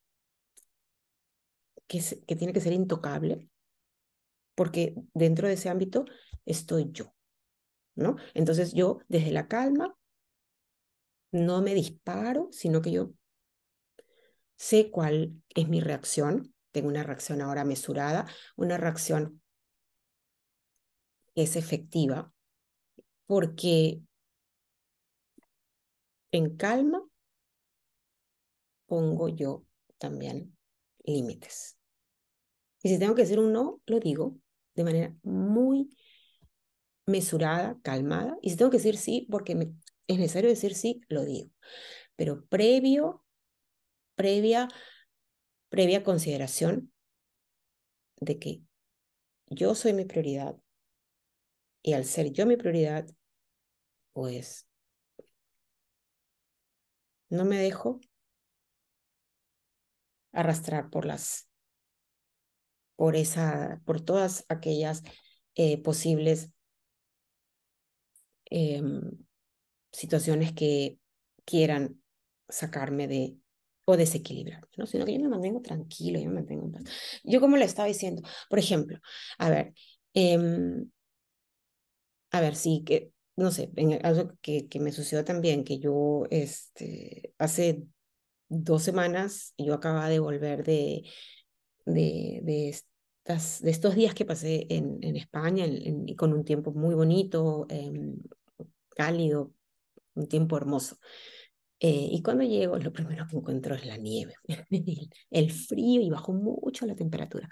que, 1.89 2.01
que 2.29 2.37
tiene 2.37 2.53
que 2.53 2.61
ser 2.61 2.73
intocable, 2.73 3.51
porque 4.55 4.95
dentro 5.15 5.49
de 5.49 5.55
ese 5.55 5.69
ámbito 5.69 6.05
estoy 6.45 6.91
yo, 6.93 7.13
¿no? 7.97 8.15
Entonces 8.33 8.73
yo 8.73 9.01
desde 9.09 9.33
la 9.33 9.49
calma 9.49 9.97
no 11.33 11.61
me 11.61 11.75
disparo, 11.75 12.51
sino 12.53 12.83
que 12.83 12.93
yo 12.93 13.11
sé 14.55 14.93
cuál 14.93 15.43
es 15.57 15.69
mi 15.69 15.81
reacción, 15.81 16.55
tengo 16.71 16.87
una 16.87 17.03
reacción 17.03 17.41
ahora 17.41 17.65
mesurada, 17.65 18.29
una 18.55 18.77
reacción 18.77 19.43
que 21.35 21.43
es 21.43 21.57
efectiva, 21.57 22.33
porque 23.27 24.03
en 26.33 26.57
calma 26.57 27.03
pongo 28.87 29.29
yo 29.29 29.65
también 29.99 30.57
límites. 31.05 31.79
Y 32.83 32.89
si 32.89 32.99
tengo 32.99 33.15
que 33.15 33.23
decir 33.23 33.39
un 33.39 33.53
no, 33.53 33.81
lo 33.87 34.01
digo 34.01 34.37
de 34.75 34.85
manera 34.85 35.15
muy 35.23 35.91
mesurada, 37.07 37.79
calmada. 37.83 38.39
Y 38.43 38.51
si 38.51 38.57
tengo 38.57 38.71
que 38.71 38.79
decir 38.79 38.97
sí, 38.97 39.27
porque 39.31 39.53
es 40.07 40.19
necesario 40.19 40.49
decir 40.49 40.75
sí, 40.75 41.03
lo 41.09 41.25
digo. 41.25 41.51
Pero 42.17 42.45
previo, 42.47 43.25
previa, 44.15 44.69
previa 45.69 46.03
consideración 46.03 46.93
de 48.21 48.39
que 48.39 48.63
yo 49.49 49.75
soy 49.75 49.93
mi 49.93 50.05
prioridad 50.05 50.57
y 51.83 51.95
al 51.95 52.05
ser 52.05 52.33
yo 52.33 52.47
mi 52.47 52.57
prioridad, 52.57 53.07
pues 54.13 54.70
no 57.31 57.45
me 57.45 57.59
dejo 57.59 58.01
arrastrar 60.33 60.91
por 60.91 61.05
las 61.07 61.49
por, 62.97 63.17
esa, 63.17 63.81
por 63.87 64.01
todas 64.03 64.45
aquellas 64.49 65.03
eh, 65.55 65.83
posibles 65.83 66.51
em, 68.51 69.01
situaciones 69.93 70.53
que 70.53 70.99
quieran 71.45 72.03
sacarme 72.49 73.09
de 73.09 73.37
o 73.87 73.97
desequilibrar, 73.97 74.69
¿no? 74.77 74.87
sino 74.87 75.05
que 75.05 75.15
yo 75.15 75.21
me 75.21 75.29
mantengo 75.29 75.63
tranquilo, 75.63 76.21
yo 76.21 76.29
me 76.29 76.37
mantengo 76.37 76.67
en 76.67 76.73
paz. 76.73 76.85
Yo 77.25 77.41
como 77.41 77.57
le 77.57 77.65
estaba 77.65 77.89
diciendo, 77.89 78.23
por 78.49 78.59
ejemplo, 78.59 78.99
a 79.39 79.51
ver, 79.51 79.75
em, 80.15 80.91
a 82.31 82.41
ver, 82.41 82.57
sí, 82.57 82.83
que, 82.87 83.13
no 83.41 83.51
sé, 83.51 83.71
en 83.77 84.05
algo 84.05 84.33
que, 84.43 84.69
que 84.69 84.81
me 84.81 84.93
sucedió 84.93 85.25
también, 85.25 85.65
que 85.65 85.79
yo, 85.79 86.25
este, 86.31 87.35
hace 87.39 87.85
dos 88.49 88.83
semanas, 88.83 89.55
yo 89.59 89.75
acababa 89.75 90.09
de 90.09 90.21
volver 90.21 90.65
de, 90.65 91.05
de, 91.87 92.41
de, 92.45 92.69
estas, 92.71 93.63
de 93.63 93.71
estos 93.71 93.95
días 93.95 94.15
que 94.15 94.25
pasé 94.25 94.67
en, 94.71 94.99
en 95.03 95.17
España, 95.17 95.65
en, 95.67 96.07
con 96.17 96.33
un 96.33 96.45
tiempo 96.45 96.73
muy 96.73 96.95
bonito, 96.95 97.67
em, 97.71 98.17
cálido, 98.91 99.53
un 100.15 100.29
tiempo 100.29 100.57
hermoso. 100.57 100.97
Eh, 101.81 102.09
y 102.13 102.23
cuando 102.23 102.45
llego, 102.45 102.79
lo 102.79 102.93
primero 102.93 103.27
que 103.29 103.37
encuentro 103.37 103.75
es 103.75 103.87
la 103.87 103.97
nieve, 103.97 104.35
el 105.31 105.51
frío 105.53 106.03
y 106.03 106.11
bajó 106.11 106.33
mucho 106.35 106.87
la 106.87 106.95
temperatura. 106.97 107.49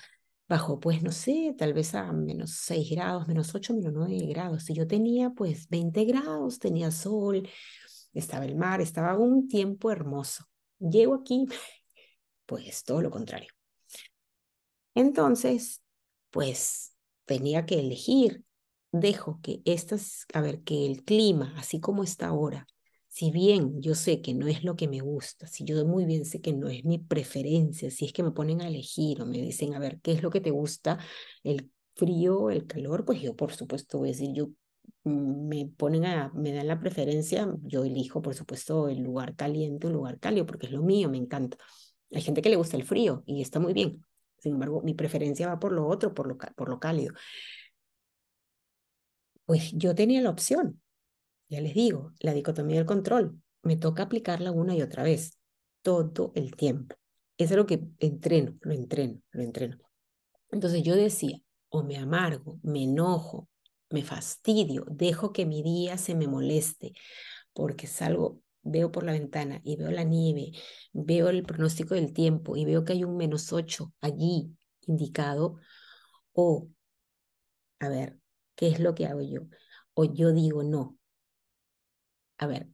Bajó, 0.49 0.81
pues, 0.81 1.03
no 1.03 1.13
sé, 1.13 1.55
tal 1.59 1.75
vez 1.75 1.95
a 1.95 2.11
menos 2.13 2.53
6 2.53 2.91
grados, 2.91 3.29
menos 3.29 3.55
8, 3.55 3.75
menos 3.75 3.93
9 3.95 4.17
grados. 4.29 4.69
Y 4.71 4.75
yo 4.75 4.87
tenía, 4.87 5.31
pues, 5.31 5.69
20 5.69 6.05
grados, 6.07 6.59
tenía 6.59 6.91
sol, 6.91 7.47
estaba 8.15 8.47
el 8.47 8.57
mar, 8.57 8.81
estaba 8.81 9.17
un 9.19 9.47
tiempo 9.49 9.91
hermoso. 9.91 10.47
Llego 10.79 11.15
aquí, 11.15 11.47
pues, 12.47 12.83
todo 12.85 13.03
lo 13.03 13.11
contrario. 13.11 13.51
Entonces, 14.95 15.83
pues, 16.31 16.95
tenía 17.27 17.67
que 17.67 17.81
elegir. 17.81 18.45
Dejo 18.91 19.39
que 19.43 19.61
estas, 19.67 20.25
a 20.33 20.41
ver, 20.41 20.63
que 20.63 20.87
el 20.87 21.05
clima, 21.05 21.55
así 21.59 21.79
como 21.79 22.03
está 22.05 22.29
ahora, 22.29 22.67
si 23.19 23.33
bien 23.33 23.83
yo 23.83 23.97
sé 23.97 24.23
que 24.23 24.33
no 24.33 24.47
es 24.47 24.63
lo 24.63 24.77
que 24.77 24.87
me 24.87 25.01
gusta, 25.01 25.49
si 25.49 25.65
yo 25.65 25.85
muy 25.85 26.05
bien 26.05 26.25
sé 26.25 26.41
que 26.41 26.53
no 26.53 26.69
es 26.69 26.85
mi 26.85 26.99
preferencia, 26.99 27.91
si 27.91 28.05
es 28.05 28.13
que 28.13 28.23
me 28.23 28.31
ponen 28.31 28.61
a 28.63 28.69
elegir 28.69 29.21
o 29.21 29.27
me 29.27 29.39
dicen, 29.39 29.75
a 29.75 29.81
ver, 29.81 29.99
¿qué 30.01 30.13
es 30.13 30.23
lo 30.23 30.31
que 30.31 30.41
te 30.41 30.53
gusta? 30.53 31.01
El 31.43 31.69
frío, 31.97 32.49
el 32.49 32.69
calor, 32.69 33.05
pues 33.05 33.21
yo 33.21 33.35
por 33.35 33.53
supuesto 33.53 33.99
voy 33.99 34.11
a 34.11 34.13
decir, 34.13 34.31
yo 34.35 34.51
mm, 35.03 35.49
me 35.49 35.67
ponen 35.67 36.05
a, 36.05 36.31
me 36.33 36.53
dan 36.53 36.69
la 36.69 36.79
preferencia, 36.79 37.53
yo 37.65 37.83
elijo 37.83 38.23
por 38.23 38.37
supuesto 38.37 38.89
el 38.89 39.01
lugar 39.03 39.35
caliente, 39.35 39.89
un 39.89 39.95
lugar 39.95 40.21
cálido, 40.21 40.47
porque 40.47 40.67
es 40.67 40.73
lo 40.73 40.83
mío, 40.85 41.11
me 41.11 41.19
encanta. 41.19 41.57
Hay 42.13 42.23
gente 42.23 42.41
que 42.41 42.51
le 42.51 42.57
gusta 42.57 42.77
el 42.77 42.85
frío 42.85 43.25
y 43.27 43.43
está 43.43 43.59
muy 43.59 43.73
bien. 43.73 44.05
Sin 44.39 44.53
embargo, 44.53 44.81
mi 44.83 44.95
preferencia 44.95 45.49
va 45.49 45.59
por 45.59 45.73
lo 45.73 45.89
otro, 45.89 46.15
por 46.15 46.29
lo, 46.29 46.39
por 46.39 46.69
lo 46.69 46.79
cálido. 46.79 47.15
Pues 49.45 49.73
yo 49.73 49.95
tenía 49.97 50.21
la 50.23 50.31
opción, 50.31 50.81
ya 51.49 51.61
les 51.61 51.75
digo, 51.75 52.13
la 52.21 52.35
dicotomía 52.35 52.77
del 52.77 52.87
control. 52.87 53.41
Me 53.63 53.77
toca 53.77 54.05
aplicarla 54.05 54.53
una 54.53 54.75
y 54.75 54.83
otra 54.83 55.03
vez, 55.03 55.39
todo 55.83 56.33
el 56.35 56.55
tiempo. 56.57 56.97
Eso 57.37 57.55
es 57.55 57.57
lo 57.57 57.67
que 57.67 57.81
entreno, 57.99 58.57
lo 58.63 58.73
entreno, 58.73 59.21
lo 59.31 59.43
entreno. 59.43 59.79
Entonces 60.51 60.83
yo 60.83 60.95
decía, 60.95 61.39
o 61.69 61.83
me 61.83 61.97
amargo, 61.97 62.59
me 62.63 62.85
enojo, 62.85 63.49
me 63.91 64.03
fastidio, 64.03 64.85
dejo 64.91 65.33
que 65.33 65.47
mi 65.47 65.63
día 65.63 65.99
se 65.99 66.15
me 66.15 66.27
moleste, 66.27 66.93
porque 67.53 67.87
salgo, 67.87 68.43
veo 68.63 68.91
por 68.93 69.05
la 69.05 69.13
ventana 69.13 69.61
y 69.65 69.77
veo 69.77 69.91
la 69.91 70.05
nieve, 70.05 70.53
veo 70.93 71.29
el 71.29 71.43
pronóstico 71.45 71.95
del 71.95 72.13
tiempo 72.13 72.57
y 72.57 72.65
veo 72.65 72.85
que 72.85 72.93
hay 72.95 73.05
un 73.05 73.17
menos 73.17 73.53
ocho 73.53 73.93
allí 74.01 74.55
indicado, 74.87 75.57
o, 76.33 76.69
a 77.81 77.89
ver, 77.89 78.19
¿qué 78.55 78.69
es 78.69 78.81
lo 78.81 78.95
que 78.95 79.07
hago 79.07 79.23
yo? 79.23 79.43
O 79.95 80.05
yo 80.05 80.33
digo, 80.33 80.63
no, 80.63 80.99
a 82.39 82.47
ver, 82.47 82.69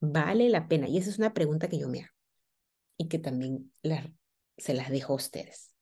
¿vale 0.00 0.48
la 0.48 0.68
pena? 0.68 0.88
Y 0.88 0.98
esa 0.98 1.10
es 1.10 1.18
una 1.18 1.34
pregunta 1.34 1.68
que 1.68 1.78
yo 1.78 1.88
me 1.88 2.00
hago 2.00 2.14
y 2.96 3.08
que 3.08 3.18
también 3.18 3.72
se 4.56 4.74
las 4.74 4.90
dejo 4.90 5.14
a 5.14 5.16
ustedes. 5.16 5.72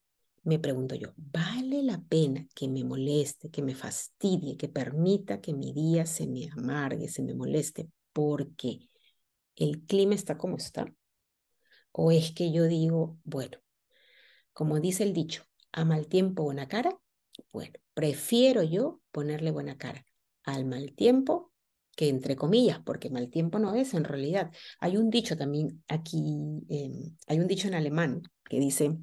Me 0.43 0.59
pregunto 0.59 0.95
yo, 0.95 1.13
¿vale 1.17 1.83
la 1.83 2.03
pena 2.03 2.47
que 2.55 2.69
me 2.69 2.85
moleste, 2.85 3.51
que 3.51 3.63
me 3.63 3.75
fastidie, 3.75 4.57
que 4.57 4.69
permita 4.69 5.41
que 5.41 5.55
mi 5.55 5.73
día 5.73 6.07
se 6.07 6.27
me 6.27 6.51
amargue, 6.51 7.09
se 7.09 7.23
me 7.23 7.35
moleste 7.35 7.89
porque 8.13 8.91
el 9.57 9.87
clima 9.87 10.15
está 10.15 10.37
como 10.37 10.57
está? 10.57 10.87
¿O 11.93 12.13
es 12.13 12.33
que 12.33 12.53
yo 12.53 12.65
digo, 12.65 13.19
bueno, 13.25 13.59
como 14.53 14.81
dice 14.81 15.05
el 15.05 15.15
dicho, 15.15 15.45
a 15.73 15.85
mal 15.85 16.09
tiempo 16.09 16.45
buena 16.45 16.69
cara? 16.69 16.99
Bueno, 17.53 17.75
prefiero 17.95 18.63
yo 18.63 19.01
ponerle 19.13 19.51
buena 19.51 19.79
cara 19.79 20.05
al 20.43 20.67
mal 20.67 20.93
tiempo 20.95 21.54
que 21.97 22.09
entre 22.09 22.37
comillas, 22.37 22.81
porque 22.85 23.11
mal 23.11 23.31
tiempo 23.31 23.59
no 23.59 23.75
es 23.75 23.95
en 23.95 24.05
realidad. 24.05 24.53
Hay 24.81 24.97
un 24.97 25.11
dicho 25.11 25.37
también 25.37 25.83
aquí, 25.89 26.19
em, 26.69 27.17
hay 27.27 27.39
un 27.41 27.47
dicho 27.49 27.69
en 27.69 27.75
alemán 27.75 28.23
que 28.45 28.59
dice, 28.59 28.97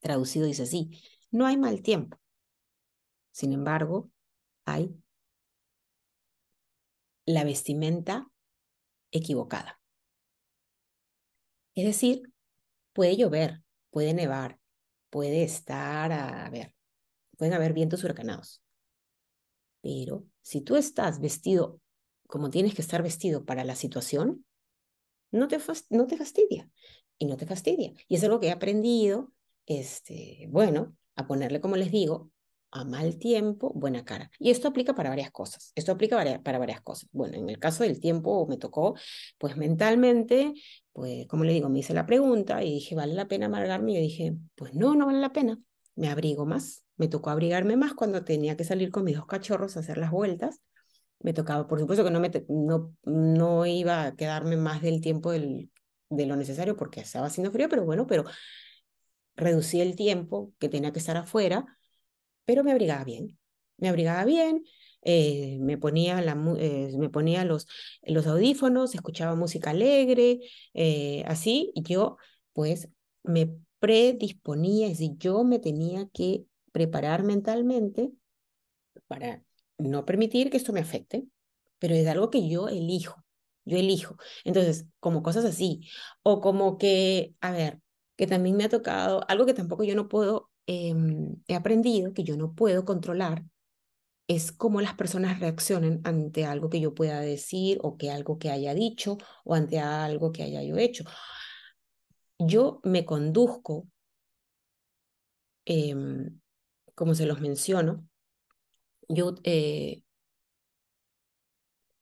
traducido 0.00 0.46
dice 0.46 0.64
así, 0.64 0.90
no 1.30 1.46
hay 1.46 1.56
mal 1.56 1.82
tiempo. 1.82 2.18
Sin 3.32 3.52
embargo, 3.52 4.10
hay 4.64 4.94
la 7.26 7.44
vestimenta 7.44 8.28
equivocada. 9.10 9.80
Es 11.74 11.84
decir, 11.84 12.22
puede 12.92 13.16
llover, 13.16 13.62
puede 13.90 14.14
nevar, 14.14 14.58
puede 15.10 15.42
estar, 15.44 16.12
a, 16.12 16.46
a 16.46 16.50
ver, 16.50 16.74
pueden 17.36 17.54
haber 17.54 17.72
vientos 17.72 18.04
huracanados, 18.04 18.62
pero 19.80 20.24
si 20.42 20.60
tú 20.60 20.76
estás 20.76 21.20
vestido 21.20 21.80
como 22.30 22.48
tienes 22.48 22.74
que 22.74 22.82
estar 22.82 23.02
vestido 23.02 23.44
para 23.44 23.64
la 23.64 23.74
situación, 23.74 24.46
no 25.32 25.48
te, 25.48 25.58
no 25.90 26.06
te 26.06 26.16
fastidia. 26.16 26.70
Y 27.18 27.26
no 27.26 27.36
te 27.36 27.44
fastidia. 27.44 27.92
Y 28.08 28.14
es 28.14 28.24
algo 28.24 28.40
que 28.40 28.46
he 28.46 28.50
aprendido, 28.50 29.32
este, 29.66 30.46
bueno, 30.48 30.96
a 31.16 31.26
ponerle, 31.26 31.60
como 31.60 31.76
les 31.76 31.90
digo, 31.90 32.30
a 32.70 32.84
mal 32.84 33.18
tiempo, 33.18 33.72
buena 33.74 34.04
cara. 34.04 34.30
Y 34.38 34.50
esto 34.50 34.68
aplica 34.68 34.94
para 34.94 35.10
varias 35.10 35.30
cosas. 35.30 35.72
Esto 35.74 35.92
aplica 35.92 36.16
para 36.42 36.58
varias 36.58 36.80
cosas. 36.80 37.10
Bueno, 37.12 37.36
en 37.36 37.50
el 37.50 37.58
caso 37.58 37.82
del 37.82 38.00
tiempo 38.00 38.46
me 38.46 38.56
tocó, 38.56 38.94
pues 39.36 39.56
mentalmente, 39.56 40.54
pues 40.92 41.26
como 41.26 41.44
le 41.44 41.52
digo, 41.52 41.68
me 41.68 41.80
hice 41.80 41.92
la 41.92 42.06
pregunta 42.06 42.62
y 42.62 42.74
dije, 42.74 42.94
¿vale 42.94 43.12
la 43.14 43.28
pena 43.28 43.46
amargarme? 43.46 43.92
Y 43.92 43.94
yo 43.96 44.00
dije, 44.00 44.36
pues 44.54 44.72
no, 44.74 44.94
no 44.94 45.06
vale 45.06 45.20
la 45.20 45.32
pena. 45.32 45.60
Me 46.00 46.08
abrigo 46.08 46.46
más. 46.46 46.84
Me 46.96 47.08
tocó 47.08 47.30
abrigarme 47.30 47.76
más 47.76 47.94
cuando 47.94 48.24
tenía 48.24 48.56
que 48.56 48.64
salir 48.64 48.90
con 48.90 49.04
mis 49.04 49.16
dos 49.16 49.26
cachorros 49.26 49.76
a 49.76 49.80
hacer 49.80 49.98
las 49.98 50.10
vueltas. 50.10 50.60
Me 51.20 51.34
tocaba, 51.34 51.68
por 51.68 51.80
supuesto 51.80 52.04
que 52.04 52.10
no, 52.10 52.20
me 52.20 52.30
no, 52.48 52.94
no 53.04 53.66
iba 53.66 54.06
a 54.06 54.16
quedarme 54.16 54.56
más 54.56 54.82
del 54.82 55.00
tiempo 55.02 55.32
del, 55.32 55.70
de 56.10 56.26
lo 56.26 56.36
necesario 56.36 56.76
porque 56.76 57.00
estaba 57.00 57.26
haciendo 57.26 57.52
frío, 57.52 57.68
pero 57.68 57.84
bueno, 57.84 58.06
pero 58.06 58.24
reducí 59.36 59.80
el 59.80 59.96
tiempo 59.96 60.52
que 60.58 60.68
tenía 60.68 60.92
que 60.92 60.98
estar 60.98 61.16
afuera, 61.16 61.78
pero 62.44 62.64
me 62.64 62.72
abrigaba 62.72 63.04
bien. 63.04 63.38
Me 63.78 63.88
abrigaba 63.88 64.24
bien, 64.24 64.64
eh, 65.02 65.58
me 65.60 65.78
ponía, 65.78 66.22
la, 66.22 66.32
eh, 66.58 66.92
me 66.98 67.10
ponía 67.10 67.44
los, 67.44 67.68
los 68.02 68.26
audífonos, 68.26 68.94
escuchaba 68.94 69.36
música 69.36 69.70
alegre, 69.70 70.40
eh, 70.74 71.24
así, 71.26 71.72
yo 71.76 72.18
pues 72.52 72.88
me 73.24 73.56
predisponía, 73.80 74.86
es 74.88 74.98
decir, 75.00 75.16
yo 75.18 75.44
me 75.44 75.58
tenía 75.58 76.08
que 76.12 76.46
preparar 76.72 77.24
mentalmente 77.24 78.12
para 79.06 79.42
no 79.78 80.04
permitir 80.04 80.50
que 80.50 80.56
esto 80.56 80.72
me 80.72 80.80
afecte, 80.80 81.26
pero 81.78 81.94
es 81.94 82.06
algo 82.06 82.30
que 82.30 82.48
yo 82.48 82.68
elijo, 82.68 83.24
yo 83.64 83.76
elijo. 83.78 84.16
Entonces, 84.44 84.86
como 85.00 85.22
cosas 85.22 85.44
así, 85.44 85.80
o 86.22 86.40
como 86.40 86.78
que, 86.78 87.34
a 87.40 87.52
ver, 87.52 87.80
que 88.16 88.26
también 88.26 88.56
me 88.56 88.64
ha 88.64 88.68
tocado, 88.68 89.24
algo 89.28 89.46
que 89.46 89.54
tampoco 89.54 89.84
yo 89.84 89.94
no 89.94 90.08
puedo, 90.08 90.50
em, 90.66 91.36
he 91.48 91.54
aprendido 91.54 92.12
que 92.14 92.24
yo 92.24 92.36
no 92.36 92.54
puedo 92.54 92.84
controlar, 92.84 93.44
es 94.28 94.52
cómo 94.52 94.80
las 94.80 94.94
personas 94.94 95.40
reaccionen 95.40 96.00
ante 96.04 96.44
algo 96.46 96.70
que 96.70 96.80
yo 96.80 96.94
pueda 96.94 97.20
decir 97.20 97.78
o 97.82 97.96
que 97.96 98.10
algo 98.10 98.38
que 98.38 98.50
haya 98.50 98.74
dicho 98.74 99.18
o 99.44 99.54
ante 99.54 99.80
algo 99.80 100.32
que 100.32 100.44
haya 100.44 100.62
yo 100.62 100.76
hecho. 100.78 101.04
Yo 102.40 102.80
me 102.84 103.04
conduzco 103.04 103.86
em, 105.66 106.40
como 106.94 107.14
se 107.14 107.26
los 107.26 107.40
menciono, 107.40 108.06
yo 109.08 109.34
eh, 109.44 110.02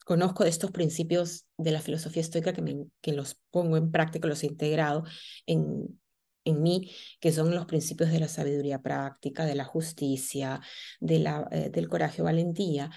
conozco 0.05 0.45
de 0.45 0.51
estos 0.51 0.71
principios 0.71 1.47
de 1.57 1.71
la 1.71 1.81
filosofía 1.81 2.23
estoica 2.23 2.53
que, 2.53 2.63
me, 2.63 2.87
que 3.01 3.13
los 3.13 3.41
pongo 3.51 3.77
en 3.77 3.91
práctica, 3.91 4.27
los 4.27 4.43
he 4.43 4.47
integrado 4.47 5.05
en, 5.47 6.01
en 6.45 6.63
mí, 6.63 6.91
que 7.21 7.31
son 7.31 7.55
los 7.55 7.67
principios 7.67 8.11
de 8.11 8.21
la 8.21 8.29
sabiduría 8.29 8.81
práctica, 8.81 9.45
de 9.45 9.55
la 9.55 9.65
justicia, 9.65 10.61
de 10.99 11.19
la, 11.19 11.47
eh, 11.51 11.71
del 11.71 11.89
coraje 11.89 12.23
o 12.23 12.25
valentía. 12.25 12.91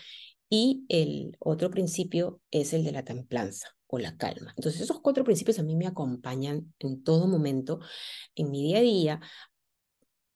Y 0.53 0.83
el 0.89 1.37
otro 1.39 1.71
principio 1.71 2.41
es 2.51 2.73
el 2.73 2.83
de 2.83 2.91
la 2.91 3.05
templanza 3.05 3.69
o 3.87 3.97
la 3.97 4.17
calma. 4.17 4.53
Entonces, 4.57 4.81
esos 4.81 4.99
cuatro 4.99 5.23
principios 5.23 5.59
a 5.59 5.63
mí 5.63 5.77
me 5.77 5.87
acompañan 5.87 6.73
en 6.79 7.03
todo 7.03 7.25
momento, 7.25 7.79
en 8.35 8.51
mi 8.51 8.61
día 8.61 8.79
a 8.79 8.81
día, 8.81 9.21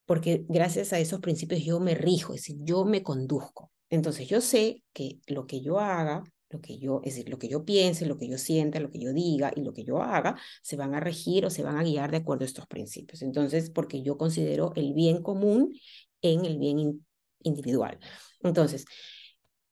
porque 0.05 0.45
gracias 0.47 0.93
a 0.93 0.99
esos 0.99 1.19
principios 1.19 1.63
yo 1.65 1.81
me 1.81 1.95
rijo, 1.95 2.33
es 2.33 2.43
decir, 2.43 2.57
yo 2.61 2.85
me 2.85 3.03
conduzco. 3.03 3.71
Entonces 3.89 4.29
yo 4.29 4.39
sé 4.39 4.83
que 4.93 5.19
lo 5.27 5.47
que 5.47 5.59
yo 5.59 5.79
haga, 5.79 6.23
lo 6.49 6.61
que 6.61 6.77
yo, 6.77 7.01
es 7.03 7.15
decir, 7.15 7.29
lo 7.29 7.37
que 7.37 7.49
yo 7.49 7.65
piense, 7.65 8.05
lo 8.05 8.17
que 8.17 8.29
yo 8.29 8.37
sienta, 8.37 8.79
lo 8.79 8.91
que 8.91 8.99
yo 8.99 9.11
diga 9.11 9.51
y 9.53 9.63
lo 9.63 9.73
que 9.73 9.83
yo 9.83 10.01
haga, 10.01 10.39
se 10.61 10.77
van 10.77 10.95
a 10.95 11.01
regir 11.01 11.45
o 11.45 11.49
se 11.49 11.61
van 11.61 11.77
a 11.77 11.83
guiar 11.83 12.11
de 12.11 12.17
acuerdo 12.17 12.43
a 12.43 12.47
estos 12.47 12.67
principios. 12.67 13.21
Entonces, 13.21 13.69
porque 13.69 14.01
yo 14.01 14.17
considero 14.17 14.71
el 14.77 14.93
bien 14.93 15.21
común 15.21 15.73
en 16.21 16.45
el 16.45 16.57
bien 16.57 17.05
individual. 17.41 17.99
Entonces, 18.41 18.85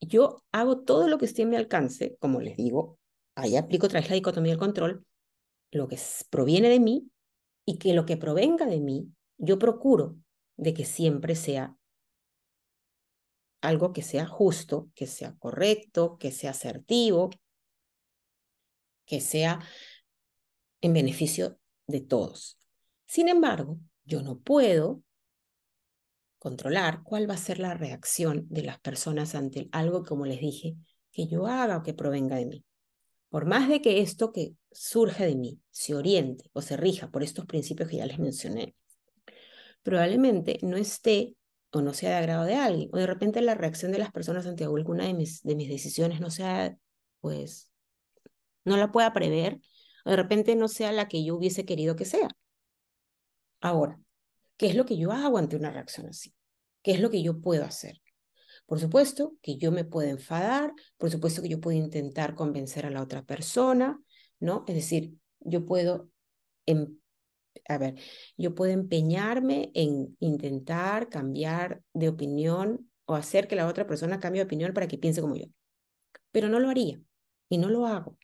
yo 0.07 0.43
hago 0.51 0.81
todo 0.81 1.07
lo 1.07 1.17
que 1.17 1.25
esté 1.25 1.43
en 1.43 1.49
mi 1.49 1.55
alcance, 1.55 2.17
como 2.19 2.41
les 2.41 2.57
digo, 2.57 2.99
ahí 3.35 3.55
aplico 3.55 3.85
otra 3.85 3.99
vez 3.99 4.09
la 4.09 4.15
dicotomía 4.15 4.51
del 4.51 4.59
control, 4.59 5.05
lo 5.71 5.87
que 5.87 5.99
proviene 6.29 6.69
de 6.69 6.79
mí 6.79 7.09
y 7.65 7.77
que 7.77 7.93
lo 7.93 8.05
que 8.05 8.17
provenga 8.17 8.65
de 8.65 8.79
mí, 8.79 9.07
yo 9.37 9.59
procuro 9.59 10.17
de 10.57 10.73
que 10.73 10.85
siempre 10.85 11.35
sea 11.35 11.75
algo 13.61 13.93
que 13.93 14.01
sea 14.01 14.25
justo, 14.27 14.89
que 14.93 15.07
sea 15.07 15.35
correcto, 15.37 16.17
que 16.17 16.31
sea 16.31 16.51
asertivo, 16.51 17.29
que 19.05 19.21
sea 19.21 19.59
en 20.81 20.93
beneficio 20.93 21.57
de 21.87 22.01
todos. 22.01 22.57
Sin 23.05 23.29
embargo, 23.29 23.79
yo 24.03 24.21
no 24.21 24.39
puedo 24.39 25.01
controlar 26.43 27.03
cuál 27.03 27.29
va 27.29 27.35
a 27.35 27.37
ser 27.37 27.57
la 27.57 27.73
reacción 27.73 28.47
de 28.49 28.63
las 28.63 28.77
personas 28.77 29.33
ante 29.33 29.69
algo, 29.71 30.03
como 30.03 30.25
les 30.25 30.41
dije, 30.41 30.75
que 31.13 31.25
yo 31.25 31.47
haga 31.47 31.77
o 31.77 31.83
que 31.83 31.93
provenga 31.93 32.35
de 32.35 32.45
mí. 32.45 32.65
Por 33.29 33.45
más 33.45 33.69
de 33.69 33.81
que 33.81 34.01
esto 34.01 34.33
que 34.33 34.53
surge 34.69 35.25
de 35.25 35.35
mí 35.37 35.61
se 35.71 35.95
oriente 35.95 36.49
o 36.51 36.61
se 36.61 36.75
rija 36.75 37.09
por 37.09 37.23
estos 37.23 37.45
principios 37.45 37.87
que 37.87 37.95
ya 37.95 38.05
les 38.05 38.19
mencioné, 38.19 38.75
probablemente 39.83 40.59
no 40.63 40.75
esté 40.75 41.37
o 41.71 41.81
no 41.81 41.93
sea 41.93 42.09
de 42.09 42.15
agrado 42.17 42.43
de 42.43 42.55
alguien, 42.55 42.89
o 42.91 42.97
de 42.97 43.07
repente 43.07 43.41
la 43.41 43.55
reacción 43.55 43.93
de 43.93 43.99
las 43.99 44.11
personas 44.11 44.45
ante 44.45 44.65
alguna 44.65 45.05
de 45.05 45.13
mis, 45.13 45.43
de 45.43 45.55
mis 45.55 45.69
decisiones 45.69 46.19
no 46.19 46.29
sea, 46.29 46.75
pues, 47.21 47.71
no 48.65 48.75
la 48.75 48.91
pueda 48.91 49.13
prever, 49.13 49.61
o 50.03 50.09
de 50.09 50.17
repente 50.17 50.57
no 50.57 50.67
sea 50.67 50.91
la 50.91 51.07
que 51.07 51.23
yo 51.23 51.37
hubiese 51.37 51.63
querido 51.63 51.95
que 51.95 52.03
sea. 52.03 52.27
Ahora, 53.61 53.97
¿qué 54.57 54.67
es 54.67 54.75
lo 54.75 54.85
que 54.85 54.97
yo 54.97 55.11
hago 55.11 55.37
ante 55.37 55.55
una 55.55 55.71
reacción 55.71 56.07
así? 56.07 56.33
¿Qué 56.81 56.91
es 56.91 56.99
lo 56.99 57.09
que 57.09 57.23
yo 57.23 57.41
puedo 57.41 57.63
hacer? 57.63 58.01
Por 58.65 58.79
supuesto 58.79 59.35
que 59.41 59.57
yo 59.57 59.71
me 59.71 59.85
puedo 59.85 60.09
enfadar, 60.09 60.73
por 60.97 61.11
supuesto 61.11 61.41
que 61.41 61.49
yo 61.49 61.59
puedo 61.59 61.77
intentar 61.77 62.35
convencer 62.35 62.85
a 62.85 62.89
la 62.89 63.01
otra 63.01 63.23
persona, 63.23 63.99
¿no? 64.39 64.63
Es 64.67 64.75
decir, 64.75 65.13
yo 65.39 65.65
puedo 65.65 66.09
em, 66.65 66.97
a 67.67 67.77
ver, 67.77 67.95
yo 68.37 68.55
puedo 68.55 68.71
empeñarme 68.71 69.71
en 69.73 70.15
intentar 70.19 71.09
cambiar 71.09 71.81
de 71.93 72.09
opinión 72.09 72.89
o 73.05 73.15
hacer 73.15 73.47
que 73.47 73.55
la 73.55 73.67
otra 73.67 73.87
persona 73.87 74.19
cambie 74.19 74.41
de 74.41 74.45
opinión 74.45 74.73
para 74.73 74.87
que 74.87 74.97
piense 74.97 75.21
como 75.21 75.35
yo, 75.35 75.45
pero 76.31 76.49
no 76.49 76.59
lo 76.59 76.69
haría 76.69 76.99
y 77.49 77.57
no 77.57 77.69
lo 77.69 77.85
hago. 77.87 78.17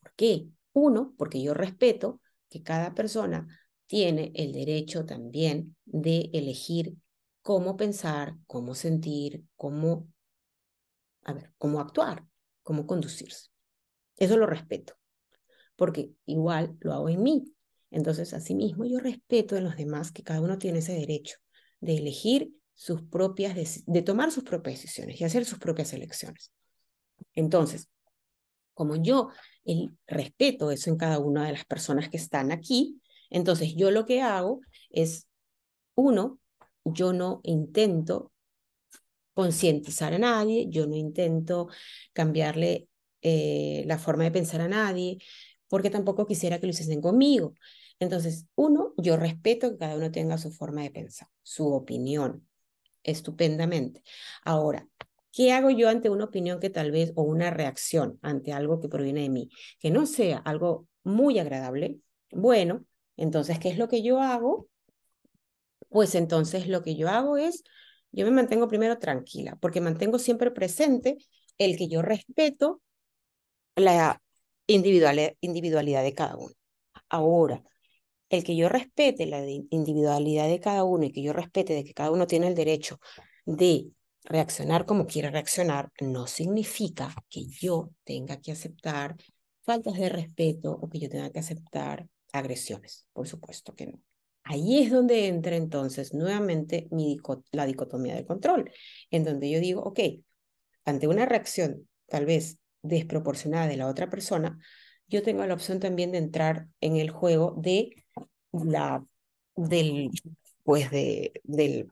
¿Por 0.00 0.12
qué? 0.14 0.48
Uno, 0.72 1.14
porque 1.16 1.42
yo 1.42 1.54
respeto 1.54 2.20
que 2.48 2.62
cada 2.62 2.94
persona 2.94 3.46
tiene 3.86 4.32
el 4.34 4.52
derecho 4.52 5.04
también 5.04 5.76
de 5.84 6.30
elegir 6.32 6.96
cómo 7.42 7.76
pensar, 7.76 8.34
cómo 8.46 8.74
sentir, 8.74 9.44
cómo, 9.56 10.08
a 11.22 11.32
ver, 11.32 11.52
cómo 11.58 11.80
actuar, 11.80 12.26
cómo 12.62 12.86
conducirse. 12.86 13.50
Eso 14.16 14.36
lo 14.36 14.46
respeto, 14.46 14.94
porque 15.76 16.10
igual 16.24 16.76
lo 16.80 16.92
hago 16.94 17.08
en 17.08 17.22
mí. 17.22 17.44
Entonces, 17.90 18.34
asimismo, 18.34 18.84
yo 18.84 18.98
respeto 18.98 19.56
en 19.56 19.64
los 19.64 19.76
demás 19.76 20.10
que 20.10 20.22
cada 20.22 20.40
uno 20.40 20.58
tiene 20.58 20.80
ese 20.80 20.94
derecho 20.94 21.36
de 21.80 21.98
elegir 21.98 22.50
sus 22.74 23.02
propias, 23.02 23.84
de 23.86 24.02
tomar 24.02 24.32
sus 24.32 24.44
propias 24.44 24.80
decisiones 24.80 25.20
y 25.20 25.24
hacer 25.24 25.44
sus 25.44 25.58
propias 25.58 25.92
elecciones. 25.92 26.52
Entonces, 27.34 27.88
como 28.74 28.96
yo 28.96 29.30
el, 29.64 29.96
respeto 30.06 30.70
eso 30.70 30.90
en 30.90 30.96
cada 30.96 31.18
una 31.18 31.46
de 31.46 31.52
las 31.52 31.64
personas 31.64 32.08
que 32.08 32.18
están 32.18 32.52
aquí, 32.52 33.00
entonces 33.30 33.74
yo 33.76 33.90
lo 33.90 34.06
que 34.06 34.22
hago 34.22 34.60
es, 34.90 35.28
uno, 35.94 36.38
yo 36.84 37.12
no 37.12 37.40
intento 37.42 38.32
concientizar 39.34 40.14
a 40.14 40.18
nadie, 40.18 40.66
yo 40.70 40.86
no 40.86 40.96
intento 40.96 41.68
cambiarle 42.12 42.88
eh, 43.22 43.84
la 43.86 43.98
forma 43.98 44.24
de 44.24 44.30
pensar 44.30 44.60
a 44.62 44.68
nadie, 44.68 45.18
porque 45.68 45.90
tampoco 45.90 46.26
quisiera 46.26 46.58
que 46.58 46.66
lo 46.66 46.70
hiciesen 46.70 47.00
conmigo. 47.00 47.54
Entonces, 47.98 48.46
uno, 48.54 48.94
yo 48.96 49.16
respeto 49.16 49.70
que 49.70 49.78
cada 49.78 49.96
uno 49.96 50.10
tenga 50.10 50.38
su 50.38 50.50
forma 50.50 50.82
de 50.82 50.90
pensar, 50.90 51.28
su 51.42 51.72
opinión, 51.72 52.46
estupendamente. 53.02 54.02
Ahora, 54.44 54.88
¿qué 55.32 55.52
hago 55.52 55.70
yo 55.70 55.88
ante 55.88 56.10
una 56.10 56.24
opinión 56.24 56.60
que 56.60 56.70
tal 56.70 56.90
vez, 56.90 57.12
o 57.14 57.22
una 57.22 57.50
reacción 57.50 58.18
ante 58.22 58.52
algo 58.52 58.80
que 58.80 58.88
proviene 58.88 59.22
de 59.22 59.30
mí, 59.30 59.50
que 59.78 59.90
no 59.90 60.06
sea 60.06 60.38
algo 60.38 60.88
muy 61.04 61.38
agradable? 61.38 61.98
Bueno, 62.30 62.84
entonces, 63.16 63.58
¿qué 63.58 63.68
es 63.70 63.78
lo 63.78 63.88
que 63.88 64.02
yo 64.02 64.20
hago? 64.20 64.68
Pues 65.88 66.14
entonces 66.14 66.68
lo 66.68 66.82
que 66.82 66.96
yo 66.96 67.08
hago 67.08 67.36
es, 67.36 67.62
yo 68.12 68.24
me 68.24 68.30
mantengo 68.30 68.68
primero 68.68 68.98
tranquila, 68.98 69.56
porque 69.60 69.80
mantengo 69.80 70.18
siempre 70.18 70.50
presente 70.50 71.16
el 71.58 71.76
que 71.76 71.88
yo 71.88 72.02
respeto 72.02 72.82
la 73.76 74.20
individualidad 74.66 76.02
de 76.02 76.14
cada 76.14 76.36
uno. 76.36 76.54
Ahora, 77.08 77.62
el 78.28 78.44
que 78.44 78.56
yo 78.56 78.68
respete 78.68 79.26
la 79.26 79.44
individualidad 79.70 80.48
de 80.48 80.60
cada 80.60 80.84
uno 80.84 81.04
y 81.04 81.12
que 81.12 81.22
yo 81.22 81.32
respete 81.32 81.74
de 81.74 81.84
que 81.84 81.94
cada 81.94 82.10
uno 82.10 82.26
tiene 82.26 82.48
el 82.48 82.54
derecho 82.54 82.98
de 83.44 83.90
reaccionar 84.24 84.86
como 84.86 85.06
quiera 85.06 85.30
reaccionar, 85.30 85.92
no 86.00 86.26
significa 86.26 87.14
que 87.28 87.46
yo 87.46 87.90
tenga 88.04 88.40
que 88.40 88.52
aceptar 88.52 89.16
faltas 89.62 89.94
de 89.94 90.08
respeto 90.08 90.72
o 90.72 90.88
que 90.88 90.98
yo 90.98 91.08
tenga 91.08 91.30
que 91.30 91.38
aceptar 91.38 92.08
agresiones. 92.32 93.06
Por 93.12 93.26
supuesto 93.26 93.74
que 93.74 93.86
no. 93.86 94.02
Ahí 94.44 94.82
es 94.82 94.92
donde 94.92 95.26
entra 95.26 95.56
entonces 95.56 96.14
nuevamente 96.14 96.86
mi 96.92 97.18
la 97.50 97.66
dicotomía 97.66 98.14
del 98.14 98.26
control, 98.26 98.70
en 99.10 99.24
donde 99.24 99.50
yo 99.50 99.58
digo, 99.58 99.82
ok, 99.82 99.98
ante 100.84 101.08
una 101.08 101.26
reacción 101.26 101.88
tal 102.06 102.26
vez 102.26 102.58
desproporcionada 102.82 103.66
de 103.66 103.76
la 103.76 103.88
otra 103.88 104.08
persona, 104.08 104.58
yo 105.08 105.22
tengo 105.22 105.44
la 105.46 105.54
opción 105.54 105.80
también 105.80 106.12
de 106.12 106.18
entrar 106.18 106.68
en 106.80 106.96
el 106.96 107.10
juego 107.10 107.56
de 107.58 108.04
la 108.52 109.04
del 109.56 110.10
pues 110.62 110.90
de 110.90 111.40
del 111.44 111.90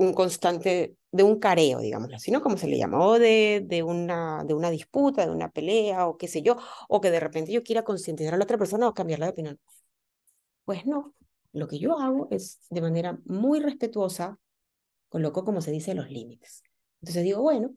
un 0.00 0.14
constante 0.14 0.96
de 1.12 1.22
un 1.22 1.38
careo, 1.38 1.80
digamos 1.80 2.10
así, 2.14 2.30
¿no? 2.30 2.40
Como 2.40 2.56
se 2.56 2.66
le 2.66 2.78
llama, 2.78 3.04
o 3.04 3.18
de, 3.18 3.62
de, 3.66 3.82
una, 3.82 4.44
de 4.44 4.54
una 4.54 4.70
disputa, 4.70 5.26
de 5.26 5.32
una 5.32 5.50
pelea, 5.50 6.06
o 6.08 6.16
qué 6.16 6.26
sé 6.26 6.40
yo, 6.40 6.56
o 6.88 7.02
que 7.02 7.10
de 7.10 7.20
repente 7.20 7.52
yo 7.52 7.62
quiera 7.62 7.84
concientizar 7.84 8.32
a 8.32 8.38
la 8.38 8.44
otra 8.44 8.56
persona 8.56 8.88
o 8.88 8.94
cambiarla 8.94 9.26
de 9.26 9.32
opinión. 9.32 9.60
Pues 10.64 10.86
no, 10.86 11.14
lo 11.52 11.68
que 11.68 11.78
yo 11.78 11.98
hago 11.98 12.28
es 12.30 12.60
de 12.70 12.80
manera 12.80 13.18
muy 13.26 13.60
respetuosa, 13.60 14.38
coloco 15.10 15.44
como 15.44 15.60
se 15.60 15.70
dice 15.70 15.94
los 15.94 16.10
límites. 16.10 16.62
Entonces 17.02 17.22
digo, 17.22 17.42
bueno, 17.42 17.74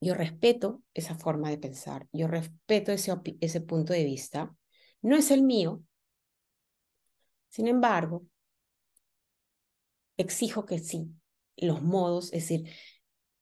yo 0.00 0.14
respeto 0.14 0.82
esa 0.94 1.16
forma 1.16 1.50
de 1.50 1.58
pensar, 1.58 2.08
yo 2.12 2.28
respeto 2.28 2.92
ese, 2.92 3.12
ese 3.40 3.60
punto 3.60 3.92
de 3.92 4.04
vista, 4.04 4.56
no 5.02 5.16
es 5.16 5.30
el 5.30 5.42
mío, 5.42 5.82
sin 7.50 7.68
embargo, 7.68 8.24
exijo 10.20 10.66
que 10.66 10.78
sí, 10.78 11.10
los 11.56 11.82
modos, 11.82 12.32
es 12.32 12.48
decir, 12.48 12.70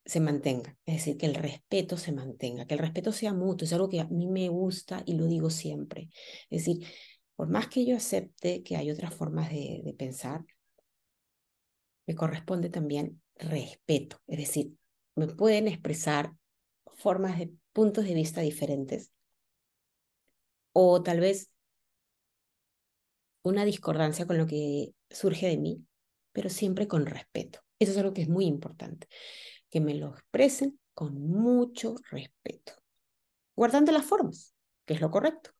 se 0.04 0.20
mantengan, 0.20 0.78
es 0.86 0.96
decir, 0.96 1.18
que 1.18 1.26
el 1.26 1.34
respeto 1.34 1.96
se 1.98 2.12
mantenga, 2.12 2.66
que 2.66 2.74
el 2.74 2.80
respeto 2.80 3.12
sea 3.12 3.34
mutuo, 3.34 3.66
es 3.66 3.72
algo 3.72 3.88
que 3.88 4.00
a 4.00 4.06
mí 4.06 4.26
me 4.26 4.48
gusta 4.48 5.02
y 5.06 5.14
lo 5.14 5.26
digo 5.26 5.50
siempre. 5.50 6.08
Es 6.50 6.64
decir, 6.64 6.86
por 7.36 7.48
más 7.48 7.68
que 7.68 7.84
yo 7.84 7.96
acepte 7.96 8.62
que 8.62 8.76
hay 8.76 8.90
otras 8.90 9.14
formas 9.14 9.50
de, 9.50 9.82
de 9.84 9.94
pensar, 9.94 10.44
me 12.06 12.14
corresponde 12.14 12.70
también 12.70 13.20
respeto, 13.36 14.18
es 14.26 14.38
decir, 14.38 14.72
me 15.14 15.26
pueden 15.26 15.68
expresar 15.68 16.32
formas 16.96 17.38
de 17.38 17.52
puntos 17.72 18.04
de 18.04 18.14
vista 18.14 18.40
diferentes. 18.40 19.12
O 20.72 21.02
tal 21.02 21.20
vez 21.20 21.50
una 23.42 23.64
discordancia 23.64 24.26
con 24.26 24.38
lo 24.38 24.46
que 24.46 24.94
surge 25.10 25.48
de 25.48 25.58
mí, 25.58 25.84
pero 26.38 26.50
siempre 26.50 26.86
con 26.86 27.04
respeto. 27.04 27.58
Eso 27.80 27.90
es 27.90 27.98
algo 27.98 28.12
que 28.12 28.22
es 28.22 28.28
muy 28.28 28.46
importante, 28.46 29.08
que 29.70 29.80
me 29.80 29.92
lo 29.94 30.10
expresen 30.10 30.78
con 30.94 31.20
mucho 31.20 31.96
respeto, 32.12 32.74
guardando 33.56 33.90
las 33.90 34.04
formas, 34.04 34.54
que 34.84 34.94
es 34.94 35.00
lo 35.00 35.10
correcto, 35.10 35.50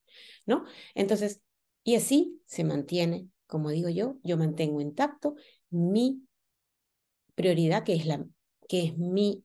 ¿no? 0.47 0.67
Entonces, 0.95 1.41
y 1.83 1.97
así 1.97 2.41
se 2.47 2.63
mantiene, 2.63 3.27
como 3.49 3.71
digo 3.71 3.89
yo, 3.89 4.21
yo 4.23 4.37
mantengo 4.37 4.81
intacto 4.81 5.35
mi 5.69 6.23
prioridad, 7.35 7.83
que 7.83 7.95
es, 7.95 8.07
la, 8.07 8.25
que 8.69 8.85
es 8.85 8.99
mi 8.99 9.45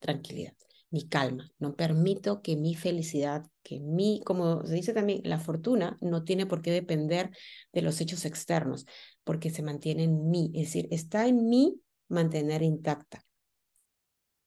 tranquilidad 0.00 0.54
mi 0.94 1.08
calma, 1.08 1.50
no 1.58 1.74
permito 1.74 2.40
que 2.40 2.54
mi 2.54 2.76
felicidad, 2.76 3.44
que 3.64 3.80
mi, 3.80 4.20
como 4.24 4.64
se 4.64 4.74
dice 4.74 4.92
también, 4.92 5.22
la 5.24 5.40
fortuna 5.40 5.98
no 6.00 6.22
tiene 6.22 6.46
por 6.46 6.62
qué 6.62 6.70
depender 6.70 7.30
de 7.72 7.82
los 7.82 8.00
hechos 8.00 8.24
externos, 8.24 8.86
porque 9.24 9.50
se 9.50 9.62
mantiene 9.62 10.04
en 10.04 10.30
mí, 10.30 10.50
es 10.54 10.66
decir, 10.66 10.88
está 10.90 11.26
en 11.26 11.48
mí 11.48 11.80
mantener 12.08 12.62
intacta. 12.62 13.24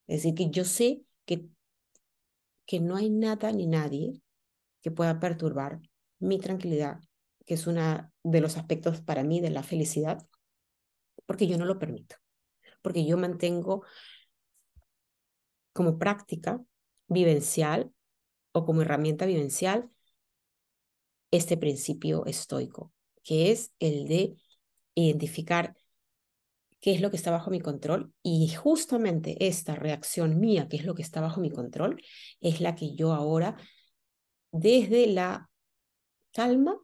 Es 0.07 0.17
decir, 0.17 0.36
que 0.36 0.49
yo 0.49 0.63
sé 0.63 1.01
que, 1.25 1.49
que 2.65 2.80
no 2.80 2.95
hay 2.95 3.09
nada 3.09 3.51
ni 3.51 3.67
nadie 3.67 4.21
que 4.82 4.91
pueda 4.91 5.19
perturbar 5.19 5.82
mi 6.19 6.39
tranquilidad, 6.39 7.01
que 7.45 7.55
es 7.55 7.67
uno 7.67 8.11
de 8.23 8.41
los 8.41 8.57
aspectos 8.57 9.01
para 9.01 9.23
mí 9.23 9.41
de 9.41 9.49
la 9.49 9.63
felicidad, 9.63 10.25
porque 11.25 11.47
yo 11.47 11.57
no 11.57 11.65
lo 11.65 11.80
permito, 11.80 12.15
porque 12.82 13.05
yo 13.05 13.17
mantengo 13.17 13.84
como 15.73 15.99
práctica 15.99 16.63
vivencial 17.07 17.91
o 18.51 18.65
como 18.65 18.82
herramienta 18.82 19.25
vivencial 19.25 19.89
este 21.32 21.57
principio 21.57 22.25
estoico, 22.25 22.93
que 23.23 23.51
es 23.51 23.71
el 23.80 24.07
de 24.07 24.38
identificar 25.02 25.76
qué 26.80 26.93
es 26.93 27.02
lo 27.02 27.10
que 27.10 27.18
está 27.18 27.32
bajo 27.32 27.52
mi 27.52 27.60
control 27.60 28.14
y 28.22 28.50
justamente 28.54 29.48
esta 29.48 29.76
reacción 29.76 30.39
mía, 30.39 30.68
que 30.68 30.78
es 30.78 30.86
lo 30.86 30.95
que 30.95 31.02
está 31.02 31.22
bajo 31.22 31.41
mi 31.41 31.52
control, 31.52 32.02
es 32.39 32.62
la 32.62 32.76
que 32.76 32.95
yo 32.95 33.14
ahora 33.14 33.58
desde 34.52 35.08
la 35.08 35.50
calma, 36.32 36.78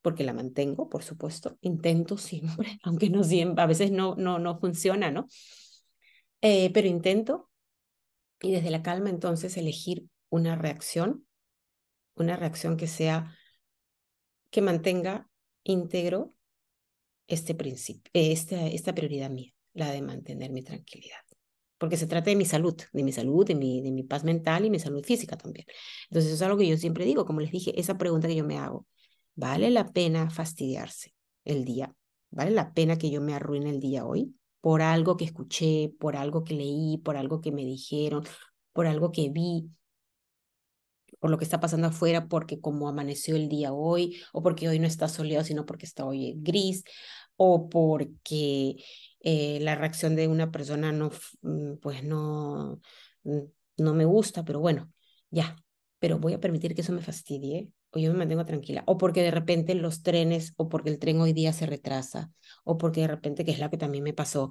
porque 0.00 0.24
la 0.24 0.32
mantengo, 0.32 0.88
por 0.88 1.02
supuesto, 1.02 1.58
intento 1.60 2.16
siempre, 2.16 2.78
aunque 2.82 3.10
no 3.10 3.22
siempre, 3.22 3.62
a 3.62 3.66
veces 3.66 3.92
no, 3.92 4.14
no, 4.16 4.38
no 4.38 4.58
funciona, 4.58 5.10
¿no? 5.10 5.26
Eh, 6.40 6.70
pero 6.72 6.88
intento 6.88 7.50
y 8.40 8.50
desde 8.50 8.70
la 8.70 8.82
calma 8.82 9.10
entonces 9.10 9.56
elegir 9.56 10.06
una 10.28 10.56
reacción, 10.56 11.26
una 12.16 12.36
reacción 12.36 12.76
que 12.76 12.88
sea, 12.88 13.36
que 14.50 14.60
mantenga 14.60 15.28
íntegro 15.62 16.34
este 17.26 17.54
principio, 17.54 18.10
esta, 18.12 18.66
esta 18.66 18.94
prioridad 18.94 19.30
mía, 19.30 19.52
la 19.74 19.90
de 19.90 20.02
mantener 20.02 20.50
mi 20.52 20.62
tranquilidad. 20.62 21.18
Porque 21.78 21.96
se 21.96 22.06
trata 22.06 22.30
de 22.30 22.36
mi 22.36 22.44
salud, 22.44 22.76
de 22.92 23.02
mi 23.02 23.12
salud, 23.12 23.46
de 23.46 23.54
mi, 23.54 23.82
de 23.82 23.90
mi 23.90 24.04
paz 24.04 24.22
mental 24.24 24.64
y 24.64 24.70
mi 24.70 24.78
salud 24.78 25.04
física 25.04 25.36
también. 25.36 25.66
Entonces, 26.08 26.30
eso 26.32 26.36
es 26.36 26.42
algo 26.42 26.58
que 26.58 26.68
yo 26.68 26.76
siempre 26.76 27.04
digo, 27.04 27.24
como 27.24 27.40
les 27.40 27.50
dije, 27.50 27.78
esa 27.78 27.98
pregunta 27.98 28.28
que 28.28 28.36
yo 28.36 28.44
me 28.44 28.58
hago, 28.58 28.86
¿vale 29.34 29.70
la 29.70 29.92
pena 29.92 30.30
fastidiarse 30.30 31.14
el 31.44 31.64
día? 31.64 31.94
¿Vale 32.30 32.52
la 32.52 32.72
pena 32.72 32.98
que 32.98 33.10
yo 33.10 33.20
me 33.20 33.34
arruine 33.34 33.70
el 33.70 33.80
día 33.80 34.06
hoy? 34.06 34.34
Por 34.60 34.80
algo 34.80 35.16
que 35.16 35.24
escuché, 35.24 35.92
por 35.98 36.16
algo 36.16 36.44
que 36.44 36.54
leí, 36.54 36.98
por 36.98 37.16
algo 37.16 37.40
que 37.40 37.50
me 37.50 37.64
dijeron, 37.64 38.24
por 38.72 38.86
algo 38.86 39.10
que 39.10 39.28
vi, 39.30 39.68
por 41.22 41.30
lo 41.30 41.38
que 41.38 41.44
está 41.44 41.60
pasando 41.60 41.86
afuera, 41.86 42.26
porque 42.26 42.60
como 42.60 42.88
amaneció 42.88 43.36
el 43.36 43.48
día 43.48 43.72
hoy, 43.72 44.20
o 44.32 44.42
porque 44.42 44.68
hoy 44.68 44.80
no 44.80 44.88
está 44.88 45.06
soleado, 45.08 45.44
sino 45.44 45.64
porque 45.66 45.86
está 45.86 46.04
hoy 46.04 46.34
gris, 46.38 46.82
o 47.36 47.68
porque 47.68 48.74
eh, 49.20 49.60
la 49.60 49.76
reacción 49.76 50.16
de 50.16 50.26
una 50.26 50.50
persona 50.50 50.90
no, 50.90 51.12
mm, 51.42 51.76
pues 51.80 52.02
no, 52.02 52.80
mm, 53.22 53.38
no 53.76 53.94
me 53.94 54.04
gusta, 54.04 54.44
pero 54.44 54.58
bueno, 54.58 54.90
ya, 55.30 55.54
pero 56.00 56.18
voy 56.18 56.32
a 56.32 56.40
permitir 56.40 56.74
que 56.74 56.80
eso 56.80 56.92
me 56.92 57.02
fastidie, 57.02 57.70
o 57.92 58.00
yo 58.00 58.10
me 58.10 58.18
mantengo 58.18 58.44
tranquila, 58.44 58.82
o 58.88 58.98
porque 58.98 59.22
de 59.22 59.30
repente 59.30 59.76
los 59.76 60.02
trenes, 60.02 60.54
o 60.56 60.68
porque 60.68 60.90
el 60.90 60.98
tren 60.98 61.20
hoy 61.20 61.32
día 61.32 61.52
se 61.52 61.66
retrasa, 61.66 62.32
o 62.64 62.78
porque 62.78 63.02
de 63.02 63.06
repente, 63.08 63.44
que 63.44 63.52
es 63.52 63.60
la 63.60 63.70
que 63.70 63.78
también 63.78 64.02
me 64.02 64.12
pasó, 64.12 64.50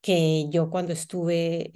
que 0.00 0.46
yo 0.50 0.70
cuando 0.70 0.94
estuve, 0.94 1.70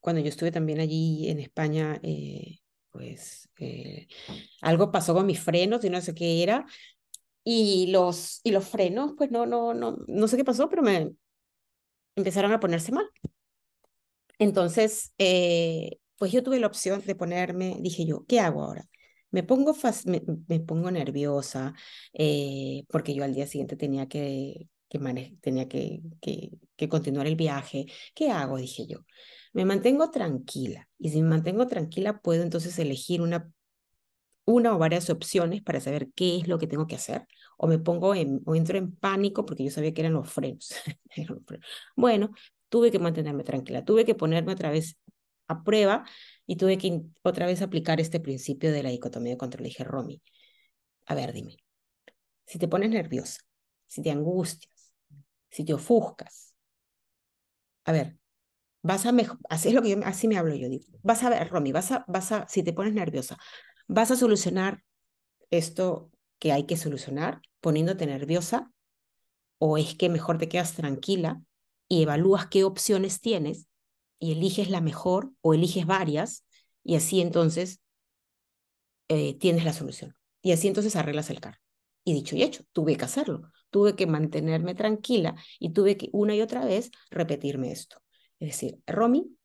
cuando 0.00 0.20
yo 0.20 0.28
estuve 0.28 0.50
también 0.50 0.80
allí 0.80 1.30
en 1.30 1.40
España, 1.40 1.98
eh, 2.02 2.61
pues 2.92 3.48
eh, 3.58 4.06
algo 4.60 4.92
pasó 4.92 5.14
con 5.14 5.26
mis 5.26 5.40
frenos 5.40 5.84
y 5.84 5.90
no 5.90 6.00
sé 6.00 6.14
qué 6.14 6.42
era. 6.42 6.66
Y 7.44 7.88
los, 7.90 8.40
y 8.44 8.52
los 8.52 8.68
frenos, 8.68 9.14
pues 9.16 9.30
no, 9.32 9.46
no, 9.46 9.74
no, 9.74 9.98
no 10.06 10.28
sé 10.28 10.36
qué 10.36 10.44
pasó, 10.44 10.68
pero 10.68 10.82
me 10.82 11.12
empezaron 12.14 12.52
a 12.52 12.60
ponerse 12.60 12.92
mal. 12.92 13.06
Entonces, 14.38 15.12
eh, 15.18 15.98
pues 16.18 16.32
yo 16.32 16.42
tuve 16.42 16.60
la 16.60 16.66
opción 16.68 17.02
de 17.04 17.14
ponerme, 17.14 17.76
dije 17.80 18.06
yo, 18.06 18.24
¿qué 18.28 18.40
hago 18.40 18.62
ahora? 18.62 18.84
Me 19.30 19.42
pongo, 19.42 19.74
me, 20.48 20.60
pongo 20.60 20.90
nerviosa 20.90 21.74
eh, 22.12 22.84
porque 22.90 23.14
yo 23.14 23.24
al 23.24 23.34
día 23.34 23.46
siguiente 23.46 23.76
tenía 23.76 24.06
que, 24.08 24.68
tenía 25.40 25.68
que, 25.68 26.02
que 26.76 26.88
continuar 26.88 27.26
el 27.26 27.36
viaje. 27.36 27.86
¿Qué 28.14 28.30
hago? 28.30 28.58
Dije 28.58 28.86
yo 28.86 29.04
me 29.52 29.64
mantengo 29.64 30.10
tranquila 30.10 30.88
y 30.98 31.10
si 31.10 31.22
me 31.22 31.28
mantengo 31.30 31.66
tranquila 31.66 32.20
puedo 32.20 32.42
entonces 32.42 32.78
elegir 32.78 33.22
una, 33.22 33.50
una 34.44 34.74
o 34.74 34.78
varias 34.78 35.10
opciones 35.10 35.62
para 35.62 35.80
saber 35.80 36.10
qué 36.14 36.36
es 36.38 36.48
lo 36.48 36.58
que 36.58 36.66
tengo 36.66 36.86
que 36.86 36.96
hacer 36.96 37.26
o 37.56 37.66
me 37.66 37.78
pongo 37.78 38.14
en, 38.14 38.40
o 38.46 38.54
entro 38.56 38.78
en 38.78 38.94
pánico 38.96 39.46
porque 39.46 39.64
yo 39.64 39.70
sabía 39.70 39.94
que 39.94 40.02
eran 40.02 40.14
los 40.14 40.30
frenos. 40.30 40.74
bueno, 41.96 42.30
tuve 42.68 42.90
que 42.90 42.98
mantenerme 42.98 43.44
tranquila, 43.44 43.84
tuve 43.84 44.04
que 44.04 44.14
ponerme 44.14 44.52
otra 44.52 44.70
vez 44.70 44.96
a 45.48 45.62
prueba 45.62 46.04
y 46.46 46.56
tuve 46.56 46.78
que 46.78 47.02
otra 47.22 47.46
vez 47.46 47.62
aplicar 47.62 48.00
este 48.00 48.20
principio 48.20 48.72
de 48.72 48.82
la 48.82 48.90
dicotomía 48.90 49.32
de 49.34 49.38
control. 49.38 49.64
Dije, 49.64 49.84
Romy, 49.84 50.22
a 51.06 51.14
ver, 51.14 51.32
dime, 51.32 51.56
si 52.46 52.58
te 52.58 52.68
pones 52.68 52.90
nerviosa, 52.90 53.40
si 53.86 54.02
te 54.02 54.10
angustias, 54.10 54.92
si 55.50 55.64
te 55.64 55.74
ofuscas, 55.74 56.54
a 57.84 57.92
ver, 57.92 58.16
vas 58.82 59.06
a 59.06 59.12
así 59.48 59.68
es 59.68 59.74
lo 59.74 59.82
que 59.82 60.00
así 60.04 60.28
me 60.28 60.36
hablo 60.36 60.54
yo, 60.54 60.68
digo, 60.68 60.84
vas 61.02 61.22
a 61.22 61.30
ver, 61.30 61.48
Romy, 61.48 61.72
vas 61.72 61.92
a, 61.92 62.04
vas 62.08 62.32
a, 62.32 62.46
si 62.48 62.62
te 62.62 62.72
pones 62.72 62.94
nerviosa, 62.94 63.38
vas 63.86 64.10
a 64.10 64.16
solucionar 64.16 64.82
esto 65.50 66.10
que 66.38 66.52
hay 66.52 66.64
que 66.66 66.76
solucionar 66.76 67.40
poniéndote 67.60 68.06
nerviosa, 68.06 68.72
o 69.58 69.78
es 69.78 69.94
que 69.94 70.08
mejor 70.08 70.38
te 70.38 70.48
quedas 70.48 70.74
tranquila 70.74 71.40
y 71.88 72.02
evalúas 72.02 72.46
qué 72.48 72.64
opciones 72.64 73.20
tienes 73.20 73.68
y 74.18 74.32
eliges 74.32 74.70
la 74.70 74.80
mejor 74.80 75.30
o 75.40 75.54
eliges 75.54 75.86
varias 75.86 76.44
y 76.82 76.96
así 76.96 77.20
entonces 77.20 77.80
eh, 79.08 79.34
tienes 79.38 79.64
la 79.64 79.72
solución. 79.72 80.16
Y 80.42 80.52
así 80.52 80.68
entonces 80.68 80.96
arreglas 80.96 81.30
el 81.30 81.40
carro. 81.40 81.58
Y 82.04 82.14
dicho 82.14 82.34
y 82.34 82.42
hecho, 82.42 82.64
tuve 82.72 82.96
que 82.96 83.04
hacerlo. 83.04 83.52
Tuve 83.70 83.94
que 83.94 84.06
mantenerme 84.06 84.74
tranquila 84.74 85.36
y 85.58 85.72
tuve 85.72 85.96
que 85.96 86.08
una 86.12 86.34
y 86.34 86.42
otra 86.42 86.64
vez 86.64 86.90
repetirme 87.10 87.70
esto. 87.70 88.02
Es 88.42 88.48
decir, 88.48 88.80
Romy, 88.88 89.36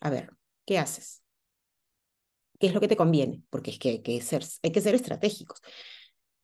a 0.00 0.10
ver, 0.10 0.32
¿qué 0.66 0.76
haces? 0.76 1.22
¿Qué 2.58 2.66
es 2.66 2.74
lo 2.74 2.80
que 2.80 2.88
te 2.88 2.96
conviene? 2.96 3.44
Porque 3.48 3.70
es 3.70 3.78
que 3.78 3.90
hay 3.90 4.02
que 4.02 4.20
ser, 4.22 4.44
hay 4.60 4.72
que 4.72 4.80
ser 4.80 4.96
estratégicos. 4.96 5.60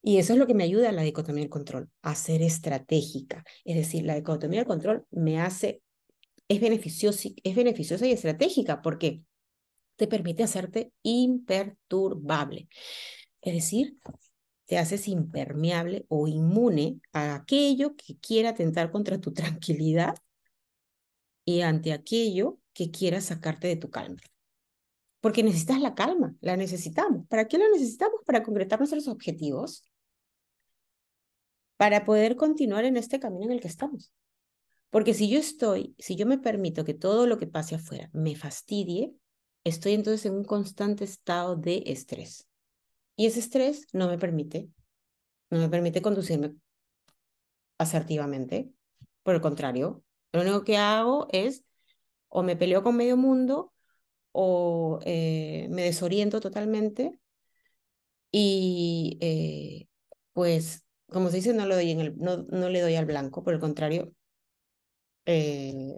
Y 0.01 0.19
eso 0.19 0.33
es 0.33 0.39
lo 0.39 0.47
que 0.47 0.55
me 0.55 0.63
ayuda 0.63 0.91
a 0.91 0.93
la 0.93 1.03
dicotomía 1.03 1.43
del 1.43 1.51
control, 1.51 1.91
a 2.03 2.15
ser 2.15 2.43
estratégica. 2.43 3.45
Es 3.65 3.75
decir, 3.75 4.05
la 4.05 4.15
dicotomía 4.15 4.61
del 4.61 4.69
control 4.69 5.05
me 5.11 5.41
hace, 5.41 5.83
es, 6.47 6.61
beneficiosa, 6.61 7.29
es 7.43 7.57
beneficiosa 7.57 8.07
y 8.07 8.13
estratégica 8.13 8.83
porque 8.83 9.25
te 9.97 10.07
permite 10.07 10.45
hacerte 10.45 10.93
imperturbable. 11.03 12.69
Es 13.41 13.55
decir, 13.55 13.99
te 14.67 14.79
haces 14.79 15.09
impermeable 15.09 16.07
o 16.09 16.29
inmune 16.29 17.01
a 17.13 17.35
aquello 17.35 17.97
que 17.97 18.17
quiera 18.21 18.51
atentar 18.51 18.93
contra 18.93 19.19
tu 19.19 19.33
tranquilidad 19.35 20.15
ante 21.63 21.93
aquello 21.93 22.59
que 22.73 22.91
quieras 22.91 23.25
sacarte 23.25 23.67
de 23.69 23.77
tu 23.77 23.91
calma. 23.91 24.21
Porque 25.21 25.43
necesitas 25.43 25.81
la 25.81 25.95
calma, 25.95 26.35
la 26.41 26.57
necesitamos. 26.57 27.27
¿Para 27.29 27.47
qué 27.47 27.59
la 27.59 27.69
necesitamos? 27.69 28.21
Para 28.25 28.43
concretar 28.43 28.79
nuestros 28.79 29.07
objetivos, 29.09 29.85
para 31.77 32.05
poder 32.05 32.37
continuar 32.37 32.85
en 32.85 32.97
este 32.97 33.19
camino 33.21 33.45
en 33.47 33.53
el 33.53 33.61
que 33.61 33.69
estamos. 33.69 34.13
Porque 34.91 35.15
si 35.15 35.29
yo 35.29 35.39
estoy, 35.39 35.95
si 35.99 36.17
yo 36.17 36.27
me 36.27 36.39
permito 36.39 36.85
que 36.85 36.95
todo 36.95 37.27
lo 37.27 37.39
que 37.39 37.47
pase 37.47 37.77
afuera 37.77 38.11
me 38.13 38.35
fastidie, 38.35 39.15
estoy 39.65 39.93
entonces 39.93 40.27
en 40.27 40.35
un 40.35 40.45
constante 40.45 41.05
estado 41.05 41.57
de 41.57 41.83
estrés. 41.87 42.49
Y 43.17 43.27
ese 43.27 43.41
estrés 43.41 43.87
no 43.93 44.09
me 44.09 44.19
permite, 44.19 44.69
no 45.51 45.59
me 45.59 45.69
permite 45.69 46.03
conducirme 46.03 46.55
asertivamente. 47.79 48.71
Por 49.23 49.35
el 49.35 49.41
contrario, 49.41 50.03
lo 50.33 50.43
único 50.43 50.65
que 50.65 50.77
hago 50.77 51.29
es 51.33 51.65
o 52.29 52.43
me 52.43 52.57
peleo 52.57 52.83
con 52.83 52.97
medio 52.97 53.17
mundo 53.17 53.73
o 54.33 55.01
eh, 55.05 55.69
me 55.71 55.83
desoriento 55.83 56.41
totalmente 56.41 57.21
y 58.33 59.19
eh, 59.21 59.89
pues, 60.33 60.85
como 61.09 61.31
se 61.31 61.37
dice, 61.37 61.55
no, 61.55 61.67
lo 61.67 61.75
doy 61.75 61.91
en 61.91 62.01
el, 62.01 62.17
no, 62.19 62.39
no 62.51 62.69
le 62.69 62.81
doy 62.81 62.95
al 62.97 63.07
blanco, 63.07 63.43
por 63.43 63.55
el 63.55 63.61
contrario, 63.61 64.15
eh, 65.27 65.97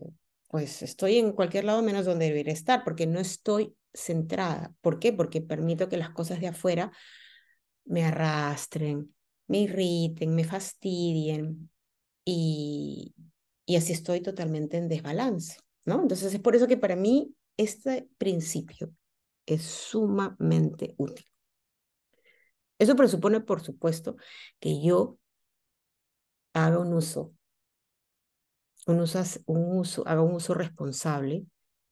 pues 0.49 0.83
estoy 0.83 1.19
en 1.19 1.33
cualquier 1.33 1.65
lado 1.65 1.83
menos 1.83 2.05
donde 2.05 2.27
debería 2.27 2.53
estar, 2.53 2.85
porque 2.85 3.07
no 3.07 3.21
estoy 3.21 3.75
centrada. 3.95 4.75
¿Por 4.81 4.99
qué? 4.99 5.13
Porque 5.13 5.41
permito 5.41 5.89
que 5.89 5.97
las 5.97 6.11
cosas 6.11 6.41
de 6.41 6.49
afuera 6.49 6.93
me 7.85 8.05
arrastren, 8.05 9.15
me 9.47 9.61
irriten, 9.61 10.35
me 10.35 10.45
fastidien 10.45 11.71
y, 12.25 13.15
y 13.65 13.77
así 13.77 13.93
estoy 13.93 14.21
totalmente 14.21 14.77
en 14.77 14.89
desbalance, 14.89 15.59
¿no? 15.85 16.01
Entonces 16.03 16.35
es 16.35 16.41
por 16.41 16.57
eso 16.57 16.67
que 16.67 16.77
para 16.77 16.97
mí 16.97 17.35
este 17.57 18.09
principio 18.19 18.93
es 19.47 19.63
sumamente 19.63 20.95
útil. 20.99 21.27
Eso 22.79 22.97
presupone, 22.97 23.41
por 23.41 23.63
supuesto, 23.63 24.17
que 24.59 24.83
yo 24.83 25.19
haga 26.53 26.79
un 26.79 26.93
uso, 26.93 27.33
un 28.87 29.01
uso, 29.01 29.23
un 29.47 29.79
uso, 29.79 30.03
haga 30.07 30.23
un 30.23 30.35
uso 30.35 30.55
responsable 30.55 31.47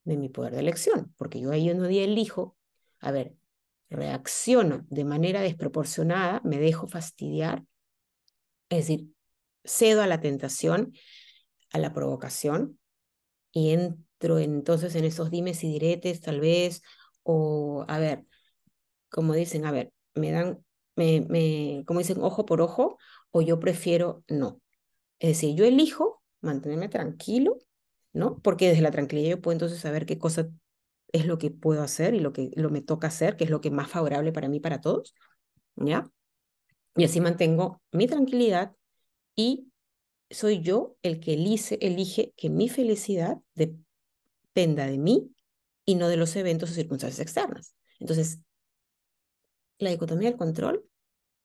de 0.05 0.17
mi 0.17 0.29
poder 0.29 0.55
de 0.55 0.61
elección, 0.61 1.15
porque 1.17 1.41
yo 1.41 1.51
ahí 1.53 1.73
no 1.75 1.87
día 1.87 2.05
elijo, 2.05 2.57
a 2.99 3.13
ver, 3.13 3.37
reacciono 3.89 4.87
de 4.89 5.05
manera 5.05 5.41
desproporcionada, 5.41 6.41
me 6.45 6.59
dejo 6.59 6.89
fastidiar, 6.89 7.65
es 8.69 8.89
decir, 8.89 9.09
cedo 9.65 10.03
a 10.03 10.07
la 10.07 10.21
tentación, 10.21 10.93
a 11.73 11.79
la 11.79 11.93
provocación 11.93 12.79
y 13.53 13.71
entro 13.71 14.39
entonces 14.39 14.95
en 14.95 15.05
esos 15.05 15.31
dimes 15.31 15.65
y 15.65 15.73
diretes 15.73 16.21
tal 16.21 16.41
vez, 16.41 16.83
o 17.23 17.85
a 17.89 17.99
ver, 17.99 18.25
como 19.11 19.35
dicen, 19.35 19.67
a 19.67 19.73
ver, 19.73 19.93
me 20.15 20.31
dan, 20.33 20.65
me, 20.97 21.21
me, 21.29 21.85
como 21.87 22.01
dicen, 22.01 22.19
ojo 22.23 22.47
por 22.47 22.61
ojo, 22.61 22.99
o 23.31 23.43
yo 23.43 23.61
prefiero 23.61 24.25
no. 24.29 24.61
Es 25.19 25.31
decir, 25.31 25.57
yo 25.57 25.65
elijo 25.65 26.23
mantenerme 26.41 26.89
tranquilo, 26.89 27.59
¿no? 28.13 28.39
Porque 28.43 28.69
desde 28.69 28.83
la 28.83 28.91
tranquilidad 28.91 29.31
yo 29.31 29.41
puedo 29.43 29.55
entonces 29.55 29.81
saber 29.81 30.07
qué 30.07 30.19
cosa 30.19 30.49
es 31.13 31.27
lo 31.27 31.39
que 31.39 31.51
puedo 31.51 31.83
hacer 31.83 32.15
y 32.15 32.21
lo 32.21 32.33
que 32.33 32.51
lo 32.55 32.71
me 32.71 32.83
toca 32.83 33.09
hacer, 33.09 33.37
que 33.37 33.45
es 33.45 33.51
lo 33.51 33.61
que 33.61 33.71
más 33.71 33.91
favorable 33.91 34.33
para 34.33 34.49
mí, 34.49 34.61
para 34.61 34.81
todos, 34.81 35.15
¿ya? 35.77 36.11
Y 36.97 37.05
así 37.05 37.21
mantengo 37.21 37.83
mi 37.93 38.07
tranquilidad 38.07 38.73
y 39.37 39.70
soy 40.31 40.61
yo 40.61 40.97
el 41.03 41.21
que 41.21 41.35
elige, 41.35 42.33
que 42.37 42.51
mi 42.51 42.69
felicidad 42.69 43.39
dependa 43.55 44.87
de 44.87 44.99
mí 44.99 45.35
y 45.85 45.97
no 45.97 46.09
de 46.09 46.17
los 46.17 46.37
eventos 46.37 46.71
o 46.71 46.75
circunstancias 46.75 47.21
externas. 47.21 47.75
Entonces, 47.99 48.39
la 49.79 49.91
dicotomía 49.91 50.31
del 50.31 50.39
control 50.39 50.85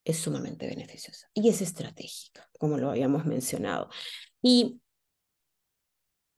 es 0.03 0.19
sumamente 0.19 0.67
beneficiosa 0.67 1.29
y 1.33 1.49
es 1.49 1.61
estratégica, 1.61 2.47
como 2.59 2.77
lo 2.77 2.91
habíamos 2.91 3.25
mencionado. 3.25 3.89
Y 4.41 4.79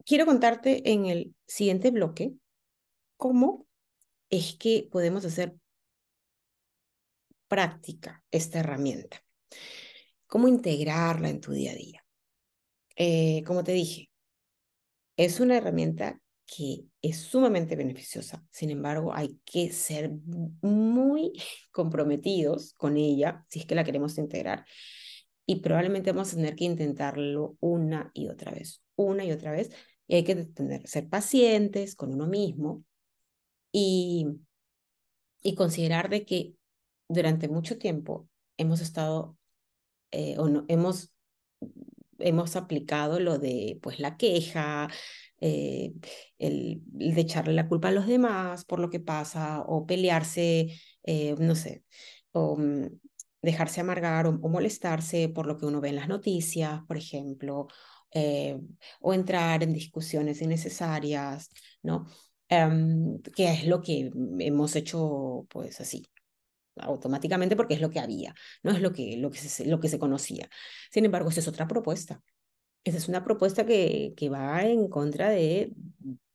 quiero 0.05 0.25
contarte 0.25 0.89
en 0.91 1.05
el 1.05 1.35
siguiente 1.45 1.91
bloque 1.91 2.33
cómo 3.17 3.67
es 4.29 4.55
que 4.55 4.87
podemos 4.89 5.25
hacer 5.25 5.55
práctica 7.47 8.23
esta 8.31 8.59
herramienta, 8.59 9.21
cómo 10.27 10.47
integrarla 10.47 11.29
en 11.29 11.41
tu 11.41 11.51
día 11.51 11.71
a 11.71 11.75
día. 11.75 12.06
Eh, 12.97 13.43
como 13.45 13.63
te 13.63 13.71
dije, 13.71 14.09
es 15.15 15.39
una 15.39 15.57
herramienta 15.57 16.19
que 16.45 16.85
es 17.01 17.17
sumamente 17.17 17.75
beneficiosa. 17.75 18.43
Sin 18.49 18.69
embargo, 18.69 19.13
hay 19.13 19.39
que 19.45 19.71
ser 19.71 20.11
muy 20.61 21.33
comprometidos 21.71 22.73
con 22.73 22.97
ella 22.97 23.45
si 23.49 23.59
es 23.59 23.65
que 23.65 23.75
la 23.75 23.83
queremos 23.83 24.17
integrar. 24.17 24.65
Y 25.45 25.61
probablemente 25.61 26.11
vamos 26.11 26.33
a 26.33 26.35
tener 26.35 26.55
que 26.55 26.65
intentarlo 26.65 27.55
una 27.61 28.11
y 28.13 28.27
otra 28.27 28.51
vez, 28.51 28.83
una 28.95 29.23
y 29.23 29.31
otra 29.31 29.51
vez. 29.51 29.71
Y 30.07 30.15
hay 30.15 30.23
que 30.23 30.35
tener, 30.35 30.87
ser 30.87 31.07
pacientes 31.07 31.95
con 31.95 32.13
uno 32.13 32.27
mismo 32.27 32.83
y, 33.71 34.27
y 35.41 35.55
considerar 35.55 36.09
de 36.09 36.25
que 36.25 36.55
durante 37.07 37.47
mucho 37.47 37.77
tiempo 37.77 38.27
hemos 38.57 38.81
estado 38.81 39.37
eh, 40.11 40.37
o 40.37 40.49
no, 40.49 40.65
hemos, 40.67 41.13
hemos 42.19 42.55
aplicado 42.55 43.19
lo 43.19 43.37
de 43.39 43.79
pues 43.81 43.99
la 43.99 44.17
queja, 44.17 44.89
eh, 45.39 45.93
el, 46.39 46.81
de 46.85 47.21
echarle 47.21 47.53
la 47.53 47.67
culpa 47.67 47.89
a 47.89 47.91
los 47.91 48.07
demás 48.07 48.65
por 48.65 48.79
lo 48.79 48.89
que 48.89 48.99
pasa 48.99 49.61
o 49.61 49.85
pelearse, 49.85 50.67
eh, 51.03 51.35
no 51.39 51.55
sé, 51.55 51.83
o 52.31 52.57
mm, 52.57 52.87
dejarse 53.41 53.81
amargar 53.81 54.27
o, 54.27 54.33
molestarse 54.33 55.29
por 55.29 55.45
lo 55.47 55.57
que 55.57 55.65
uno 55.65 55.81
ve 55.81 55.89
en 55.89 55.95
las 55.97 56.07
noticias, 56.07 56.81
por 56.87 56.97
ejemplo, 56.97 57.67
eh, 58.11 58.59
o 59.01 59.13
entrar 59.13 59.63
en 59.63 59.73
discusiones 59.73 60.41
innecesarias, 60.41 61.49
¿no? 61.83 62.07
Em, 62.49 63.21
que 63.35 63.51
es 63.51 63.65
lo 63.67 63.81
que 63.81 64.09
hemos 64.39 64.75
hecho, 64.75 65.45
pues 65.49 65.81
así, 65.81 66.05
automáticamente 66.79 67.55
porque 67.55 67.75
es 67.75 67.81
lo 67.81 67.89
que 67.89 67.99
había, 67.99 68.33
no 68.63 68.71
es 68.71 68.81
lo 68.81 68.91
que, 68.93 69.17
lo 69.17 69.29
que, 69.31 69.37
se, 69.37 69.65
lo 69.65 69.79
que 69.79 69.89
se 69.89 69.99
conocía. 69.99 70.49
Sin 70.91 71.05
embargo, 71.05 71.29
esa 71.29 71.39
es 71.39 71.47
otra 71.47 71.67
propuesta. 71.67 72.21
Esa 72.83 72.97
es 72.97 73.07
una 73.07 73.23
propuesta 73.23 73.65
que, 73.65 74.13
que 74.15 74.29
va 74.29 74.63
en 74.63 74.87
contra 74.87 75.29
de, 75.29 75.73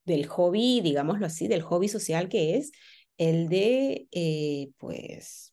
del 0.05 0.27
hobby, 0.27 0.81
digámoslo 0.81 1.27
así, 1.27 1.49
del 1.49 1.63
hobby 1.63 1.89
social 1.89 2.29
que 2.29 2.57
es 2.57 2.73
el 3.19 3.49
de, 3.49 4.09
eh, 4.11 4.71
pues, 4.79 5.52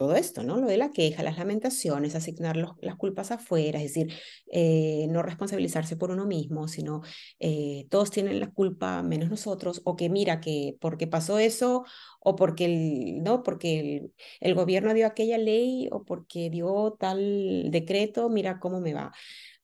todo 0.00 0.16
esto, 0.16 0.42
¿no? 0.42 0.56
Lo 0.56 0.66
de 0.66 0.78
la 0.78 0.92
queja, 0.92 1.22
las 1.22 1.36
lamentaciones, 1.36 2.14
asignar 2.14 2.56
las 2.56 2.96
culpas 2.96 3.30
afuera, 3.32 3.82
es 3.82 3.92
decir, 3.94 4.14
eh, 4.50 5.06
no 5.10 5.22
responsabilizarse 5.22 5.94
por 5.96 6.10
uno 6.10 6.24
mismo, 6.24 6.68
sino 6.68 7.02
eh, 7.38 7.86
todos 7.90 8.10
tienen 8.10 8.40
la 8.40 8.50
culpa 8.50 9.02
menos 9.02 9.28
nosotros, 9.28 9.82
o 9.84 9.96
que 9.96 10.08
mira 10.08 10.40
que 10.40 10.74
porque 10.80 11.06
pasó 11.06 11.38
eso, 11.38 11.84
o 12.18 12.34
porque 12.34 12.64
el, 12.64 13.22
¿no? 13.22 13.42
porque 13.42 14.10
el, 14.40 14.54
gobierno 14.54 14.94
dio 14.94 15.06
aquella 15.06 15.36
ley, 15.36 15.88
o 15.92 16.02
porque 16.04 16.48
dio 16.48 16.96
tal 16.98 17.70
decreto, 17.70 18.30
mira 18.30 18.58
cómo 18.58 18.80
me 18.80 18.94
va. 18.94 19.12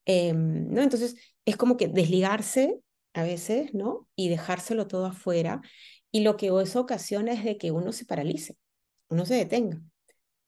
Em, 0.05 0.69
¿no? 0.71 0.83
Entonces, 0.83 1.17
es 1.47 1.57
como 1.57 1.77
que 1.79 1.89
desligarse 1.89 2.81
a 3.15 3.23
veces, 3.23 3.75
¿no? 3.75 4.09
Y 4.17 4.29
dejárselo 4.29 4.87
todo 4.87 5.07
afuera. 5.07 5.63
Y 6.13 6.21
lo 6.21 6.37
que 6.37 6.49
eso 6.63 6.81
ocasiona 6.81 7.33
es 7.33 7.45
de 7.45 7.57
que 7.59 7.71
uno 7.73 7.93
se 7.93 8.05
paralice, 8.07 8.57
uno 9.09 9.27
se 9.27 9.35
detenga. 9.37 9.81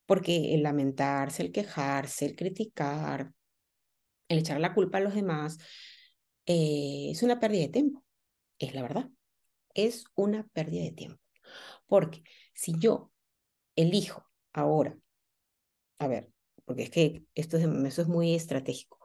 Porque 0.09 0.55
el 0.55 0.63
lamentarse, 0.63 1.43
el 1.43 1.51
quejarse, 1.51 2.25
el 2.25 2.35
criticar, 2.35 3.31
el 4.27 4.39
echar 4.39 4.59
la 4.59 4.73
culpa 4.73 4.97
a 4.97 5.01
los 5.01 5.13
demás, 5.13 5.59
eh, 6.47 7.09
es 7.11 7.21
una 7.21 7.39
pérdida 7.39 7.61
de 7.61 7.69
tiempo. 7.69 8.03
Es 8.57 8.73
la 8.73 8.81
verdad. 8.81 9.11
Es 9.75 10.05
una 10.15 10.47
pérdida 10.47 10.83
de 10.85 10.93
tiempo. 10.93 11.21
Porque 11.85 12.23
si 12.55 12.73
yo 12.79 13.11
elijo 13.75 14.25
ahora, 14.51 14.97
a 15.99 16.07
ver, 16.07 16.31
porque 16.65 16.83
es 16.83 16.89
que 16.89 17.23
esto 17.35 17.57
es, 17.57 17.65
eso 17.65 18.01
es 18.01 18.07
muy 18.07 18.33
estratégico. 18.33 18.97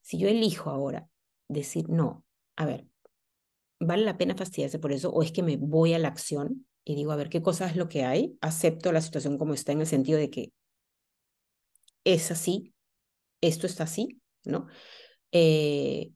Si 0.00 0.18
yo 0.18 0.28
elijo 0.28 0.70
ahora 0.70 1.08
decir, 1.46 1.88
no, 1.88 2.24
a 2.56 2.66
ver, 2.66 2.88
¿vale 3.78 4.04
la 4.04 4.18
pena 4.18 4.34
fastidiarse 4.34 4.80
por 4.80 4.90
eso? 4.90 5.12
¿O 5.12 5.22
es 5.22 5.30
que 5.30 5.44
me 5.44 5.56
voy 5.56 5.94
a 5.94 6.00
la 6.00 6.08
acción 6.08 6.66
y 6.84 6.94
digo, 6.94 7.12
a 7.12 7.16
ver, 7.16 7.28
qué 7.28 7.42
cosa 7.42 7.66
es 7.66 7.76
lo 7.76 7.88
que 7.88 8.04
hay? 8.04 8.36
Acepto 8.40 8.92
la 8.92 9.00
situación 9.00 9.38
como 9.38 9.54
está 9.54 9.72
en 9.72 9.80
el 9.80 9.86
sentido 9.86 10.18
de 10.18 10.30
que 10.30 10.52
es 12.04 12.30
así, 12.30 12.74
esto 13.40 13.66
está 13.66 13.84
así, 13.84 14.20
¿no? 14.44 14.66
Eh, 15.32 16.10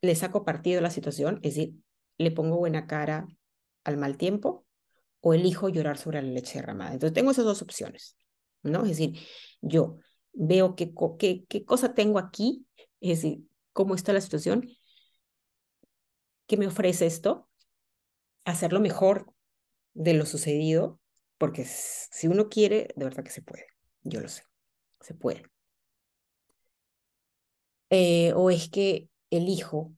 le 0.00 0.14
saco 0.14 0.44
partido 0.44 0.78
a 0.78 0.82
la 0.82 0.90
situación, 0.90 1.40
es 1.42 1.54
decir, 1.56 1.74
le 2.18 2.30
pongo 2.30 2.56
buena 2.56 2.86
cara 2.86 3.26
al 3.84 3.96
mal 3.96 4.16
tiempo 4.16 4.66
o 5.20 5.34
elijo 5.34 5.68
llorar 5.68 5.98
sobre 5.98 6.22
la 6.22 6.28
leche 6.28 6.58
derramada. 6.58 6.92
Entonces 6.92 7.14
tengo 7.14 7.30
esas 7.30 7.44
dos 7.44 7.62
opciones, 7.62 8.16
¿no? 8.62 8.82
Es 8.82 8.90
decir, 8.90 9.18
yo 9.60 9.98
veo 10.32 10.76
qué, 10.76 10.92
qué, 11.18 11.44
qué 11.48 11.64
cosa 11.64 11.94
tengo 11.94 12.18
aquí, 12.18 12.66
es 13.00 13.22
decir, 13.22 13.42
cómo 13.72 13.94
está 13.94 14.12
la 14.12 14.20
situación, 14.20 14.68
qué 16.46 16.56
me 16.56 16.68
ofrece 16.68 17.06
esto, 17.06 17.48
hacerlo 18.46 18.80
mejor 18.80 19.26
de 19.92 20.14
lo 20.14 20.24
sucedido, 20.24 20.98
porque 21.36 21.64
si 21.66 22.28
uno 22.28 22.48
quiere, 22.48 22.88
de 22.96 23.04
verdad 23.04 23.24
que 23.24 23.30
se 23.30 23.42
puede, 23.42 23.66
yo 24.02 24.20
lo 24.20 24.28
sé, 24.28 24.44
se 25.00 25.14
puede. 25.14 25.42
Eh, 27.90 28.32
o 28.34 28.50
es 28.50 28.70
que 28.70 29.08
elijo 29.30 29.92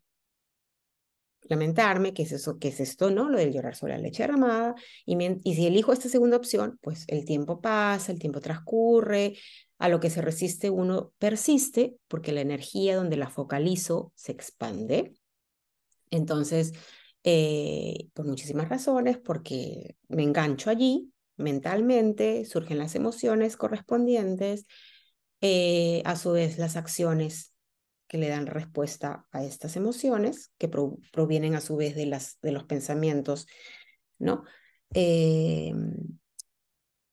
lamentarme, 1.43 2.13
que 2.13 2.25
es 2.25 2.33
eso, 2.33 2.59
que 2.59 2.69
es 2.69 2.81
esto, 2.81 3.11
¿no? 3.11 3.29
Lo 3.29 3.39
del 3.39 3.53
llorar 3.53 3.75
sobre 3.75 3.95
la 3.95 4.03
leche 4.03 4.23
derramada, 4.23 4.75
y, 5.07 5.17
y 5.45 5.55
si 5.55 5.67
elijo 5.67 5.93
esta 5.93 6.09
segunda 6.09 6.37
opción, 6.37 6.79
pues 6.83 7.05
el 7.09 7.25
tiempo 7.25 7.61
pasa, 7.61 8.13
el 8.13 8.19
tiempo 8.19 8.41
transcurre, 8.41 9.37
a 9.79 9.89
lo 9.89 10.01
que 10.01 10.11
se 10.11 10.21
resiste 10.21 10.71
uno 10.71 11.13
persiste 11.19 11.97
porque 12.09 12.33
la 12.33 12.41
energía 12.41 12.97
donde 12.97 13.17
la 13.17 13.31
focalizo 13.31 14.13
se 14.17 14.33
expande. 14.33 15.15
Entonces, 16.11 16.73
eh, 17.31 18.09
por 18.15 18.25
muchísimas 18.25 18.71
razones, 18.71 19.19
porque 19.19 19.97
me 20.09 20.23
engancho 20.23 20.71
allí 20.71 21.13
mentalmente, 21.37 22.47
surgen 22.47 22.79
las 22.79 22.95
emociones 22.95 23.59
correspondientes, 23.59 24.65
eh, 25.43 26.01
a 26.07 26.17
su 26.17 26.33
vez 26.33 26.57
las 26.57 26.77
acciones 26.77 27.53
que 28.07 28.17
le 28.17 28.31
dan 28.31 28.47
respuesta 28.47 29.27
a 29.31 29.45
estas 29.45 29.77
emociones, 29.77 30.53
que 30.57 30.71
provienen 31.13 31.55
a 31.55 31.61
su 31.61 31.77
vez 31.77 31.95
de, 31.95 32.07
las, 32.07 32.39
de 32.41 32.51
los 32.51 32.65
pensamientos, 32.65 33.47
¿no? 34.19 34.45
Eh, 34.95 35.75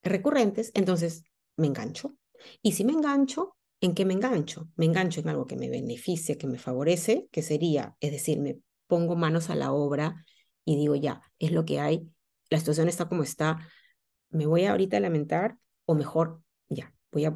recurrentes, 0.02 0.72
entonces 0.76 1.26
me 1.58 1.68
engancho, 1.68 2.16
y 2.62 2.72
si 2.72 2.86
me 2.86 2.94
engancho, 2.94 3.58
¿en 3.82 3.94
qué 3.94 4.06
me 4.06 4.14
engancho? 4.14 4.70
Me 4.78 4.86
engancho 4.86 5.20
en 5.20 5.28
algo 5.28 5.46
que 5.46 5.58
me 5.58 5.70
beneficie, 5.70 6.38
que 6.38 6.48
me 6.48 6.58
favorece, 6.58 7.28
que 7.34 7.42
sería, 7.42 7.98
es 8.00 8.14
decir, 8.14 8.40
me 8.40 8.60
pongo 8.88 9.16
manos 9.16 9.50
a 9.50 9.56
la 9.56 9.72
obra 9.72 10.26
y 10.64 10.76
digo, 10.78 10.96
ya, 10.96 11.22
es 11.40 11.52
lo 11.52 11.66
que 11.66 11.80
hay, 11.80 12.10
la 12.50 12.60
situación 12.60 12.88
está 12.90 13.08
como 13.08 13.24
está, 13.24 13.68
me 14.30 14.46
voy 14.46 14.66
ahorita 14.66 14.98
a 14.98 15.00
lamentar 15.00 15.58
o 15.86 15.96
mejor, 15.96 16.42
ya, 16.70 16.94
voy 17.12 17.26
a 17.26 17.34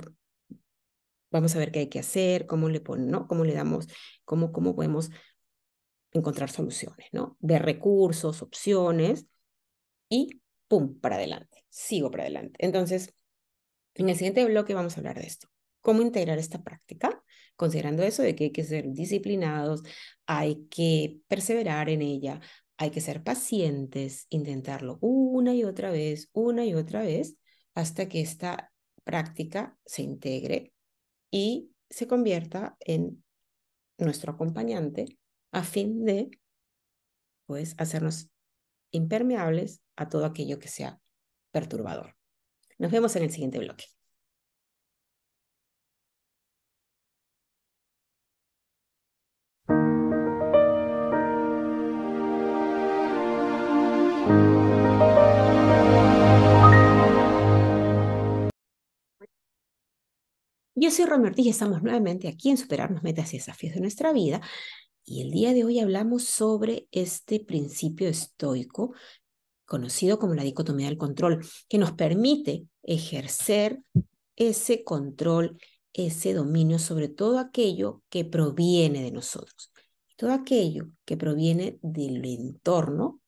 Vamos 1.31 1.55
a 1.55 1.59
ver 1.59 1.71
qué 1.71 1.79
hay 1.79 1.89
que 1.89 1.99
hacer, 1.99 2.47
cómo 2.47 2.69
le 2.69 2.81
ponemos, 2.81 3.11
¿no? 3.11 3.27
Cómo 3.27 3.43
le 3.45 3.53
damos, 3.53 3.87
cómo, 4.25 4.51
cómo 4.51 4.75
podemos 4.75 5.11
encontrar 6.11 6.49
soluciones, 6.49 7.07
¿no? 7.11 7.37
Ver 7.39 7.63
recursos, 7.63 8.41
opciones 8.41 9.27
y 10.09 10.41
¡pum! 10.67 10.99
para 10.99 11.17
adelante. 11.17 11.65
Sigo 11.69 12.09
para 12.09 12.23
adelante. 12.23 12.65
Entonces, 12.65 13.13
en 13.93 14.09
el 14.09 14.15
siguiente 14.15 14.43
bloque 14.45 14.73
vamos 14.73 14.97
a 14.97 15.01
hablar 15.01 15.19
de 15.19 15.27
esto. 15.27 15.49
¿Cómo 15.81 16.01
integrar 16.01 16.37
esta 16.37 16.63
práctica? 16.63 17.23
Considerando 17.55 18.03
eso 18.03 18.23
de 18.23 18.35
que 18.35 18.45
hay 18.45 18.51
que 18.51 18.63
ser 18.63 18.91
disciplinados, 18.91 19.83
hay 20.25 20.67
que 20.69 21.19
perseverar 21.27 21.89
en 21.89 22.01
ella, 22.01 22.41
hay 22.77 22.91
que 22.91 23.01
ser 23.01 23.23
pacientes, 23.23 24.27
intentarlo 24.29 24.97
una 25.01 25.53
y 25.53 25.63
otra 25.63 25.91
vez, 25.91 26.29
una 26.33 26.65
y 26.65 26.73
otra 26.73 27.01
vez, 27.01 27.35
hasta 27.75 28.07
que 28.07 28.21
esta 28.21 28.71
práctica 29.03 29.77
se 29.85 30.03
integre 30.03 30.73
y 31.31 31.71
se 31.89 32.07
convierta 32.07 32.77
en 32.79 33.23
nuestro 33.97 34.33
acompañante 34.33 35.17
a 35.51 35.63
fin 35.63 36.05
de 36.05 36.29
pues 37.45 37.75
hacernos 37.77 38.29
impermeables 38.91 39.81
a 39.95 40.07
todo 40.07 40.25
aquello 40.25 40.59
que 40.59 40.67
sea 40.67 41.01
perturbador. 41.51 42.15
Nos 42.77 42.91
vemos 42.91 43.15
en 43.15 43.23
el 43.23 43.31
siguiente 43.31 43.59
bloque. 43.59 43.85
Yo 60.81 60.91
soy 60.91 61.03
Romero 61.03 61.31
Ortiz 61.31 61.45
y 61.45 61.49
estamos 61.49 61.83
nuevamente 61.83 62.29
aquí 62.29 62.49
en 62.49 62.55
Superarnos 62.55 63.03
Metas 63.03 63.33
y 63.33 63.37
Desafíos 63.37 63.73
de 63.73 63.81
nuestra 63.81 64.13
vida. 64.13 64.39
Y 65.03 65.21
el 65.21 65.29
día 65.29 65.53
de 65.53 65.65
hoy 65.65 65.77
hablamos 65.81 66.23
sobre 66.23 66.87
este 66.91 67.41
principio 67.41 68.07
estoico, 68.07 68.93
conocido 69.65 70.19
como 70.19 70.35
la 70.35 70.43
dicotomía 70.43 70.87
del 70.87 70.97
control, 70.97 71.45
que 71.67 71.79
nos 71.79 71.91
permite 71.91 72.65
ejercer 72.81 73.81
ese 74.37 74.85
control, 74.85 75.59
ese 75.91 76.33
dominio 76.33 76.79
sobre 76.79 77.09
todo 77.09 77.39
aquello 77.39 78.01
que 78.07 78.23
proviene 78.23 79.03
de 79.03 79.11
nosotros. 79.11 79.73
Todo 80.15 80.31
aquello 80.31 80.91
que 81.03 81.17
proviene 81.17 81.77
del 81.81 82.23
entorno 82.23 83.19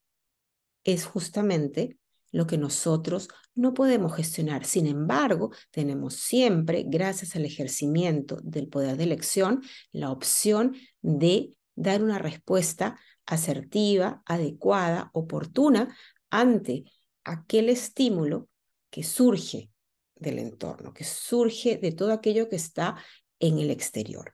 es 0.85 1.03
justamente 1.03 1.97
lo 2.31 2.47
que 2.47 2.57
nosotros 2.57 3.27
no 3.55 3.73
podemos 3.73 4.15
gestionar. 4.15 4.65
Sin 4.65 4.87
embargo, 4.87 5.51
tenemos 5.71 6.15
siempre, 6.15 6.83
gracias 6.87 7.35
al 7.35 7.45
ejercimiento 7.45 8.37
del 8.43 8.67
poder 8.67 8.97
de 8.97 9.03
elección, 9.03 9.61
la 9.91 10.11
opción 10.11 10.75
de 11.01 11.53
dar 11.75 12.03
una 12.03 12.19
respuesta 12.19 12.99
asertiva, 13.25 14.21
adecuada, 14.25 15.09
oportuna 15.13 15.95
ante 16.29 16.85
aquel 17.23 17.69
estímulo 17.69 18.49
que 18.89 19.03
surge 19.03 19.69
del 20.15 20.39
entorno, 20.39 20.93
que 20.93 21.03
surge 21.03 21.77
de 21.77 21.91
todo 21.91 22.11
aquello 22.13 22.49
que 22.49 22.55
está 22.55 22.95
en 23.39 23.57
el 23.57 23.71
exterior. 23.71 24.33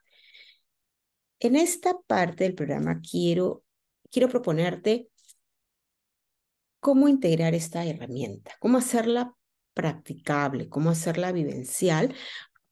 En 1.39 1.55
esta 1.55 1.97
parte 2.07 2.43
del 2.43 2.55
programa 2.55 2.99
quiero, 2.99 3.63
quiero 4.11 4.27
proponerte 4.27 5.09
cómo 6.87 7.09
integrar 7.09 7.53
esta 7.53 7.83
herramienta, 7.83 8.53
cómo 8.61 8.77
hacerla 8.77 9.35
practicable, 9.73 10.69
cómo 10.69 10.89
hacerla 10.89 11.33
vivencial, 11.33 12.15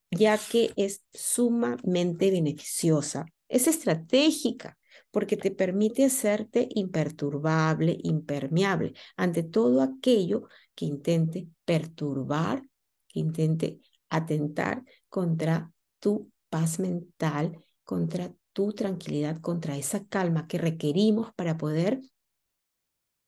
ya 0.09 0.38
que 0.38 0.72
es 0.78 1.03
sumamente 1.13 2.32
beneficiosa, 2.32 3.26
es 3.49 3.68
estratégica, 3.68 4.78
porque 5.11 5.36
te 5.36 5.51
permite 5.51 6.05
hacerte 6.05 6.70
imperturbable, 6.76 7.97
impermeable 8.03 8.93
ante 9.18 9.43
todo 9.43 9.82
aquello 9.82 10.47
que 10.76 10.86
intente 10.86 11.49
perturbar, 11.66 12.63
que 13.09 13.20
intente 13.20 13.82
atentar 14.07 14.82
contra 15.09 15.74
tu 15.99 16.32
paz 16.49 16.80
mental, 16.80 17.66
contra 17.84 18.34
tu 18.53 18.72
tranquilidad, 18.72 19.41
contra 19.41 19.76
esa 19.76 20.05
calma 20.05 20.47
que 20.47 20.57
requerimos 20.57 21.34
para 21.34 21.57
poder 21.57 21.99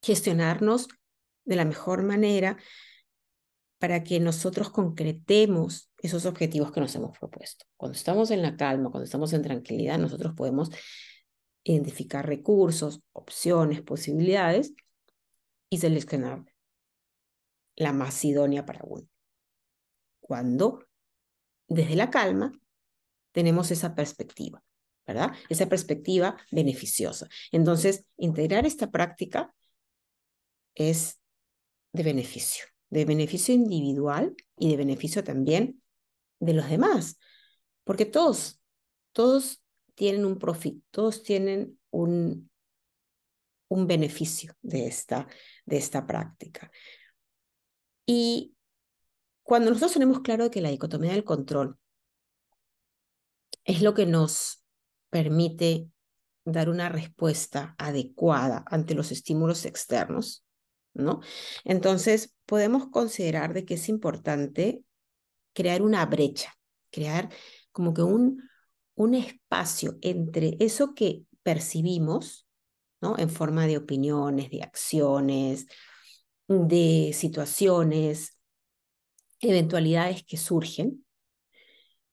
gestionarnos 0.08 0.88
de 1.44 1.58
la 1.58 1.66
mejor 1.66 2.02
manera 2.02 2.58
para 3.78 4.04
que 4.04 4.22
nosotros 4.22 4.70
concretemos 4.70 5.92
esos 5.98 6.26
objetivos 6.26 6.72
que 6.72 6.80
nos 6.80 6.96
hemos 6.96 7.18
propuesto. 7.18 7.66
Cuando 7.76 7.98
estamos 7.98 8.32
en 8.32 8.42
la 8.42 8.56
calma, 8.56 8.90
cuando 8.90 9.04
estamos 9.04 9.34
en 9.34 9.44
tranquilidad, 9.44 10.00
nosotros 10.00 10.34
podemos 10.34 10.70
identificar 11.64 12.26
recursos, 12.26 13.02
opciones, 13.12 13.82
posibilidades 13.82 14.74
y 15.70 15.80
seleccionar 15.80 16.46
la 17.76 17.92
más 17.92 18.24
idónea 18.24 18.66
para 18.66 18.80
uno. 18.86 19.06
Cuando 20.22 20.86
desde 21.68 21.98
la 21.98 22.10
calma 22.10 22.54
tenemos 23.34 23.72
esa 23.72 23.94
perspectiva, 23.94 24.64
¿verdad? 25.06 25.34
Esa 25.50 25.68
perspectiva 25.68 26.38
beneficiosa. 26.52 27.28
Entonces, 27.52 28.06
integrar 28.16 28.66
esta 28.66 28.90
práctica 28.90 29.54
es 30.78 31.20
de 31.92 32.04
beneficio, 32.04 32.66
de 32.90 33.06
beneficio 33.06 33.54
individual 33.54 34.36
y 34.58 34.70
de 34.70 34.78
beneficio 34.78 35.24
también 35.24 35.82
de 36.40 36.54
los 36.54 36.70
demás, 36.70 37.18
porque 37.84 38.06
todos, 38.06 38.62
todos 39.12 39.64
tienen 39.96 40.24
un 40.26 40.38
profit, 40.38 40.84
todos 40.92 41.24
tienen 41.24 41.80
un, 41.90 42.50
un 43.70 43.88
beneficio 43.88 44.54
de 44.62 44.88
esta, 44.88 45.28
de 45.66 45.78
esta 45.78 46.06
práctica. 46.06 46.72
Y 48.06 48.56
cuando 49.42 49.70
nosotros 49.70 49.94
tenemos 49.94 50.20
claro 50.22 50.52
que 50.52 50.62
la 50.62 50.70
dicotomía 50.70 51.12
del 51.12 51.24
control 51.24 51.80
es 53.66 53.82
lo 53.82 53.94
que 53.94 54.06
nos 54.06 54.64
permite 55.10 55.90
dar 56.46 56.70
una 56.70 56.90
respuesta 56.90 57.76
adecuada 57.78 58.64
ante 58.68 58.94
los 58.94 59.12
estímulos 59.12 59.66
externos, 59.66 60.47
¿no? 60.98 61.22
Entonces, 61.64 62.36
podemos 62.46 62.88
considerar 62.90 63.54
de 63.54 63.66
que 63.66 63.76
es 63.76 63.90
importante 63.90 64.84
crear 65.54 65.82
una 65.82 66.06
brecha, 66.06 66.58
crear 66.92 67.30
como 67.72 67.94
que 67.94 68.02
un, 68.02 68.44
un 68.96 69.16
espacio 69.16 69.98
entre 70.02 70.58
eso 70.60 70.94
que 70.94 71.24
percibimos, 71.44 72.48
¿no? 73.02 73.18
En 73.18 73.30
forma 73.30 73.68
de 73.68 73.78
opiniones, 73.78 74.50
de 74.50 74.64
acciones, 74.64 75.68
de 76.48 77.12
situaciones, 77.14 78.38
eventualidades 79.40 80.24
que 80.24 80.38
surgen, 80.38 81.06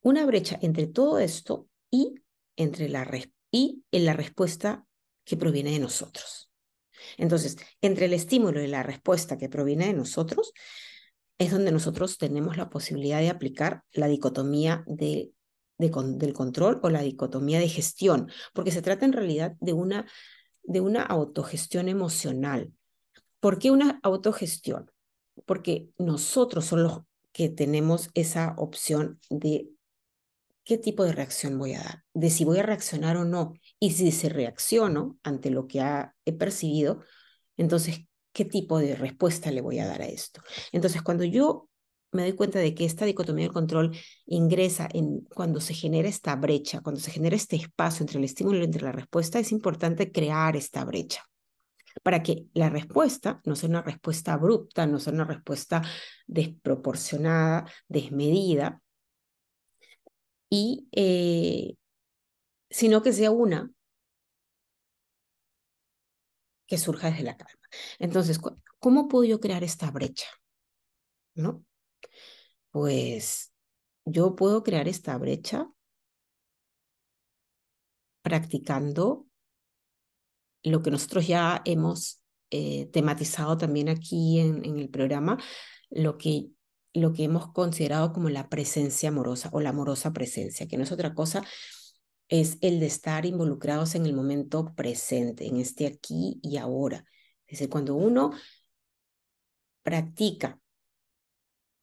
una 0.03 0.27
brecha 0.27 0.59
entre 0.61 0.87
todo 0.87 1.19
esto 1.19 1.69
y 1.91 2.15
entre 2.57 2.89
la, 2.89 3.09
y 3.51 3.83
en 3.91 4.05
la 4.05 4.13
respuesta 4.13 4.87
que 5.25 5.37
proviene 5.37 5.71
de 5.71 5.79
nosotros. 5.79 6.51
Entonces, 7.17 7.57
entre 7.81 8.07
el 8.07 8.13
estímulo 8.13 8.63
y 8.63 8.67
la 8.67 8.83
respuesta 8.83 9.39
que 9.39 9.49
proviene 9.49 9.87
de 9.87 9.95
nosotros, 9.95 10.53
es 11.39 11.51
donde 11.51 11.73
nosotros 11.73 12.19
tenemos 12.19 12.57
la 12.57 12.71
posibilidad 12.71 13.21
de 13.21 13.31
aplicar 13.31 13.83
la 13.93 14.07
dicotomía 14.07 14.85
de, 14.87 15.33
del 15.79 16.33
control 16.33 16.81
o 16.83 16.91
la 16.91 17.03
dicotomía 17.03 17.59
de 17.59 17.69
gestión, 17.69 18.31
porque 18.53 18.71
se 18.71 18.83
trata 18.83 19.05
en 19.05 19.13
realidad 19.13 19.57
de 19.61 19.73
una, 19.73 20.07
de 20.63 20.81
una 20.81 21.03
autogestión 21.03 21.89
emocional. 21.89 22.73
¿Por 23.41 23.59
qué 23.59 23.71
una 23.71 24.01
autogestión? 24.03 24.91
Porque 25.45 25.91
nosotros 25.99 26.67
somos 26.67 26.85
los 26.85 27.03
que 27.33 27.49
tenemos 27.49 28.11
esa 28.15 28.55
opción 28.57 29.19
de 29.29 29.69
qué 30.65 30.79
tipo 30.79 31.05
de 31.05 31.13
reacción 31.13 31.59
voy 31.59 31.75
a 31.75 31.83
dar, 31.83 32.05
de 32.15 32.31
si 32.31 32.45
voy 32.45 32.59
a 32.59 32.63
reaccionar 32.63 33.17
o 33.17 33.25
no. 33.25 33.55
Y 33.85 33.91
si 33.91 34.13
se 34.13 34.31
reacciono 34.31 35.19
ante 35.23 35.51
lo 35.51 35.67
que 35.67 35.85
he 36.25 36.33
percibido, 36.33 37.03
entonces, 37.59 38.07
¿qué 38.33 38.47
tipo 38.47 38.79
de 38.79 38.97
respuesta 38.97 39.51
le 39.51 39.61
voy 39.61 39.79
a 39.79 39.87
dar 39.87 40.01
a 40.01 40.07
esto? 40.07 40.41
Entonces, 40.73 41.03
cuando 41.03 41.23
yo 41.23 41.69
me 42.11 42.23
doy 42.23 42.33
cuenta 42.33 42.61
de 42.61 42.75
que 42.75 42.87
esta 42.87 43.05
dicotomía 43.05 43.45
del 43.45 43.53
control 43.53 43.95
ingresa 44.25 44.89
en 44.91 45.21
cuando 45.35 45.61
se 45.61 45.75
genera 45.75 46.09
esta 46.09 46.35
brecha, 46.35 46.81
cuando 46.81 46.99
se 46.99 47.11
genera 47.11 47.37
este 47.37 47.57
espacio 47.57 48.05
entre 48.05 48.17
el 48.17 48.25
estímulo 48.25 48.61
y 48.61 48.65
entre 48.65 48.85
la 48.85 48.93
respuesta, 48.93 49.39
es 49.39 49.53
importante 49.53 50.11
crear 50.11 50.57
esta 50.57 50.83
brecha 50.87 51.23
para 52.03 52.23
que 52.23 52.47
la 52.55 52.71
respuesta 52.71 53.43
no 53.45 53.55
sea 53.55 53.69
una 53.69 53.83
respuesta 53.83 54.33
abrupta, 54.33 54.87
no 54.87 54.99
sea 54.99 55.13
una 55.13 55.25
respuesta 55.25 55.83
desproporcionada, 56.27 57.67
desmedida, 57.89 58.81
y, 60.49 60.89
eh, 60.93 61.75
sino 62.71 63.03
que 63.03 63.13
sea 63.13 63.31
una 63.31 63.71
que 66.67 66.79
surja 66.79 67.11
desde 67.11 67.25
la 67.25 67.37
calma. 67.37 67.61
Entonces, 67.99 68.41
¿cómo 68.79 69.09
puedo 69.09 69.25
yo 69.25 69.41
crear 69.41 69.65
esta 69.65 69.91
brecha? 69.91 70.27
¿No? 71.35 71.65
Pues 72.71 73.53
yo 74.05 74.35
puedo 74.37 74.63
crear 74.63 74.89
esta 74.89 75.17
brecha 75.19 75.71
practicando 78.23 79.27
lo 80.63 80.83
que 80.83 80.91
nosotros 80.91 81.27
ya 81.27 81.61
hemos 81.67 82.23
eh, 82.51 82.87
tematizado 82.87 83.59
también 83.59 83.89
aquí 83.89 84.41
en, 84.41 84.65
en, 84.65 84.79
el 84.79 84.89
programa, 84.89 85.39
lo 85.91 86.17
que, 86.17 86.49
lo 86.95 87.13
que 87.13 87.25
hemos 87.25 87.53
considerado 87.53 88.13
como 88.13 88.31
la 88.31 88.49
presencia 88.49 89.11
amorosa 89.11 89.51
o 89.53 89.61
la 89.61 89.71
amorosa 89.71 90.13
presencia, 90.13 90.67
que 90.67 90.79
no 90.79 90.85
es 90.85 90.93
otra 90.93 91.15
cosa, 91.15 91.45
es 92.29 92.59
el 92.61 92.81
de 92.81 92.87
estar 92.87 93.27
involucrados 93.27 93.95
en 93.95 94.07
el 94.07 94.15
momento 94.15 94.75
presente, 94.75 95.47
en 95.47 95.57
este 95.57 95.87
aquí 95.87 96.41
y 96.43 96.57
ahora. 96.57 97.05
Es 97.47 97.59
decir, 97.59 97.69
cuando 97.69 97.95
uno 97.95 98.33
practica 99.83 100.59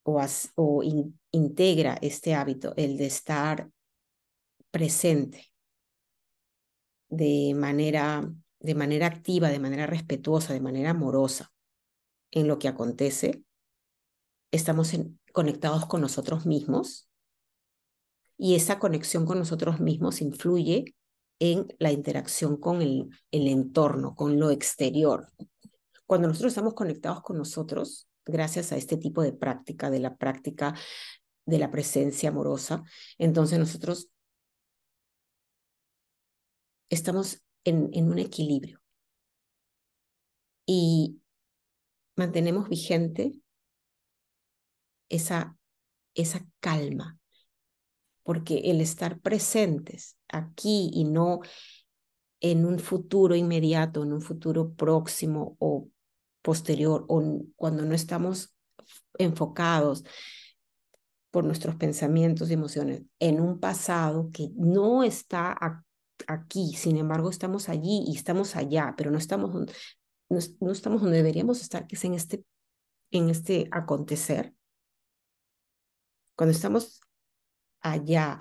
o, 0.03 0.21
o 0.55 0.83
integra 1.31 1.97
este 2.01 2.33
hábito, 2.33 2.73
el 2.75 2.97
de 2.97 3.05
estar 3.05 3.69
presente 4.71 5.51
de 7.09 7.53
manera, 7.55 8.27
de 8.59 8.75
manera 8.75 9.05
activa, 9.05 9.49
de 9.49 9.59
manera 9.59 9.85
respetuosa, 9.85 10.53
de 10.53 10.61
manera 10.61 10.91
amorosa 10.91 11.51
en 12.31 12.47
lo 12.47 12.57
que 12.57 12.69
acontece, 12.69 13.43
estamos 14.51 14.91
conectados 15.33 15.85
con 15.85 16.01
nosotros 16.01 16.45
mismos 16.45 17.10
y 18.43 18.55
esa 18.55 18.79
conexión 18.79 19.27
con 19.27 19.37
nosotros 19.37 19.79
mismos 19.79 20.19
influye 20.19 20.95
en 21.37 21.67
la 21.77 21.91
interacción 21.91 22.57
con 22.57 22.81
el, 22.81 23.07
el 23.29 23.47
entorno, 23.47 24.15
con 24.15 24.39
lo 24.39 24.49
exterior. 24.49 25.27
Cuando 26.07 26.27
nosotros 26.27 26.53
estamos 26.53 26.73
conectados 26.73 27.21
con 27.21 27.37
nosotros, 27.37 28.09
gracias 28.25 28.71
a 28.71 28.77
este 28.77 28.97
tipo 28.97 29.21
de 29.21 29.31
práctica, 29.31 29.91
de 29.91 29.99
la 29.99 30.17
práctica 30.17 30.73
de 31.45 31.59
la 31.59 31.69
presencia 31.69 32.29
amorosa, 32.29 32.81
entonces 33.19 33.59
nosotros 33.59 34.09
estamos 36.89 37.43
en, 37.63 37.91
en 37.93 38.09
un 38.09 38.17
equilibrio 38.17 38.81
y 40.65 41.21
mantenemos 42.15 42.69
vigente 42.69 43.33
esa, 45.09 45.55
esa 46.15 46.43
calma, 46.59 47.20
porque 48.23 48.59
el 48.65 48.81
estar 48.81 49.19
presentes 49.19 50.17
aquí 50.29 50.89
y 50.93 51.05
no 51.05 51.41
en 52.39 52.65
un 52.65 52.79
futuro 52.79 53.35
inmediato, 53.35 54.03
en 54.03 54.13
un 54.13 54.21
futuro 54.21 54.73
próximo 54.73 55.55
o 55.59 55.87
posterior, 56.41 57.05
o 57.07 57.43
cuando 57.55 57.85
no 57.85 57.93
estamos 57.93 58.55
enfocados 59.17 60.03
por 61.29 61.45
nuestros 61.45 61.75
pensamientos 61.75 62.49
y 62.49 62.53
emociones 62.53 63.03
en 63.19 63.39
un 63.39 63.59
pasado 63.59 64.29
que 64.33 64.49
no 64.55 65.03
está 65.03 65.57
aquí, 66.27 66.73
sin 66.75 66.97
embargo 66.97 67.29
estamos 67.29 67.69
allí 67.69 68.03
y 68.05 68.17
estamos 68.17 68.55
allá, 68.55 68.93
pero 68.97 69.11
no 69.11 69.17
estamos, 69.17 69.51
no, 70.29 70.71
estamos 70.71 71.01
donde 71.01 71.17
deberíamos 71.17 71.61
estar, 71.61 71.87
que 71.87 71.95
es 71.95 72.03
en 72.03 72.15
este, 72.15 72.43
en 73.11 73.29
este 73.29 73.67
acontecer. 73.71 74.53
Cuando 76.35 76.51
estamos 76.51 77.01
allá, 77.81 78.39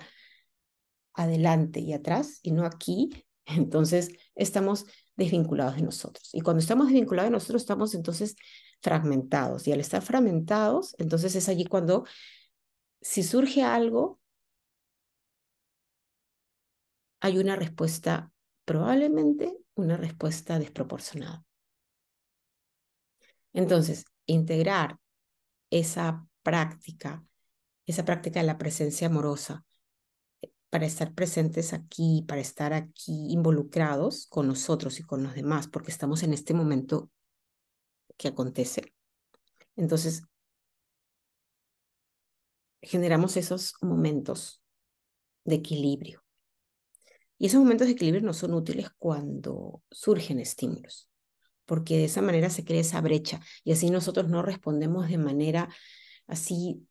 adelante 1.13 1.79
y 1.79 1.93
atrás 1.93 2.39
y 2.41 2.51
no 2.51 2.65
aquí, 2.65 3.25
entonces 3.45 4.11
estamos 4.35 4.85
desvinculados 5.15 5.75
de 5.75 5.83
nosotros. 5.83 6.29
Y 6.33 6.41
cuando 6.41 6.59
estamos 6.59 6.87
desvinculados 6.87 7.29
de 7.29 7.33
nosotros, 7.33 7.61
estamos 7.61 7.93
entonces 7.93 8.35
fragmentados. 8.81 9.67
Y 9.67 9.71
al 9.71 9.79
estar 9.79 10.01
fragmentados, 10.01 10.95
entonces 10.97 11.35
es 11.35 11.49
allí 11.49 11.65
cuando, 11.65 12.05
si 13.01 13.23
surge 13.23 13.63
algo, 13.63 14.19
hay 17.19 17.37
una 17.37 17.55
respuesta, 17.55 18.31
probablemente 18.65 19.55
una 19.75 19.97
respuesta 19.97 20.59
desproporcionada. 20.59 21.45
Entonces, 23.53 24.05
integrar 24.25 24.97
esa 25.69 26.25
práctica, 26.41 27.23
esa 27.91 28.05
práctica 28.05 28.39
de 28.39 28.47
la 28.47 28.57
presencia 28.57 29.07
amorosa, 29.07 29.65
para 30.71 30.85
estar 30.85 31.13
presentes 31.13 31.73
aquí, 31.73 32.23
para 32.27 32.39
estar 32.39 32.73
aquí 32.73 33.27
involucrados 33.29 34.25
con 34.27 34.47
nosotros 34.47 34.99
y 34.99 35.03
con 35.03 35.21
los 35.21 35.35
demás, 35.35 35.67
porque 35.67 35.91
estamos 35.91 36.23
en 36.23 36.33
este 36.33 36.53
momento 36.53 37.11
que 38.17 38.29
acontece. 38.29 38.93
Entonces, 39.75 40.23
generamos 42.81 43.35
esos 43.35 43.73
momentos 43.81 44.63
de 45.43 45.55
equilibrio. 45.55 46.23
Y 47.37 47.47
esos 47.47 47.59
momentos 47.59 47.87
de 47.87 47.93
equilibrio 47.93 48.23
no 48.23 48.33
son 48.33 48.53
útiles 48.53 48.89
cuando 48.97 49.83
surgen 49.91 50.39
estímulos, 50.39 51.09
porque 51.65 51.97
de 51.97 52.05
esa 52.05 52.21
manera 52.21 52.49
se 52.49 52.63
crea 52.63 52.79
esa 52.79 53.01
brecha 53.01 53.41
y 53.63 53.73
así 53.73 53.89
nosotros 53.89 54.29
no 54.29 54.41
respondemos 54.41 55.09
de 55.09 55.17
manera 55.17 55.67
así 56.27 56.87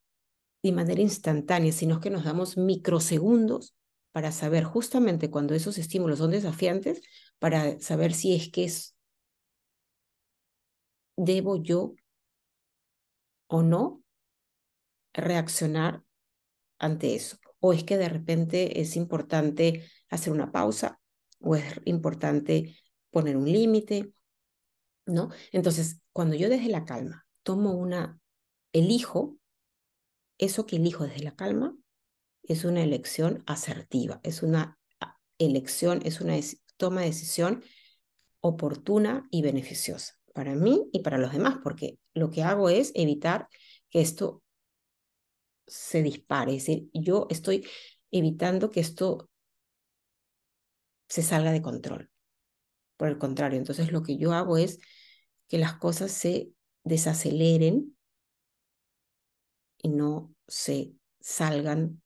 de 0.62 0.72
manera 0.72 1.00
instantánea, 1.00 1.72
sino 1.72 2.00
que 2.00 2.10
nos 2.10 2.24
damos 2.24 2.56
microsegundos 2.56 3.74
para 4.12 4.32
saber 4.32 4.64
justamente 4.64 5.30
cuando 5.30 5.54
esos 5.54 5.78
estímulos 5.78 6.18
son 6.18 6.32
desafiantes, 6.32 7.00
para 7.38 7.78
saber 7.80 8.12
si 8.12 8.34
es 8.34 8.50
que 8.50 8.64
es, 8.64 8.96
debo 11.16 11.62
yo 11.62 11.94
o 13.46 13.62
no 13.62 14.02
reaccionar 15.12 16.02
ante 16.78 17.14
eso. 17.14 17.38
O 17.60 17.72
es 17.72 17.84
que 17.84 17.98
de 17.98 18.08
repente 18.08 18.80
es 18.80 18.96
importante 18.96 19.88
hacer 20.08 20.32
una 20.32 20.50
pausa 20.50 21.00
o 21.40 21.56
es 21.56 21.64
importante 21.84 22.76
poner 23.10 23.36
un 23.36 23.50
límite, 23.50 24.12
¿no? 25.06 25.30
Entonces, 25.52 26.00
cuando 26.12 26.36
yo 26.36 26.48
desde 26.48 26.68
la 26.68 26.84
calma 26.84 27.26
tomo 27.42 27.72
una, 27.72 28.18
elijo 28.72 29.39
eso 30.40 30.66
que 30.66 30.76
elijo 30.76 31.04
desde 31.04 31.22
la 31.22 31.36
calma 31.36 31.76
es 32.42 32.64
una 32.64 32.82
elección 32.82 33.44
asertiva, 33.46 34.20
es 34.24 34.42
una 34.42 34.78
elección, 35.38 36.00
es 36.04 36.20
una 36.20 36.34
toma 36.76 37.02
de 37.02 37.08
decisión 37.08 37.62
oportuna 38.40 39.28
y 39.30 39.42
beneficiosa 39.42 40.14
para 40.32 40.54
mí 40.54 40.88
y 40.92 41.00
para 41.00 41.18
los 41.18 41.32
demás, 41.32 41.58
porque 41.62 41.98
lo 42.14 42.30
que 42.30 42.42
hago 42.42 42.70
es 42.70 42.92
evitar 42.94 43.48
que 43.90 44.00
esto 44.00 44.42
se 45.66 46.02
dispare, 46.02 46.56
es 46.56 46.66
decir, 46.66 46.88
yo 46.92 47.26
estoy 47.30 47.66
evitando 48.10 48.70
que 48.70 48.80
esto 48.80 49.28
se 51.08 51.22
salga 51.22 51.52
de 51.52 51.62
control. 51.62 52.10
Por 52.96 53.08
el 53.08 53.18
contrario, 53.18 53.58
entonces 53.58 53.92
lo 53.92 54.02
que 54.02 54.16
yo 54.16 54.32
hago 54.32 54.56
es 54.56 54.78
que 55.48 55.58
las 55.58 55.74
cosas 55.74 56.12
se 56.12 56.52
desaceleren 56.84 57.96
y 59.82 59.88
no 59.88 60.34
se 60.46 60.92
salgan 61.20 62.02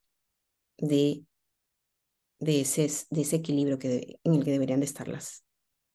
de, 0.79 1.25
de, 2.39 2.61
ese, 2.61 2.89
de 3.11 3.23
equilibrio 3.23 3.79
que, 3.79 4.19
en 4.23 4.35
el 4.35 4.45
que 4.45 4.51
deberían 4.51 4.81
de 4.81 4.87
estar 4.87 5.09
las, 5.09 5.45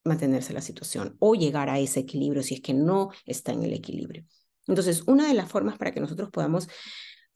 mantenerse 0.03 0.53
la 0.53 0.61
situación 0.61 1.15
o 1.19 1.36
llegar 1.36 1.69
a 1.69 1.80
ese 1.80 2.01
equilibrio 2.01 2.43
si 2.43 2.55
es 2.55 2.61
que 2.61 2.73
no 2.73 3.11
está 3.25 3.51
en 3.51 3.63
el 3.63 3.73
equilibrio. 3.73 4.25
Entonces, 4.67 5.03
una 5.07 5.27
de 5.27 5.34
las 5.34 5.49
formas 5.49 5.77
para 5.77 5.91
que 5.91 5.99
nosotros 5.99 6.30
podamos 6.30 6.67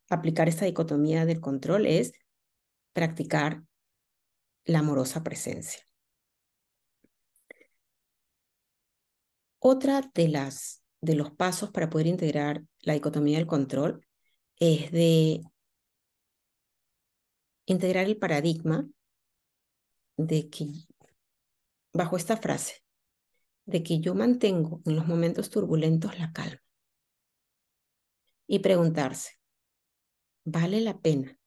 aplicar 0.10 0.48
esta 0.48 0.66
dicotomía 0.66 1.26
del 1.26 1.42
control 1.42 1.88
es 1.88 2.14
practicar 2.94 3.64
la 4.66 4.80
amorosa 4.80 5.24
presencia. 5.24 5.82
Otra 9.60 10.12
de 10.14 10.28
las 10.28 10.84
de 11.04 11.16
los 11.16 11.32
pasos 11.32 11.70
para 11.72 11.90
poder 11.90 12.08
integrar 12.08 12.64
la 12.80 12.94
dicotomía 12.94 13.38
del 13.38 13.48
control 13.48 14.06
es 14.64 14.92
de 14.94 15.44
integrar 17.66 18.06
el 18.06 18.18
paradigma 18.18 18.88
de 20.16 20.50
que, 20.50 20.68
bajo 21.92 22.16
esta 22.16 22.38
frase, 22.38 22.82
de 23.66 23.84
que 23.84 24.00
yo 24.00 24.16
mantengo 24.16 24.82
en 24.86 24.96
los 24.96 25.06
momentos 25.06 25.50
turbulentos 25.50 26.18
la 26.18 26.32
calma 26.32 26.62
y 28.48 28.60
preguntarse, 28.60 29.32
¿vale 30.46 30.80
la 30.80 30.98
pena 30.98 31.38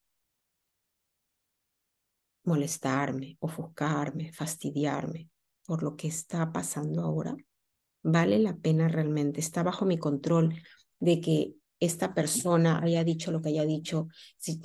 molestarme, 2.45 3.39
ofuscarme, 3.41 4.31
fastidiarme 4.35 5.31
por 5.64 5.83
lo 5.83 5.97
que 5.97 6.09
está 6.09 6.53
pasando 6.53 7.01
ahora? 7.01 7.35
¿Vale 8.03 8.39
la 8.41 8.57
pena 8.59 8.89
realmente? 8.89 9.41
¿Está 9.41 9.62
bajo 9.62 9.87
mi 9.87 9.97
control 9.99 10.55
de 11.01 11.21
que 11.23 11.55
esta 11.81 12.14
persona 12.14 12.81
haya 12.83 13.05
dicho 13.05 13.31
lo 13.33 13.41
que 13.43 13.51
haya 13.51 13.64
dicho? 13.64 14.09
Si 14.39 14.61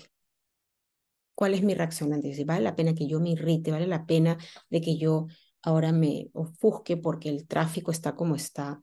¿Cuál 1.42 1.54
es 1.56 1.64
mi 1.64 1.74
reacción 1.74 2.14
ante 2.14 2.30
eso? 2.30 2.46
¿Vale 2.46 2.62
la 2.64 2.76
pena 2.76 2.94
que 2.94 3.08
yo 3.08 3.20
me 3.20 3.32
irrite? 3.32 3.72
¿Vale 3.72 3.88
la 3.88 4.06
pena 4.06 4.38
de 4.70 4.82
que 4.82 4.98
yo 4.98 5.26
ahora 5.64 5.92
me 5.92 6.30
ofusque 6.34 6.98
porque 6.98 7.30
el 7.30 7.48
tráfico 7.48 7.90
está 7.92 8.16
como 8.16 8.36
está? 8.36 8.80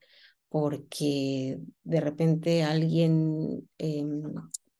Porque 0.48 1.58
de 1.84 2.00
repente 2.00 2.64
alguien 2.64 3.68
em, 3.78 4.22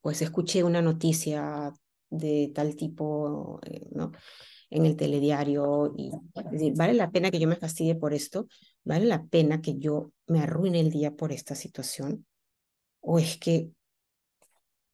pues 0.00 0.22
escuché 0.22 0.64
una 0.64 0.82
noticia 0.82 1.72
de 2.10 2.50
tal 2.54 2.74
tipo, 2.74 3.60
eh, 3.64 3.86
¿no? 3.92 4.12
En 4.70 4.84
el 4.84 4.96
telediario 4.96 5.94
y 5.96 6.10
vale 6.74 6.94
la 6.94 7.10
pena 7.10 7.30
que 7.30 7.38
yo 7.38 7.48
me 7.48 7.56
fastidie 7.56 7.94
por 7.94 8.12
esto, 8.12 8.48
vale 8.84 9.06
la 9.06 9.24
pena 9.24 9.60
que 9.62 9.78
yo 9.78 10.12
me 10.26 10.40
arruine 10.40 10.80
el 10.80 10.90
día 10.90 11.14
por 11.14 11.32
esta 11.32 11.54
situación, 11.54 12.26
o 13.00 13.18
es 13.18 13.38
que 13.38 13.72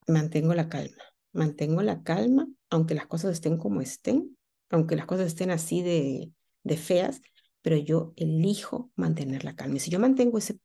mantengo 0.07 0.55
la 0.55 0.69
calma, 0.69 1.03
mantengo 1.33 1.83
la 1.83 2.03
calma, 2.03 2.47
aunque 2.71 2.95
las 2.95 3.07
cosas 3.07 3.33
estén 3.33 3.57
como 3.59 3.81
estén, 3.81 4.37
aunque 4.71 4.97
las 4.97 5.07
cosas 5.07 5.27
estén 5.27 5.51
así 5.51 5.83
de, 5.83 6.33
de 6.63 6.77
feas, 6.77 7.21
pero 7.63 7.77
yo 7.77 8.13
elijo 8.17 8.91
mantener 8.97 9.45
la 9.45 9.57
calma. 9.57 9.77
Y 9.77 9.81
si 9.81 9.91
yo 9.91 9.99
mantengo 9.99 10.39
ese, 10.39 10.59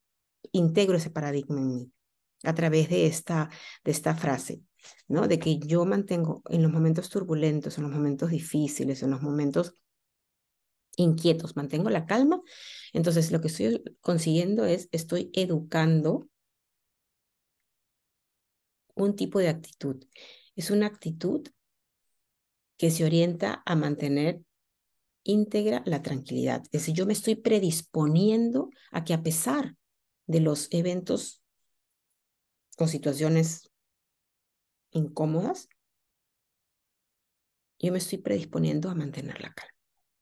integro 0.51 0.97
ese 0.97 1.09
paradigma 1.09 1.59
en 1.59 1.75
mí 1.75 1.91
a 2.43 2.53
través 2.53 2.89
de 2.89 3.05
esta, 3.05 3.49
de 3.83 3.91
esta 3.91 4.15
frase, 4.15 4.61
¿no? 5.07 5.27
De 5.27 5.39
que 5.39 5.59
yo 5.59 5.85
mantengo 5.85 6.41
en 6.49 6.63
los 6.63 6.71
momentos 6.71 7.09
turbulentos, 7.09 7.77
en 7.77 7.83
los 7.83 7.91
momentos 7.93 8.31
difíciles, 8.31 9.03
en 9.03 9.11
los 9.11 9.21
momentos 9.21 9.73
inquietos, 10.95 11.55
mantengo 11.55 11.89
la 11.89 12.05
calma, 12.05 12.41
entonces 12.93 13.31
lo 13.31 13.39
que 13.41 13.47
estoy 13.47 13.81
consiguiendo 14.01 14.65
es, 14.65 14.89
estoy 14.91 15.31
educando 15.33 16.27
un 19.03 19.15
tipo 19.15 19.39
de 19.39 19.49
actitud. 19.49 20.03
Es 20.55 20.71
una 20.71 20.87
actitud 20.87 21.47
que 22.77 22.91
se 22.91 23.05
orienta 23.05 23.61
a 23.65 23.75
mantener 23.75 24.41
íntegra 25.23 25.83
la 25.85 26.01
tranquilidad. 26.01 26.63
Es 26.65 26.71
decir, 26.71 26.95
yo 26.95 27.05
me 27.05 27.13
estoy 27.13 27.35
predisponiendo 27.35 28.69
a 28.91 29.03
que 29.03 29.13
a 29.13 29.21
pesar 29.21 29.75
de 30.27 30.39
los 30.39 30.67
eventos 30.71 31.43
o 32.77 32.87
situaciones 32.87 33.69
incómodas, 34.91 35.67
yo 37.79 37.91
me 37.91 37.97
estoy 37.97 38.19
predisponiendo 38.19 38.89
a 38.89 38.95
mantener 38.95 39.41
la 39.41 39.53
calma. 39.53 39.73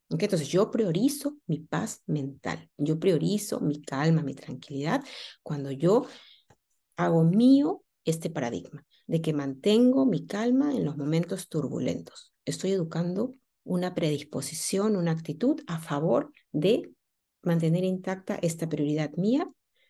Entonces 0.09 0.47
yo 0.47 0.71
priorizo 0.71 1.37
mi 1.47 1.59
paz 1.59 2.01
mental, 2.05 2.69
yo 2.77 2.99
priorizo 2.99 3.59
mi 3.59 3.81
calma, 3.81 4.23
mi 4.23 4.33
tranquilidad, 4.33 5.03
cuando 5.43 5.71
yo 5.71 6.07
hago 6.95 7.23
mío 7.23 7.83
este 8.07 8.29
paradigma 8.29 8.85
de 9.05 9.21
que 9.21 9.33
mantengo 9.33 10.05
mi 10.05 10.25
calma 10.25 10.73
en 10.73 10.85
los 10.85 10.97
momentos 10.97 11.49
turbulentos. 11.49 12.33
Estoy 12.45 12.71
educando 12.71 13.33
una 13.63 13.93
predisposición, 13.93 14.95
una 14.95 15.11
actitud 15.11 15.61
a 15.67 15.79
favor 15.79 16.31
de 16.51 16.89
mantener 17.41 17.83
intacta 17.83 18.39
esta 18.41 18.69
prioridad 18.69 19.11
mía, 19.17 19.49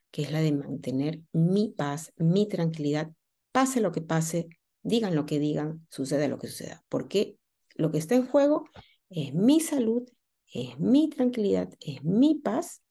que 0.09 0.23
es 0.23 0.31
la 0.31 0.41
de 0.41 0.51
mantener 0.51 1.21
mi 1.31 1.69
paz, 1.69 2.11
mi 2.17 2.47
tranquilidad, 2.47 3.11
pase 3.51 3.81
lo 3.81 3.91
que 3.91 4.01
pase, 4.01 4.47
digan 4.81 5.15
lo 5.15 5.27
que 5.27 5.37
digan, 5.37 5.85
suceda 5.89 6.27
lo 6.27 6.39
que 6.39 6.47
suceda, 6.47 6.83
porque 6.89 7.37
lo 7.75 7.91
que 7.91 7.99
está 7.99 8.15
en 8.15 8.25
juego 8.25 8.65
es 9.09 9.33
mi 9.35 9.59
salud, 9.59 10.09
es 10.51 10.79
mi 10.79 11.09
tranquilidad, 11.09 11.69
es 11.79 12.03
mi 12.03 12.35
paz, 12.35 12.81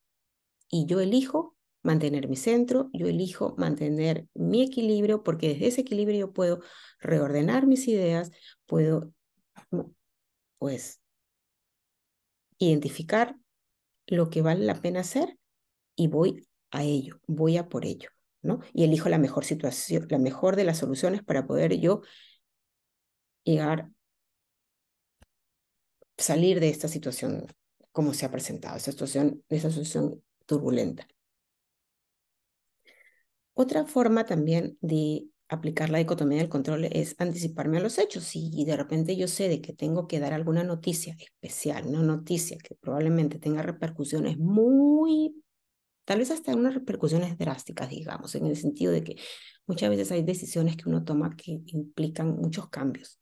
y 0.69 0.87
yo 0.87 1.01
elijo 1.01 1.56
mantener 1.87 2.29
mi 2.29 2.37
centro, 2.37 2.91
yo 2.93 3.07
elijo 3.07 3.55
mantener 3.57 4.27
mi 4.35 4.63
equilibrio, 4.63 5.23
porque 5.23 5.49
desde 5.51 5.69
ese 5.69 5.81
equilibrio 5.83 6.19
yo 6.19 6.33
puedo 6.33 6.61
reordenar 7.01 7.67
mis 7.67 7.87
ideas, 7.89 8.33
puedo, 8.67 9.13
pues, 10.59 11.01
identificar 12.59 13.37
lo 14.07 14.31
que 14.31 14.43
vale 14.43 14.65
la 14.65 14.81
pena 14.81 15.01
hacer 15.01 15.39
y 15.95 16.09
voy 16.09 16.47
a 16.71 16.83
ello, 16.83 17.21
voy 17.27 17.57
a 17.57 17.69
por 17.69 17.85
ello, 17.85 18.11
¿no? 18.43 18.61
Y 18.73 18.85
elijo 18.85 19.09
la 19.09 19.19
mejor 19.19 19.45
situación, 19.45 20.07
la 20.11 20.19
mejor 20.19 20.57
de 20.57 20.65
las 20.65 20.79
soluciones 20.79 21.23
para 21.23 21.47
poder 21.47 21.79
yo 21.79 22.03
llegar, 23.45 23.91
salir 26.19 26.61
de 26.61 26.69
esta 26.69 26.89
situación 26.89 27.47
como 27.93 28.13
se 28.13 28.27
ha 28.27 28.31
presentado, 28.31 28.77
esta 28.77 28.91
situación, 28.91 29.45
esta 29.49 29.71
situación 29.71 30.23
turbulenta. 30.47 31.07
Otra 33.59 33.87
forma 33.87 34.27
también 34.27 34.77
de 34.83 35.29
aplicar 35.49 35.89
la 35.89 35.97
dicotomía 35.97 36.41
del 36.41 36.51
control 36.51 36.85
es 36.93 37.15
anticiparme 37.17 37.79
a 37.79 37.81
los 37.81 37.97
hechos. 37.97 38.25
Si 38.25 38.65
de 38.67 38.77
repente 38.77 39.17
yo 39.17 39.29
sé 39.29 39.49
de 39.49 39.63
que 39.63 39.73
tengo 39.73 40.07
que 40.07 40.21
dar 40.21 40.35
alguna 40.35 40.63
noticia 40.63 41.17
especial, 41.19 41.87
una 41.87 42.03
noticia 42.03 42.59
que 42.59 42.75
probablemente 42.75 43.39
tenga 43.39 43.63
repercusiones 43.63 44.37
muy, 44.37 45.43
tal 46.05 46.19
vez 46.19 46.31
hasta 46.31 46.55
unas 46.55 46.75
repercusiones 46.75 47.39
drásticas, 47.39 47.89
digamos, 47.89 48.35
en 48.35 48.45
el 48.45 48.57
sentido 48.57 48.93
de 48.93 49.03
que 49.03 49.17
muchas 49.67 49.89
veces 49.89 50.13
hay 50.13 50.23
decisiones 50.23 50.77
que 50.77 50.91
uno 50.91 51.03
toma 51.03 51.35
que 51.35 51.63
implican 51.69 52.37
muchos 52.37 52.69
cambios. 52.69 53.19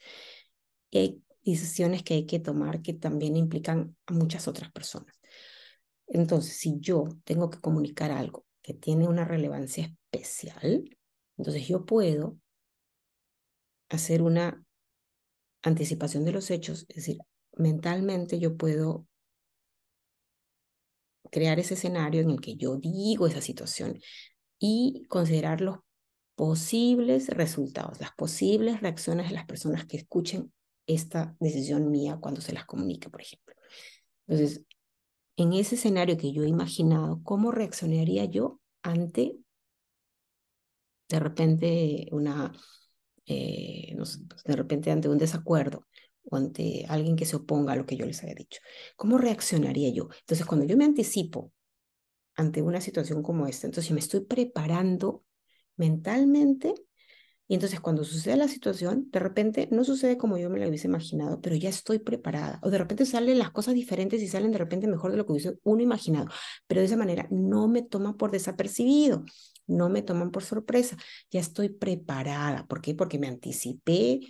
Y 0.91 0.99
hay 0.99 1.23
decisiones 1.45 2.03
que 2.03 2.15
hay 2.15 2.27
que 2.27 2.41
tomar 2.41 2.83
que 2.83 2.95
también 2.95 3.37
implican 3.37 3.97
a 4.07 4.13
muchas 4.15 4.49
otras 4.49 4.73
personas. 4.73 5.15
Entonces, 6.09 6.57
si 6.57 6.81
yo 6.81 7.05
tengo 7.23 7.51
que 7.51 7.61
comunicar 7.61 8.11
algo 8.11 8.45
que 8.63 8.75
tiene 8.75 9.07
una 9.07 9.25
relevancia 9.25 9.95
especial, 10.15 10.89
entonces 11.37 11.67
yo 11.67 11.85
puedo 11.85 12.39
hacer 13.89 14.23
una 14.23 14.65
anticipación 15.63 16.25
de 16.25 16.33
los 16.33 16.51
hechos, 16.51 16.87
es 16.89 16.97
decir, 16.97 17.19
mentalmente 17.57 18.39
yo 18.39 18.57
puedo 18.57 19.07
crear 21.31 21.59
ese 21.59 21.75
escenario 21.75 22.21
en 22.21 22.31
el 22.31 22.41
que 22.41 22.57
yo 22.57 22.77
digo 22.77 23.27
esa 23.27 23.41
situación 23.41 23.99
y 24.59 25.05
considerar 25.09 25.61
los 25.61 25.79
posibles 26.37 27.29
resultados, 27.29 28.01
las 28.01 28.13
posibles 28.13 28.81
reacciones 28.81 29.29
de 29.29 29.35
las 29.35 29.47
personas 29.47 29.87
que 29.87 29.97
escuchen 29.97 30.53
esta 30.87 31.37
decisión 31.41 31.91
mía 31.91 32.19
cuando 32.21 32.41
se 32.41 32.53
las 32.53 32.67
comunique, 32.67 33.09
por 33.09 33.23
ejemplo. 33.23 33.55
Entonces, 34.27 34.65
en 35.37 35.53
ese 35.53 35.75
escenario 35.77 36.17
que 36.17 36.33
yo 36.33 36.45
he 36.45 36.49
imaginado, 36.49 37.21
¿cómo 37.23 37.51
reaccionaría 37.51 38.25
yo 38.27 38.61
ante 38.83 39.37
de 41.09 41.21
repente 41.21 42.09
una, 42.13 42.53
eh, 43.27 43.97
de 44.45 44.57
repente 44.57 44.91
ante 44.91 45.09
un 45.09 45.19
desacuerdo 45.19 45.87
o 46.25 46.37
ante 46.37 46.87
alguien 46.89 47.17
que 47.17 47.27
se 47.27 47.37
oponga 47.37 47.73
a 47.75 47.77
lo 47.77 47.87
que 47.87 47.97
yo 47.97 48.07
les 48.07 48.23
haya 48.23 48.35
dicho? 48.35 48.61
¿Cómo 48.97 49.19
reaccionaría 49.19 49.91
yo? 49.91 50.09
Entonces, 50.21 50.47
cuando 50.47 50.67
yo 50.67 50.77
me 50.77 50.85
anticipo 50.85 51.53
ante 52.37 52.63
una 52.63 52.81
situación 52.81 53.23
como 53.23 53.47
esta, 53.47 53.67
entonces 53.67 53.93
me 53.93 54.01
estoy 54.01 54.21
preparando 54.21 55.25
mentalmente 55.77 56.75
y 57.47 57.55
entonces 57.55 57.81
cuando 57.81 58.05
sucede 58.05 58.37
la 58.37 58.49
situación, 58.49 59.11
de 59.11 59.19
repente 59.19 59.69
no 59.71 59.85
sucede 59.85 60.17
como 60.17 60.39
yo 60.39 60.49
me 60.49 60.59
lo 60.59 60.67
hubiese 60.67 60.89
imaginado, 60.89 61.43
pero 61.43 61.55
ya 61.57 61.69
estoy 61.69 61.99
preparada. 61.99 62.59
O 62.63 62.71
de 62.71 62.79
repente 62.79 63.05
salen 63.05 63.39
las 63.39 63.51
cosas 63.51 63.75
diferentes 63.75 64.23
y 64.23 64.29
salen 64.29 64.51
de 64.51 64.59
repente 64.59 64.87
mejor 64.87 65.11
de 65.11 65.19
lo 65.19 65.27
que 65.27 65.33
hubiese 65.33 65.59
uno 65.63 65.83
imaginado. 65.83 66.29
Pero 66.67 66.81
de 66.81 66.87
esa 66.87 66.97
manera 66.97 67.29
no 67.31 67.69
me 67.69 67.83
toma 67.83 68.17
por 68.17 68.31
desapercibido, 68.31 69.25
no 69.67 69.89
me 69.89 70.03
toman 70.03 70.31
por 70.31 70.43
sorpresa. 70.45 70.97
Ya 71.31 71.41
estoy 71.41 71.69
preparada. 71.69 72.67
¿Por 72.67 72.81
qué? 72.81 72.95
Porque 72.95 73.19
me 73.19 73.29
anticipé 73.29 74.21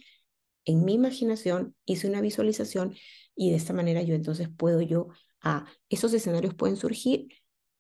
en 0.65 0.85
mi 0.85 0.95
imaginación, 0.95 1.75
hice 1.85 2.09
una 2.09 2.21
visualización 2.21 2.95
y 3.37 3.51
de 3.51 3.57
esta 3.57 3.73
manera 3.73 4.03
yo 4.03 4.15
entonces 4.15 4.49
puedo 4.49 4.81
yo 4.81 5.09
a 5.43 5.67
esos 5.89 6.13
escenarios 6.15 6.55
pueden 6.55 6.77
surgir. 6.77 7.29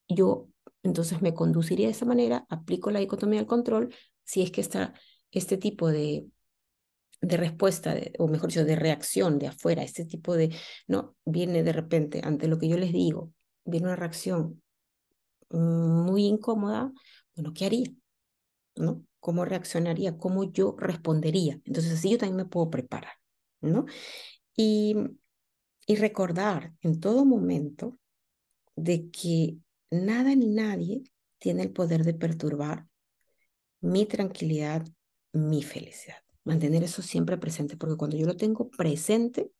Yo 0.08 0.48
entonces 0.82 1.22
me 1.22 1.34
conduciría 1.34 1.86
de 1.86 1.92
esa 1.92 2.04
manera, 2.04 2.46
aplico 2.50 2.90
la 2.90 3.00
dicotomía 3.00 3.40
del 3.40 3.46
control, 3.46 3.94
si 4.22 4.42
es 4.42 4.50
que 4.50 4.60
está 4.60 4.94
este 5.30 5.56
tipo 5.56 5.90
de, 5.90 6.26
de 7.22 7.36
respuesta, 7.36 7.96
o 8.18 8.28
mejor 8.28 8.50
dicho, 8.50 8.64
de 8.64 8.76
reacción 8.76 9.38
de 9.38 9.48
afuera, 9.48 9.82
este 9.82 10.04
tipo 10.04 10.34
de, 10.34 10.54
no, 10.86 11.16
viene 11.24 11.62
de 11.62 11.72
repente 11.72 12.20
ante 12.22 12.48
lo 12.48 12.58
que 12.58 12.68
yo 12.68 12.76
les 12.76 12.92
digo, 12.92 13.32
viene 13.64 13.86
una 13.86 13.96
reacción 13.96 14.62
muy 15.50 16.26
incómoda, 16.26 16.92
bueno, 17.34 17.52
¿qué 17.54 17.66
haría? 17.66 17.86
¿No? 18.76 19.04
¿Cómo 19.20 19.44
reaccionaría? 19.44 20.18
¿Cómo 20.18 20.52
yo 20.52 20.76
respondería? 20.78 21.60
Entonces 21.64 21.92
así 21.92 22.10
yo 22.10 22.18
también 22.18 22.36
me 22.36 22.44
puedo 22.44 22.70
preparar, 22.70 23.14
¿no? 23.60 23.86
Y, 24.56 24.96
y 25.86 25.96
recordar 25.96 26.74
en 26.82 27.00
todo 27.00 27.24
momento 27.24 27.98
de 28.76 29.10
que 29.10 29.58
nada 29.90 30.34
ni 30.34 30.48
nadie 30.48 31.04
tiene 31.38 31.62
el 31.62 31.72
poder 31.72 32.04
de 32.04 32.14
perturbar 32.14 32.86
mi 33.80 34.06
tranquilidad, 34.06 34.86
mi 35.32 35.62
felicidad. 35.62 36.16
Mantener 36.44 36.82
eso 36.82 37.02
siempre 37.02 37.38
presente, 37.38 37.76
porque 37.76 37.96
cuando 37.96 38.16
yo 38.16 38.26
lo 38.26 38.36
tengo 38.36 38.70
presente, 38.70 39.50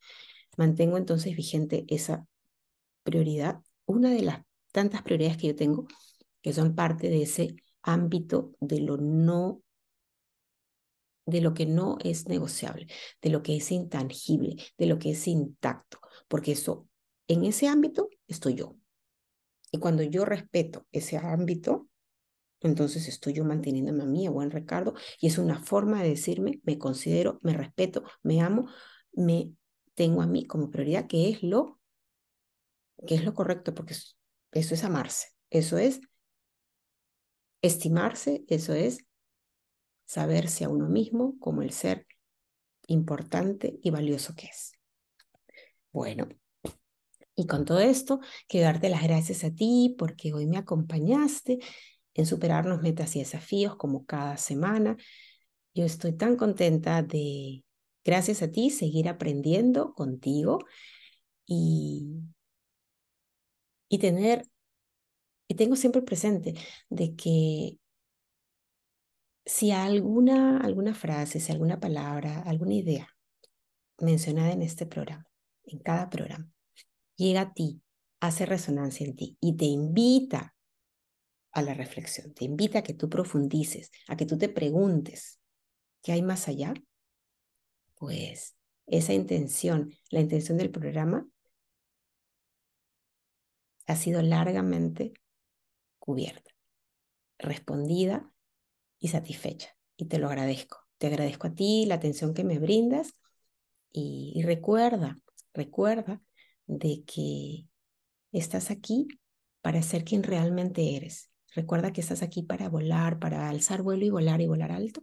mantengo 0.57 0.97
entonces 0.97 1.37
vigente 1.37 1.85
esa 1.89 2.27
prioridad, 3.03 3.61
una 3.87 4.11
de 4.11 4.23
las 4.23 4.43
tantas 4.73 5.03
prioridades 5.03 5.37
que 5.39 5.49
yo 5.49 5.57
tengo, 5.57 5.87
que 6.43 6.53
son 6.53 6.75
parte 6.75 7.09
de 7.09 7.23
ese 7.23 7.57
ámbito 7.85 8.53
de 8.61 8.81
lo 8.81 8.97
no 8.97 9.61
de 11.27 11.41
lo 11.41 11.55
que 11.55 11.67
no 11.67 11.97
es 12.05 12.29
negociable, 12.29 12.87
de 13.23 13.31
lo 13.31 13.43
que 13.43 13.57
es 13.57 13.71
intangible, 13.71 14.57
de 14.77 14.87
lo 14.87 14.99
que 14.99 15.13
es 15.13 15.27
intacto, 15.27 15.99
porque 16.29 16.53
eso 16.53 16.87
en 17.29 17.45
ese 17.45 17.67
ámbito 17.67 18.11
estoy 18.27 18.55
yo. 18.55 18.77
Y 19.71 19.79
cuando 19.79 20.03
yo 20.03 20.25
respeto 20.25 20.87
ese 20.93 21.17
ámbito, 21.17 21.89
entonces 22.61 23.09
estoy 23.09 23.33
yo 23.33 23.45
manteniéndome 23.45 24.03
a 24.03 24.07
mí, 24.07 24.27
a 24.27 24.31
buen 24.31 24.51
Ricardo, 24.51 24.95
y 25.21 25.27
es 25.27 25.39
una 25.39 25.59
forma 25.59 26.03
de 26.03 26.11
decirme, 26.11 26.61
me 26.65 26.79
considero, 26.79 27.39
me 27.43 27.55
respeto, 27.55 28.05
me 28.23 28.41
amo, 28.41 28.69
me 29.13 29.53
tengo 29.95 30.23
a 30.23 30.27
mí 30.27 30.47
como 30.47 30.71
prioridad, 30.71 31.07
que 31.07 31.31
es 31.31 31.43
lo, 31.43 31.81
que 33.07 33.15
es 33.15 33.25
lo 33.25 33.35
correcto, 33.35 33.75
porque 33.75 33.95
eso 33.95 34.75
es 34.75 34.85
amarse, 34.85 35.29
eso 35.51 35.79
es 35.79 36.01
estimarse, 37.67 38.45
eso 38.49 38.75
es 38.75 39.05
saberse 40.05 40.65
a 40.65 40.69
uno 40.69 40.89
mismo 40.89 41.39
como 41.39 41.63
el 41.63 41.71
ser 41.71 42.07
importante 42.87 43.79
y 43.83 43.91
valioso 43.91 44.35
que 44.35 44.47
es. 44.47 44.73
Bueno, 45.93 46.29
y 47.35 47.47
con 47.47 47.65
todo 47.65 47.81
esto, 47.81 48.21
quiero 48.49 48.67
darte 48.67 48.89
las 48.89 49.03
gracias 49.03 49.45
a 49.45 49.51
ti 49.51 49.95
porque 49.99 50.33
hoy 50.33 50.47
me 50.47 50.59
acompañaste 50.59 51.59
en 52.15 52.27
superarnos 52.27 52.83
metas 52.83 53.17
y 53.17 53.21
desafíos 53.21 53.77
como 53.77 54.05
cada 54.05 54.37
semana. 54.37 54.97
Yo 55.75 55.85
estoy 55.85 56.13
tan 56.13 56.37
contenta 56.37 57.03
de, 57.03 57.65
gracias 58.05 58.43
a 58.43 58.51
ti, 58.51 58.71
seguir 58.71 59.09
aprendiendo 59.09 59.95
contigo 59.95 60.61
y, 61.47 62.21
y 63.89 63.99
tener, 63.99 64.47
y 65.49 65.55
tengo 65.55 65.77
siempre 65.77 66.03
presente 66.03 66.55
de 66.89 67.15
que 67.17 67.79
si 69.47 69.73
alguna, 69.73 70.59
alguna 70.59 70.95
frase, 70.95 71.41
si 71.41 71.53
alguna 71.53 71.81
palabra, 71.81 72.43
alguna 72.43 72.75
idea 72.75 73.09
mencionada 73.99 74.53
en 74.53 74.63
este 74.63 74.87
programa, 74.87 75.27
en 75.65 75.79
cada 75.81 76.09
programa, 76.09 76.49
llega 77.17 77.43
a 77.43 77.53
ti, 77.53 77.83
hace 78.21 78.47
resonancia 78.47 79.07
en 79.07 79.17
ti 79.17 79.37
y 79.41 79.57
te 79.57 79.67
invita 79.67 80.55
a 81.53 81.63
la 81.63 81.75
reflexión, 81.75 82.35
te 82.35 82.45
invita 82.45 82.81
a 82.81 82.83
que 82.83 82.95
tú 82.95 83.09
profundices, 83.09 83.91
a 84.09 84.17
que 84.17 84.27
tú 84.27 84.37
te 84.39 84.49
preguntes, 84.49 85.41
¿qué 86.03 86.13
hay 86.13 86.23
más 86.23 86.49
allá? 86.49 86.75
Pues 87.95 88.57
esa 88.87 89.13
intención, 89.13 89.95
la 90.11 90.21
intención 90.21 90.59
del 90.59 90.71
programa 90.71 91.29
ha 93.87 93.97
sido 93.97 94.23
largamente 94.23 95.13
cubierta, 96.05 96.51
respondida 97.39 98.31
y 98.99 99.09
satisfecha. 99.09 99.75
Y 99.97 100.05
te 100.05 100.19
lo 100.19 100.27
agradezco. 100.27 100.77
Te 100.99 101.07
agradezco 101.07 101.47
a 101.47 101.55
ti 101.55 101.87
la 101.87 101.95
atención 101.95 102.35
que 102.35 102.45
me 102.45 102.59
brindas 102.59 103.15
y, 103.91 104.43
recuerda, 104.45 105.19
recuerda 105.55 106.21
de 106.67 107.05
que 107.07 107.65
estás 108.33 108.71
aquí 108.71 109.09
para 109.63 109.81
ser 109.81 110.05
quien 110.05 110.25
realmente 110.25 110.95
eres. 110.95 111.31
Recuerda 111.55 111.91
que 111.95 112.03
estás 112.03 112.23
aquí 112.23 112.43
para 112.43 112.69
volar, 112.69 113.19
para 113.19 113.49
alzar 113.49 113.81
vuelo 113.81 114.05
y 114.05 114.11
volar 114.11 114.43
y 114.43 114.47
volar 114.47 114.73
alto, 114.73 115.01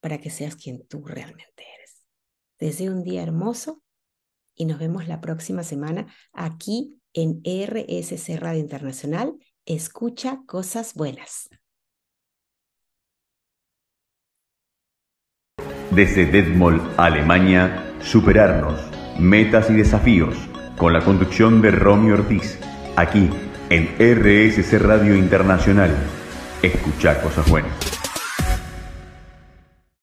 para 0.00 0.20
que 0.20 0.28
seas 0.28 0.56
quien 0.56 0.86
tú 0.88 1.06
realmente 1.06 1.64
eres. 1.74 2.02
Deseo 2.58 2.92
un 2.92 3.02
día 3.02 3.22
hermoso 3.22 3.82
y 4.54 4.66
nos 4.66 4.78
vemos 4.78 5.08
la 5.08 5.22
próxima 5.22 5.62
semana 5.62 6.12
aquí 6.34 7.00
en 7.14 7.40
RSC 7.44 8.36
Radio 8.36 8.60
Internacional. 8.60 9.38
Escucha 9.66 10.40
cosas 10.44 10.94
buenas. 10.94 11.48
Desde 15.92 16.26
Detmold, 16.26 16.82
Alemania, 16.96 17.94
superarnos, 18.00 18.80
metas 19.20 19.70
y 19.70 19.74
desafíos, 19.74 20.36
con 20.76 20.92
la 20.92 21.04
conducción 21.04 21.62
de 21.62 21.70
Romeo 21.70 22.14
Ortiz, 22.14 22.58
aquí 22.96 23.30
en 23.70 23.86
RSC 24.00 24.80
Radio 24.80 25.14
Internacional. 25.14 25.94
Escucha 26.60 27.22
cosas 27.22 27.48
buenas. 27.48 27.91